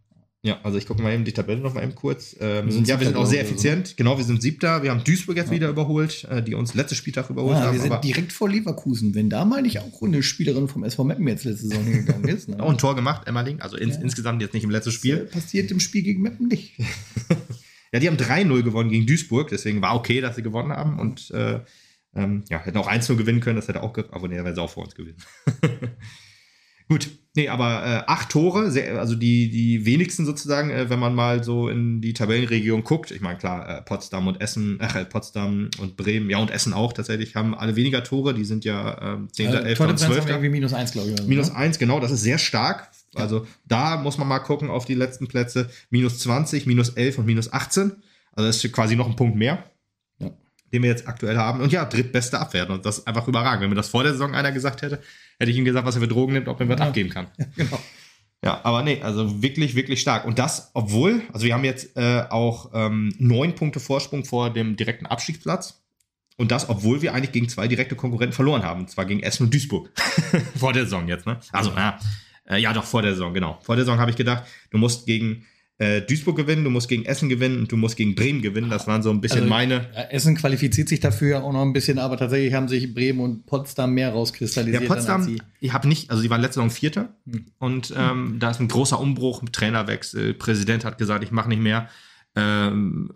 Ja, 0.44 0.60
also 0.64 0.80
ich 0.80 0.88
gucke 0.88 1.04
mal 1.04 1.14
eben 1.14 1.24
die 1.24 1.34
Tabelle 1.34 1.60
noch 1.62 1.76
mal 1.76 1.84
eben 1.84 1.94
kurz. 1.94 2.36
Ähm, 2.40 2.66
Wir 2.66 2.74
sind 2.74 2.88
ja, 2.88 3.00
wir 3.00 3.06
sind 3.06 3.16
auch 3.16 3.28
sehr 3.28 3.44
ich, 3.44 3.50
effizient. 3.50 3.96
Genau, 3.96 4.18
wir 4.18 4.24
sind 4.26 4.42
Siebter. 4.42 4.82
Wir 4.82 4.90
haben 4.90 5.04
Duisburg 5.04 5.38
jetzt 5.38 5.52
wieder 5.52 5.70
überholt, 5.70 6.24
äh, 6.32 6.42
die 6.42 6.56
uns 6.56 6.74
letztes 6.74 6.98
Spieltag 6.98 7.30
überholt 7.30 7.58
Ja, 7.58 7.66
haben. 7.66 7.74
wir 7.76 7.80
sind 7.82 8.04
direkt 8.04 8.34
vor 8.34 8.50
Leverkusen. 8.50 9.14
Wenn 9.14 9.30
da 9.30 9.46
mal 9.46 9.62
nicht 9.62 9.78
auch 9.80 10.02
eine 10.02 10.24
Spielerin 10.24 10.68
vom 10.68 10.84
SV 10.84 11.04
Meppen 11.04 11.28
jetzt 11.28 11.44
letzte 11.44 11.68
Saison 11.68 11.84
hingegangen 11.84 12.28
ist. 12.28 12.50
Ne? 12.50 12.60
auch 12.64 12.72
ein 12.72 12.80
Tor 12.80 12.96
gemacht, 12.96 13.28
Emmerling. 13.28 13.62
Also 13.62 13.78
ins, 13.78 13.98
Ja. 13.98 14.02
insgesamt 14.02 14.42
jetzt 14.42 14.56
nicht 14.56 14.64
im 14.64 14.72
letzten 14.72 14.90
Das, 14.90 14.96
Spiel. 14.96 15.18
äh, 15.18 15.26
Passiert 15.26 15.70
im 15.70 15.80
Spiel 15.80 16.02
gegen 16.02 16.22
Meppen 16.24 16.48
nicht. 16.48 16.74
Ja, 17.94 18.00
die 18.00 18.08
haben 18.08 18.16
3-0 18.16 18.64
gewonnen 18.64 18.90
gegen 18.90 19.06
Duisburg, 19.06 19.50
deswegen 19.50 19.82
war 19.82 19.96
okay, 19.98 20.22
dass 20.22 20.38
sie 20.38 20.42
gewonnen 20.42 20.72
haben 20.72 20.98
und 20.98 21.30
äh, 21.32 21.60
ähm, 22.16 22.46
ja, 22.50 22.64
hätten 22.64 22.78
auch 22.78 22.90
1-0 22.90 23.18
gewinnen 23.18 23.42
können, 23.42 23.58
das 23.58 23.68
hätte 23.68 23.84
auch, 23.84 23.94
aber 24.12 24.30
nee, 24.30 24.36
wären 24.38 24.56
sie 24.56 24.62
auch 24.62 24.70
vor 24.70 24.86
uns 24.86 24.96
gewinnen. 24.96 25.18
Gut, 26.92 27.10
nee, 27.38 27.48
aber 27.48 27.86
äh, 27.86 28.04
acht 28.12 28.28
Tore, 28.32 28.70
sehr, 28.70 29.00
also 29.00 29.16
die, 29.16 29.50
die 29.50 29.86
wenigsten 29.86 30.26
sozusagen, 30.26 30.70
äh, 30.72 30.90
wenn 30.90 31.00
man 31.00 31.16
mal 31.16 31.42
so 31.42 31.70
in 31.70 32.02
die 32.02 32.12
Tabellenregion 32.12 32.84
guckt. 32.84 33.12
Ich 33.12 33.22
meine, 33.22 33.38
klar, 33.38 33.78
äh, 33.78 33.82
Potsdam 33.82 34.28
und 34.28 34.42
Essen, 34.42 34.78
äh, 34.82 35.06
Potsdam 35.06 35.70
und 35.80 35.96
Bremen, 35.96 36.30
ja, 36.30 36.38
und 36.40 36.52
Essen 36.52 36.74
auch 36.74 36.92
tatsächlich, 36.92 37.34
haben 37.38 37.56
alle 37.56 37.78
weniger 37.78 38.04
Tore, 38.04 38.34
die 38.34 38.44
sind 38.44 38.66
ja 38.66 39.14
ähm, 39.14 39.30
10., 39.32 39.46
Äh, 39.46 39.50
11. 39.52 39.56
und 39.56 39.64
Tordifferenz 39.78 40.04
haben 40.04 40.12
12. 40.12 40.26
wir 40.26 40.32
irgendwie 40.34 40.50
minus 40.50 40.74
eins, 40.74 40.92
glaube 40.92 41.08
ich. 41.08 41.14
oder 41.14 41.24
so, 41.24 41.30
Minus 41.30 41.48
ne? 41.52 41.56
1, 41.56 41.80
genau, 41.80 42.02
das 42.02 42.12
ist 42.12 42.24
sehr 42.24 42.38
stark. 42.38 42.90
Also 43.16 43.48
da 43.66 43.96
muss 43.96 44.18
man 44.18 44.28
mal 44.28 44.40
gucken 44.40 44.70
auf 44.70 44.84
die 44.84 44.96
letzten 44.96 45.30
Plätze. 45.30 45.70
Minus 45.92 46.20
20, 46.20 46.66
minus 46.66 46.90
11 46.90 47.20
und 47.20 47.26
minus 47.26 47.54
18. 47.54 47.94
Also 48.34 48.48
das 48.48 48.62
ist 48.62 48.74
quasi 48.74 48.98
noch 48.98 49.08
ein 49.08 49.16
Punkt 49.16 49.38
mehr, 49.38 49.64
Ja. 50.20 50.32
den 50.74 50.84
wir 50.84 50.90
jetzt 50.90 51.08
aktuell 51.08 51.38
haben. 51.38 51.62
Und 51.62 51.72
ja, 51.72 51.86
drittbeste 51.86 52.38
Abwehr. 52.40 52.70
Und 52.70 52.86
das 52.86 52.98
ist 53.00 53.08
einfach 53.08 53.30
überragend. 53.30 53.62
Wenn 53.62 53.70
mir 53.70 53.76
das 53.76 53.88
vor 53.88 54.04
der 54.04 54.12
Saison 54.12 54.34
einer 54.36 54.52
gesagt 54.52 54.82
hätte, 54.82 55.00
hätte 55.42 55.52
ich 55.52 55.58
ihm 55.58 55.66
gesagt, 55.66 55.86
was 55.86 55.96
er 55.96 56.02
für 56.02 56.08
Drogen 56.08 56.34
nimmt, 56.34 56.48
ob 56.48 56.60
er 56.60 56.70
was 56.70 56.80
Ja. 56.80 56.88
abgeben 56.88 57.10
kann. 57.10 57.28
Genau. 57.56 57.80
Ja, 58.44 58.60
aber 58.64 58.82
nee, 58.82 59.00
also 59.04 59.44
wirklich, 59.44 59.76
wirklich 59.76 60.02
stark. 60.02 60.26
Und 60.26 60.40
das, 60.40 60.72
obwohl, 60.74 61.22
also 61.32 61.46
wir 61.46 61.54
haben 61.54 61.64
jetzt 61.64 61.96
äh, 61.96 62.24
auch 62.30 62.72
ähm, 62.74 63.14
neun 63.20 63.54
Punkte 63.54 63.80
Vorsprung 63.80 64.26
vor 64.26 64.50
dem 64.50 64.76
direkten 64.76 65.06
Abstiegsplatz. 65.06 65.84
Und 66.38 66.52
das, 66.52 66.68
obwohl 66.68 67.04
wir 67.04 67.14
eigentlich 67.14 67.34
gegen 67.34 67.50
zwei 67.50 67.68
direkte 67.68 67.96
Konkurrenten 67.96 68.34
verloren 68.34 68.64
haben. 68.64 68.82
Und 68.82 68.90
zwar 68.90 69.06
gegen 69.06 69.22
Essen 69.22 69.44
und 69.44 69.54
Duisburg. 69.54 69.92
vor 70.58 70.74
der 70.74 70.86
Saison 70.86 71.08
jetzt, 71.08 71.28
ne? 71.28 71.40
Also, 71.52 71.70
ja, 71.72 72.00
äh, 72.50 72.58
ja, 72.58 72.74
doch, 72.74 72.84
vor 72.84 73.04
der 73.04 73.12
Saison, 73.12 73.32
genau. 73.32 73.60
Vor 73.62 73.76
der 73.76 73.86
Saison 73.86 74.00
habe 74.00 74.10
ich 74.10 74.18
gedacht, 74.18 74.44
du 74.72 74.80
musst 74.80 75.06
gegen 75.06 75.46
äh, 75.82 76.02
Duisburg 76.02 76.36
gewinnen, 76.36 76.64
du 76.64 76.70
musst 76.70 76.88
gegen 76.90 77.06
Essen 77.06 77.28
gewinnen 77.28 77.58
und 77.60 77.72
du 77.72 77.76
musst 77.78 77.96
gegen 77.96 78.14
Bremen 78.14 78.42
gewinnen. 78.44 78.70
Das 78.70 78.86
waren 78.86 79.02
so 79.02 79.10
ein 79.10 79.20
bisschen 79.20 79.40
Also, 79.40 79.50
meine. 79.50 79.88
Ja, 79.96 80.02
Essen 80.12 80.36
qualifiziert 80.36 80.88
sich 80.90 81.00
dafür 81.00 81.44
auch 81.44 81.52
noch 81.52 81.64
ein 81.64 81.74
bisschen, 81.74 81.98
aber 81.98 82.18
tatsächlich 82.18 82.54
haben 82.54 82.68
sich 82.68 82.94
Bremen 82.94 83.20
und 83.20 83.46
Potsdam 83.48 83.94
mehr 83.94 84.10
Ja, 84.10 84.14
rauskristallisiert. 84.14 84.82
als 84.84 84.88
Potsdam, 84.90 85.24
sie. 85.24 85.42
ich 85.60 85.74
habe 85.74 85.88
nicht, 85.88 86.12
also 86.12 86.22
die 86.22 86.30
waren 86.30 86.42
letzte 86.42 86.56
Saison 86.60 86.70
Vierter 86.70 87.16
Hm. 87.26 87.46
und 87.58 87.94
ähm, 87.98 88.36
da 88.40 88.52
ist 88.52 88.60
ein 88.60 88.68
großer 88.68 89.00
Umbruch, 89.00 89.42
Trainerwechsel, 89.52 90.36
Präsident 90.36 90.86
hat 90.86 90.98
gesagt, 91.00 91.24
ich 91.24 91.32
mache 91.32 91.50
nicht 91.50 91.62
mehr. 91.62 91.90
Ähm, 92.36 93.14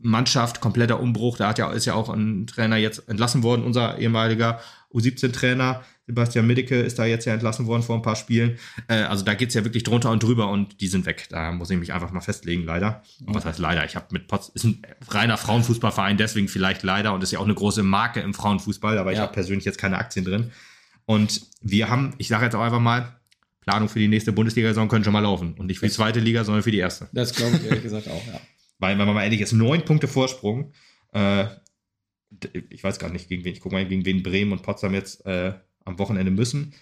Mannschaft, 0.00 0.60
kompletter 0.60 1.00
Umbruch, 1.00 1.38
da 1.38 1.48
hat 1.48 1.58
ja, 1.58 1.70
ist 1.72 1.86
ja 1.86 1.94
auch 1.94 2.08
ein 2.10 2.46
Trainer 2.46 2.76
jetzt 2.76 3.08
entlassen 3.08 3.42
worden, 3.42 3.62
unser 3.62 3.98
ehemaliger 3.98 4.60
U17-Trainer, 4.92 5.82
Sebastian 6.06 6.46
Middeke 6.46 6.80
ist 6.80 6.98
da 6.98 7.06
jetzt 7.06 7.24
ja 7.24 7.32
entlassen 7.32 7.66
worden 7.66 7.82
vor 7.82 7.96
ein 7.96 8.02
paar 8.02 8.16
Spielen. 8.16 8.58
Äh, 8.88 9.02
also 9.02 9.24
da 9.24 9.34
geht's 9.34 9.54
ja 9.54 9.64
wirklich 9.64 9.84
drunter 9.84 10.10
und 10.10 10.22
drüber 10.22 10.50
und 10.50 10.80
die 10.80 10.88
sind 10.88 11.06
weg. 11.06 11.26
Da 11.30 11.50
muss 11.52 11.70
ich 11.70 11.78
mich 11.78 11.92
einfach 11.94 12.10
mal 12.12 12.20
festlegen, 12.20 12.64
leider. 12.64 13.02
Was 13.20 13.44
heißt 13.46 13.58
leider? 13.58 13.84
Ich 13.86 13.96
habe 13.96 14.06
mit 14.10 14.28
Potz, 14.28 14.50
ist 14.54 14.64
ein 14.64 14.82
reiner 15.08 15.38
Frauenfußballverein, 15.38 16.16
deswegen 16.18 16.48
vielleicht 16.48 16.82
leider 16.82 17.14
und 17.14 17.22
ist 17.22 17.30
ja 17.32 17.38
auch 17.38 17.44
eine 17.44 17.54
große 17.54 17.82
Marke 17.82 18.20
im 18.20 18.34
Frauenfußball, 18.34 18.98
aber 18.98 19.12
ich 19.12 19.16
Ja. 19.18 19.22
habe 19.24 19.32
persönlich 19.32 19.64
jetzt 19.64 19.78
keine 19.78 19.96
Aktien 19.96 20.24
drin. 20.26 20.50
Und 21.06 21.40
wir 21.62 21.88
haben, 21.88 22.14
ich 22.18 22.28
sage 22.28 22.44
jetzt 22.44 22.54
auch 22.54 22.60
einfach 22.62 22.80
mal, 22.80 23.18
Planung 23.60 23.88
für 23.88 23.98
die 23.98 24.08
nächste 24.08 24.32
Bundesliga-Saison 24.32 24.88
können 24.88 25.04
schon 25.04 25.12
mal 25.14 25.20
laufen. 25.20 25.54
Und 25.54 25.66
nicht 25.68 25.78
für 25.78 25.86
die 25.86 25.92
zweite 25.92 26.20
Liga, 26.20 26.44
sondern 26.44 26.62
für 26.62 26.70
die 26.70 26.78
erste. 26.78 27.08
Das 27.12 27.34
glaube 27.34 27.56
ich 27.56 27.64
ehrlich 27.64 27.82
gesagt 27.82 28.08
auch, 28.08 28.26
ja. 28.26 28.38
Weil, 28.78 28.98
wenn 28.98 29.06
man 29.06 29.14
mal 29.14 29.22
ehrlich 29.24 29.40
ist, 29.40 29.52
neun 29.52 29.84
Punkte 29.86 30.06
Vorsprung. 30.08 30.72
Äh, 31.12 31.46
ich 32.68 32.82
weiß 32.82 32.98
gar 32.98 33.10
nicht, 33.10 33.28
gegen 33.28 33.44
wen, 33.44 33.52
ich 33.54 33.60
gucke 33.60 33.74
mal, 33.74 33.86
gegen 33.86 34.04
wen 34.04 34.22
Bremen 34.22 34.52
und 34.52 34.62
Potsdam 34.62 34.92
jetzt 34.92 35.24
äh, 35.24 35.54
am 35.84 35.98
Wochenende 35.98 36.30
müssen. 36.30 36.74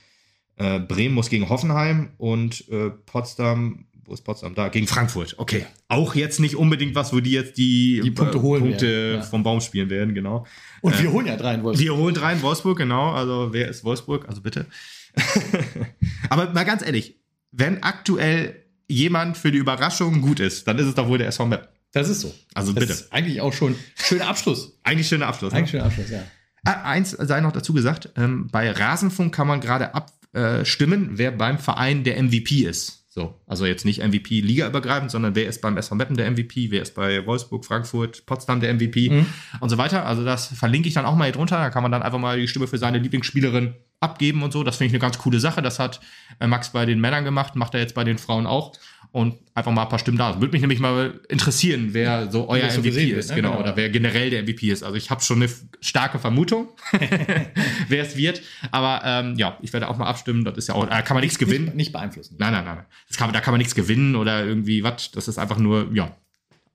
Äh, 0.56 0.80
Bremen 0.80 1.14
muss 1.14 1.30
gegen 1.30 1.48
Hoffenheim 1.48 2.10
und 2.18 2.68
äh, 2.68 2.90
Potsdam, 2.90 3.86
wo 4.04 4.12
ist 4.14 4.22
Potsdam? 4.22 4.54
Da, 4.54 4.68
gegen 4.68 4.86
Frankfurt. 4.86 5.34
Okay. 5.38 5.64
Auch 5.88 6.14
jetzt 6.14 6.40
nicht 6.40 6.56
unbedingt 6.56 6.94
was, 6.94 7.12
wo 7.12 7.20
die 7.20 7.30
jetzt 7.30 7.56
die, 7.56 8.00
Die 8.02 8.10
Punkte 8.10 8.42
holen 8.42 8.62
Punkte 8.62 9.14
ja. 9.16 9.22
vom 9.22 9.42
Baum 9.42 9.60
spielen 9.60 9.88
werden, 9.90 10.14
genau. 10.14 10.46
Und 10.82 11.00
wir 11.00 11.10
holen 11.12 11.26
ja 11.26 11.36
drei 11.36 11.54
in 11.54 11.62
Wolfsburg. 11.62 11.84
Wir 11.84 11.96
holen 11.96 12.14
drei 12.14 12.32
in 12.34 12.42
Wolfsburg, 12.42 12.78
genau. 12.78 13.12
Also 13.12 13.48
wer 13.52 13.68
ist 13.68 13.84
Wolfsburg? 13.84 14.28
Also 14.28 14.40
bitte. 14.42 14.66
Aber 16.30 16.50
mal 16.52 16.64
ganz 16.64 16.82
ehrlich, 16.82 17.16
wenn 17.50 17.82
aktuell 17.82 18.64
jemand 18.88 19.36
für 19.38 19.50
die 19.52 19.58
Überraschung 19.58 20.20
gut 20.20 20.40
ist, 20.40 20.66
dann 20.68 20.78
ist 20.78 20.86
es 20.86 20.94
doch 20.94 21.08
wohl 21.08 21.18
der 21.18 21.28
SV 21.28 21.46
Map. 21.46 21.68
Das 21.92 22.08
ist 22.08 22.20
so. 22.20 22.34
Also 22.54 22.72
Das 22.72 22.80
bitte. 22.80 22.92
ist 22.92 23.12
eigentlich 23.12 23.40
auch 23.40 23.52
schon 23.52 23.74
schöner 23.94 24.28
Abschluss. 24.28 24.78
Eigentlich 24.82 25.08
schöner 25.08 25.28
Abschluss. 25.28 25.52
Eigentlich 25.52 25.72
Ne? 25.72 25.78
schöner 25.78 25.84
Abschluss, 25.86 26.10
ja. 26.10 26.22
Ah, 26.64 26.82
eins 26.84 27.10
sei 27.10 27.40
noch 27.40 27.52
dazu 27.52 27.72
gesagt, 27.72 28.10
ähm, 28.16 28.48
bei 28.50 28.70
Rasenfunk 28.70 29.34
kann 29.34 29.48
man 29.48 29.60
gerade 29.60 29.94
abstimmen, 29.94 31.10
wer 31.14 31.32
beim 31.32 31.58
Verein 31.58 32.04
der 32.04 32.22
MVP 32.22 32.64
ist. 32.64 33.02
So, 33.14 33.38
also 33.46 33.66
jetzt 33.66 33.84
nicht 33.84 34.02
MVP 34.02 34.40
ligaübergreifend, 34.40 35.10
sondern 35.10 35.34
wer 35.34 35.46
ist 35.46 35.60
beim 35.60 35.76
SV 35.76 35.96
Meppen 35.96 36.16
der 36.16 36.30
MVP, 36.30 36.70
wer 36.70 36.80
ist 36.80 36.94
bei 36.94 37.26
Wolfsburg, 37.26 37.66
Frankfurt, 37.66 38.24
Potsdam 38.24 38.60
der 38.60 38.72
MVP 38.72 39.10
mhm. 39.10 39.26
und 39.60 39.68
so 39.68 39.76
weiter. 39.76 40.06
Also 40.06 40.24
das 40.24 40.46
verlinke 40.46 40.88
ich 40.88 40.94
dann 40.94 41.04
auch 41.04 41.14
mal 41.14 41.24
hier 41.24 41.34
drunter. 41.34 41.58
Da 41.58 41.68
kann 41.68 41.82
man 41.82 41.92
dann 41.92 42.02
einfach 42.02 42.18
mal 42.18 42.40
die 42.40 42.48
Stimme 42.48 42.66
für 42.68 42.78
seine 42.78 42.96
Lieblingsspielerin 42.96 43.74
abgeben 44.00 44.42
und 44.42 44.54
so. 44.54 44.64
Das 44.64 44.76
finde 44.76 44.86
ich 44.86 44.92
eine 44.94 45.00
ganz 45.00 45.18
coole 45.18 45.40
Sache. 45.40 45.60
Das 45.60 45.78
hat 45.78 46.00
äh, 46.40 46.46
Max 46.46 46.70
bei 46.70 46.86
den 46.86 47.02
Männern 47.02 47.24
gemacht, 47.24 47.54
macht 47.54 47.74
er 47.74 47.80
jetzt 47.80 47.94
bei 47.94 48.04
den 48.04 48.16
Frauen 48.16 48.46
auch. 48.46 48.72
Und 49.12 49.36
einfach 49.54 49.70
mal 49.72 49.82
ein 49.82 49.88
paar 49.90 49.98
Stimmen 49.98 50.16
da. 50.16 50.40
Würde 50.40 50.52
mich 50.52 50.62
nämlich 50.62 50.80
mal 50.80 51.20
interessieren, 51.28 51.90
wer 51.92 52.30
so 52.30 52.48
euer 52.48 52.64
MVP 52.64 52.90
so 52.90 52.98
ist, 52.98 53.28
wird, 53.28 53.28
ne? 53.28 53.34
genau, 53.34 53.60
oder 53.60 53.76
wer 53.76 53.90
generell 53.90 54.30
der 54.30 54.42
MVP 54.42 54.70
ist. 54.70 54.82
Also 54.82 54.96
ich 54.96 55.10
habe 55.10 55.20
schon 55.20 55.42
eine 55.42 55.50
starke 55.82 56.18
Vermutung, 56.18 56.68
wer 57.88 58.02
es 58.02 58.16
wird. 58.16 58.40
Aber 58.70 59.02
ähm, 59.04 59.36
ja, 59.36 59.58
ich 59.60 59.74
werde 59.74 59.90
auch 59.90 59.98
mal 59.98 60.06
abstimmen. 60.06 60.44
Das 60.44 60.56
ist 60.56 60.68
ja 60.68 60.74
auch, 60.74 60.86
da 60.86 61.02
kann 61.02 61.14
man 61.14 61.22
nichts 61.22 61.38
gewinnen. 61.38 61.66
Nicht, 61.66 61.76
nicht 61.76 61.92
beeinflussen. 61.92 62.36
Nein, 62.38 62.54
nein, 62.54 62.64
nein. 62.64 62.86
Das 63.06 63.18
kann, 63.18 63.30
da 63.34 63.40
kann 63.42 63.52
man 63.52 63.58
nichts 63.58 63.74
gewinnen 63.74 64.16
oder 64.16 64.46
irgendwie 64.46 64.82
was. 64.82 65.10
Das 65.10 65.28
ist 65.28 65.36
einfach 65.36 65.58
nur, 65.58 65.90
ja, 65.92 66.16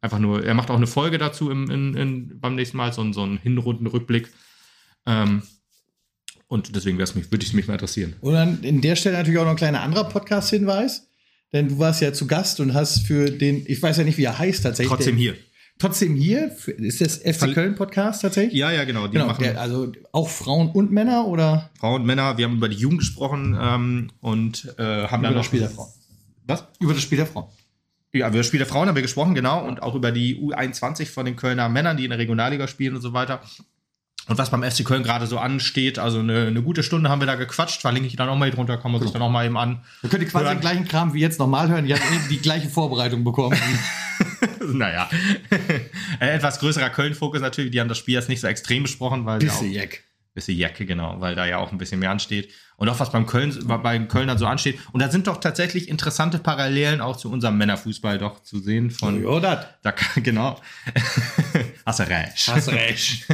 einfach 0.01 0.19
nur. 0.19 0.45
Er 0.45 0.53
macht 0.53 0.69
auch 0.69 0.75
eine 0.75 0.85
Folge 0.85 1.17
dazu 1.17 1.49
im, 1.49 1.71
in, 1.71 1.95
in, 1.95 2.39
beim 2.39 2.53
nächsten 2.53 2.77
Mal, 2.77 2.93
so, 2.93 3.11
so 3.13 3.23
einen 3.23 3.37
Hinrundenrückblick. 3.39 4.31
Ähm, 5.07 5.41
und 6.47 6.75
deswegen 6.75 6.99
würde 6.99 7.41
ich 7.41 7.47
es 7.47 7.53
mich 7.53 7.67
mal 7.67 7.73
interessieren. 7.73 8.15
Und 8.21 8.33
dann 8.33 8.63
in 8.63 8.81
der 8.81 8.95
Stelle 8.95 9.17
natürlich 9.17 9.39
auch 9.39 9.45
noch 9.45 9.51
ein 9.51 9.57
kleiner 9.57 9.81
anderer 9.81 10.05
Podcast-Hinweis. 10.05 11.06
Denn 11.53 11.69
du 11.69 11.79
warst 11.79 12.01
ja 12.01 12.11
zu 12.13 12.27
Gast 12.27 12.59
und 12.59 12.73
hast 12.73 13.07
für 13.07 13.29
den, 13.29 13.63
ich 13.65 13.81
weiß 13.81 13.97
ja 13.97 14.03
nicht, 14.03 14.17
wie 14.17 14.25
er 14.25 14.37
heißt 14.37 14.63
tatsächlich. 14.63 14.89
Trotzdem 14.89 15.15
hier. 15.15 15.35
Trotzdem 15.79 16.15
hier, 16.15 16.51
ist 16.65 17.01
das 17.01 17.17
FC 17.17 17.53
Köln 17.53 17.75
Podcast 17.75 18.23
tatsächlich? 18.23 18.57
Ja, 18.57 18.71
ja, 18.71 18.83
genau. 18.83 19.05
Die 19.05 19.13
genau 19.13 19.27
machen 19.27 19.43
der, 19.43 19.61
also 19.61 19.91
auch 20.11 20.27
Frauen 20.27 20.71
und 20.71 20.91
Männer 20.91 21.27
oder? 21.27 21.69
Frauen 21.79 22.01
und 22.01 22.07
Männer. 22.07 22.37
Wir 22.37 22.45
haben 22.45 22.55
über 22.57 22.67
die 22.67 22.77
Jugend 22.77 22.99
gesprochen 22.99 23.55
ähm, 23.59 24.11
und 24.19 24.73
äh, 24.79 25.07
haben 25.07 25.21
über 25.21 25.29
dann 25.29 25.35
das 25.35 25.45
Spiel 25.45 25.59
der 25.59 25.69
Frauen. 25.69 25.89
Was? 26.47 26.65
Über 26.79 26.93
das 26.93 27.03
Spiel 27.03 27.17
der 27.17 27.27
Frauen. 27.27 27.45
Ja, 28.11 28.27
über 28.27 28.37
das 28.37 28.47
Spiel 28.47 28.57
der 28.57 28.65
Frauen 28.65 28.87
haben 28.87 28.95
wir 28.95 29.03
gesprochen, 29.03 29.35
genau. 29.35 29.63
Und 29.67 29.83
auch 29.83 29.93
über 29.93 30.11
die 30.11 30.37
U21 30.37 31.05
von 31.05 31.25
den 31.25 31.35
Kölner 31.35 31.69
Männern, 31.69 31.95
die 31.95 32.05
in 32.05 32.09
der 32.09 32.19
Regionalliga 32.19 32.67
spielen 32.67 32.95
und 32.95 33.01
so 33.01 33.13
weiter. 33.13 33.41
Und 34.27 34.37
was 34.37 34.49
beim 34.49 34.63
FC 34.63 34.83
Köln 34.83 35.03
gerade 35.03 35.25
so 35.25 35.37
ansteht, 35.39 35.99
also 35.99 36.19
eine, 36.19 36.47
eine, 36.47 36.61
gute 36.61 36.83
Stunde 36.83 37.09
haben 37.09 37.21
wir 37.21 37.27
da 37.27 37.35
gequatscht, 37.35 37.81
verlinke 37.81 38.07
ich 38.07 38.15
dann 38.17 38.27
auch 38.27 38.35
mal 38.35 38.45
hier 38.45 38.55
drunter, 38.55 38.77
kann 38.77 38.91
man 38.91 39.01
sich 39.01 39.11
dann 39.11 39.21
auch 39.21 39.29
mal 39.29 39.45
eben 39.45 39.57
an. 39.57 39.81
Wir 40.01 40.09
können 40.09 40.27
quasi 40.27 40.45
den 40.49 40.59
gleichen 40.59 40.87
Kram 40.87 41.13
wie 41.13 41.21
jetzt 41.21 41.39
nochmal 41.39 41.69
hören, 41.69 41.85
die 41.85 41.93
haben 41.93 42.01
eben 42.13 42.27
die 42.29 42.39
gleiche 42.39 42.67
Vorbereitung 42.67 43.23
bekommen. 43.23 43.57
naja. 44.73 45.09
Äh, 46.19 46.33
etwas 46.33 46.57
größerer 46.59 46.89
Köln-Fokus 46.89 47.41
natürlich, 47.41 47.69
die 47.69 47.79
haben 47.79 47.89
das 47.89 47.99
Spiel 47.99 48.15
jetzt 48.15 48.27
nicht 48.27 48.41
so 48.41 48.47
extrem 48.47 48.81
besprochen, 48.81 49.23
weil. 49.27 49.37
Bisschen 49.37 49.71
Jack. 49.71 50.01
Bisschen 50.33 50.57
Jacke, 50.57 50.83
genau, 50.83 51.21
weil 51.21 51.35
da 51.35 51.45
ja 51.45 51.59
auch 51.59 51.71
ein 51.71 51.77
bisschen 51.77 51.99
mehr 51.99 52.09
ansteht. 52.09 52.51
Und 52.75 52.89
auch 52.89 52.99
was 52.99 53.11
beim 53.11 53.27
Köln, 53.27 53.55
bei 53.67 53.99
Kölnern 53.99 54.39
so 54.39 54.47
ansteht. 54.47 54.79
Und 54.91 55.01
da 55.01 55.09
sind 55.09 55.27
doch 55.27 55.37
tatsächlich 55.37 55.89
interessante 55.89 56.39
Parallelen 56.39 57.01
auch 57.01 57.17
zu 57.17 57.31
unserem 57.31 57.57
Männerfußball 57.57 58.17
doch 58.17 58.41
zu 58.41 58.59
sehen. 58.59 58.89
Von, 58.89 59.23
ja, 59.23 59.39
das. 59.39 59.65
Da, 59.83 59.93
genau. 60.21 60.59
Du 62.65 62.71
recht. 62.71 63.25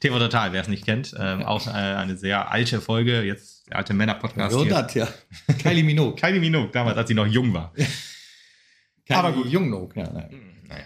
TV 0.00 0.18
Total, 0.18 0.52
wer 0.52 0.62
es 0.62 0.68
nicht 0.68 0.84
kennt. 0.84 1.14
Ähm, 1.18 1.42
auch 1.42 1.66
äh, 1.66 1.70
eine 1.70 2.16
sehr 2.16 2.50
alte 2.50 2.80
Folge, 2.80 3.22
jetzt 3.22 3.68
der 3.68 3.76
alte 3.76 3.92
Männer-Podcast. 3.92 4.56
Ja, 4.56 4.82
das, 4.82 4.94
ja. 4.94 5.08
Kylie 5.62 5.82
Minogue. 5.82 6.14
Kylie 6.14 6.40
Minogue, 6.40 6.70
damals, 6.70 6.96
als 6.96 7.08
sie 7.08 7.14
noch 7.14 7.26
jung 7.26 7.52
war. 7.52 7.72
Aber 9.10 9.32
gut. 9.32 9.46
Jung 9.48 9.72
ja. 9.94 10.04
Naja. 10.04 10.28
naja. 10.68 10.84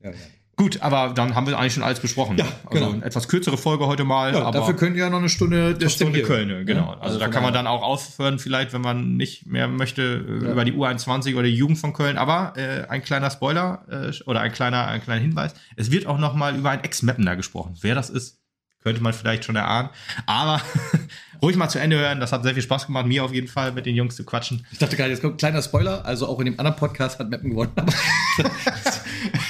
Ja, 0.00 0.10
ja. 0.10 0.16
Gut, 0.56 0.80
aber 0.82 1.12
dann 1.14 1.34
haben 1.34 1.46
wir 1.46 1.58
eigentlich 1.58 1.74
schon 1.74 1.82
alles 1.82 1.98
besprochen. 1.98 2.38
Ja, 2.38 2.44
also 2.66 2.90
genau. 2.90 3.04
etwas 3.04 3.26
kürzere 3.28 3.58
Folge 3.58 3.86
heute 3.86 4.04
mal. 4.04 4.32
Ja, 4.32 4.42
aber 4.42 4.58
dafür 4.58 4.76
könnt 4.76 4.96
ihr 4.96 5.04
ja 5.04 5.10
noch 5.10 5.18
eine 5.18 5.28
Stunde 5.28 5.74
der 5.74 5.88
Stunde 5.88 6.22
Köln, 6.22 6.64
genau. 6.64 6.82
Ja, 6.82 6.90
also, 6.90 7.02
also 7.02 7.18
da 7.18 7.28
kann 7.28 7.42
man 7.42 7.52
dann 7.52 7.66
auch 7.66 7.82
aufhören, 7.82 8.38
vielleicht, 8.38 8.72
wenn 8.72 8.80
man 8.80 9.16
nicht 9.16 9.46
mehr 9.46 9.66
möchte 9.66 10.02
äh, 10.02 10.44
ja. 10.44 10.52
über 10.52 10.64
die 10.64 10.72
U21 10.72 11.34
oder 11.34 11.44
die 11.44 11.54
Jugend 11.54 11.78
von 11.78 11.92
Köln. 11.92 12.16
Aber 12.18 12.52
äh, 12.56 12.86
ein 12.88 13.02
kleiner 13.02 13.30
Spoiler 13.30 13.84
äh, 13.90 14.12
oder 14.26 14.40
ein 14.40 14.52
kleiner, 14.52 14.86
ein 14.86 15.02
kleiner 15.02 15.20
Hinweis: 15.20 15.54
Es 15.76 15.90
wird 15.90 16.06
auch 16.06 16.18
noch 16.18 16.34
mal 16.34 16.56
über 16.56 16.70
ein 16.70 16.84
Ex-Mappener 16.84 17.34
gesprochen. 17.34 17.76
Wer 17.80 17.96
das 17.96 18.10
ist, 18.10 18.38
könnte 18.84 19.02
man 19.02 19.12
vielleicht 19.12 19.44
schon 19.44 19.56
erahnen. 19.56 19.88
Aber 20.26 20.60
ruhig 21.42 21.56
mal 21.56 21.68
zu 21.68 21.80
Ende 21.80 21.98
hören. 21.98 22.20
Das 22.20 22.32
hat 22.32 22.42
sehr 22.44 22.54
viel 22.54 22.62
Spaß 22.62 22.86
gemacht, 22.86 23.06
mir 23.06 23.24
auf 23.24 23.32
jeden 23.32 23.48
Fall 23.48 23.72
mit 23.72 23.86
den 23.86 23.96
Jungs 23.96 24.14
zu 24.14 24.24
quatschen. 24.24 24.64
Ich 24.70 24.78
dachte 24.78 24.96
gerade, 24.96 25.10
jetzt 25.10 25.20
kommt 25.20 25.34
ein 25.34 25.38
kleiner 25.38 25.62
Spoiler. 25.62 26.04
Also 26.04 26.28
auch 26.28 26.38
in 26.38 26.44
dem 26.44 26.60
anderen 26.60 26.76
Podcast 26.76 27.18
hat 27.18 27.30
Mappen 27.30 27.50
gewonnen. 27.50 27.72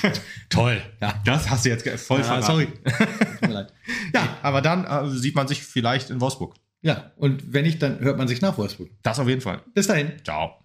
Toll. 0.49 0.83
Ja. 1.01 1.15
Das 1.25 1.51
hast 1.51 1.65
du 1.65 1.71
jetzt 1.71 1.89
voll 2.01 2.19
ja, 2.19 2.25
verraten. 2.25 2.47
Sorry. 2.47 2.67
Tut 3.41 3.49
mir 3.49 3.55
leid. 3.55 3.73
Ja, 4.15 4.39
aber 4.43 4.61
dann 4.61 4.85
äh, 4.85 5.11
sieht 5.11 5.35
man 5.35 5.49
sich 5.49 5.63
vielleicht 5.63 6.11
in 6.11 6.21
Wolfsburg. 6.21 6.55
Ja, 6.83 7.13
und 7.17 7.53
wenn 7.53 7.65
nicht, 7.65 7.83
dann 7.83 8.01
hört 8.01 8.19
man 8.19 8.29
sich 8.29 8.43
nach 8.43 8.59
Wolfsburg. 8.59 8.91
Das 9.03 9.19
auf 9.19 9.29
jeden 9.29 9.41
Fall. 9.41 9.63
Bis 9.75 9.87
dahin. 9.87 10.13
Ciao. 10.23 10.64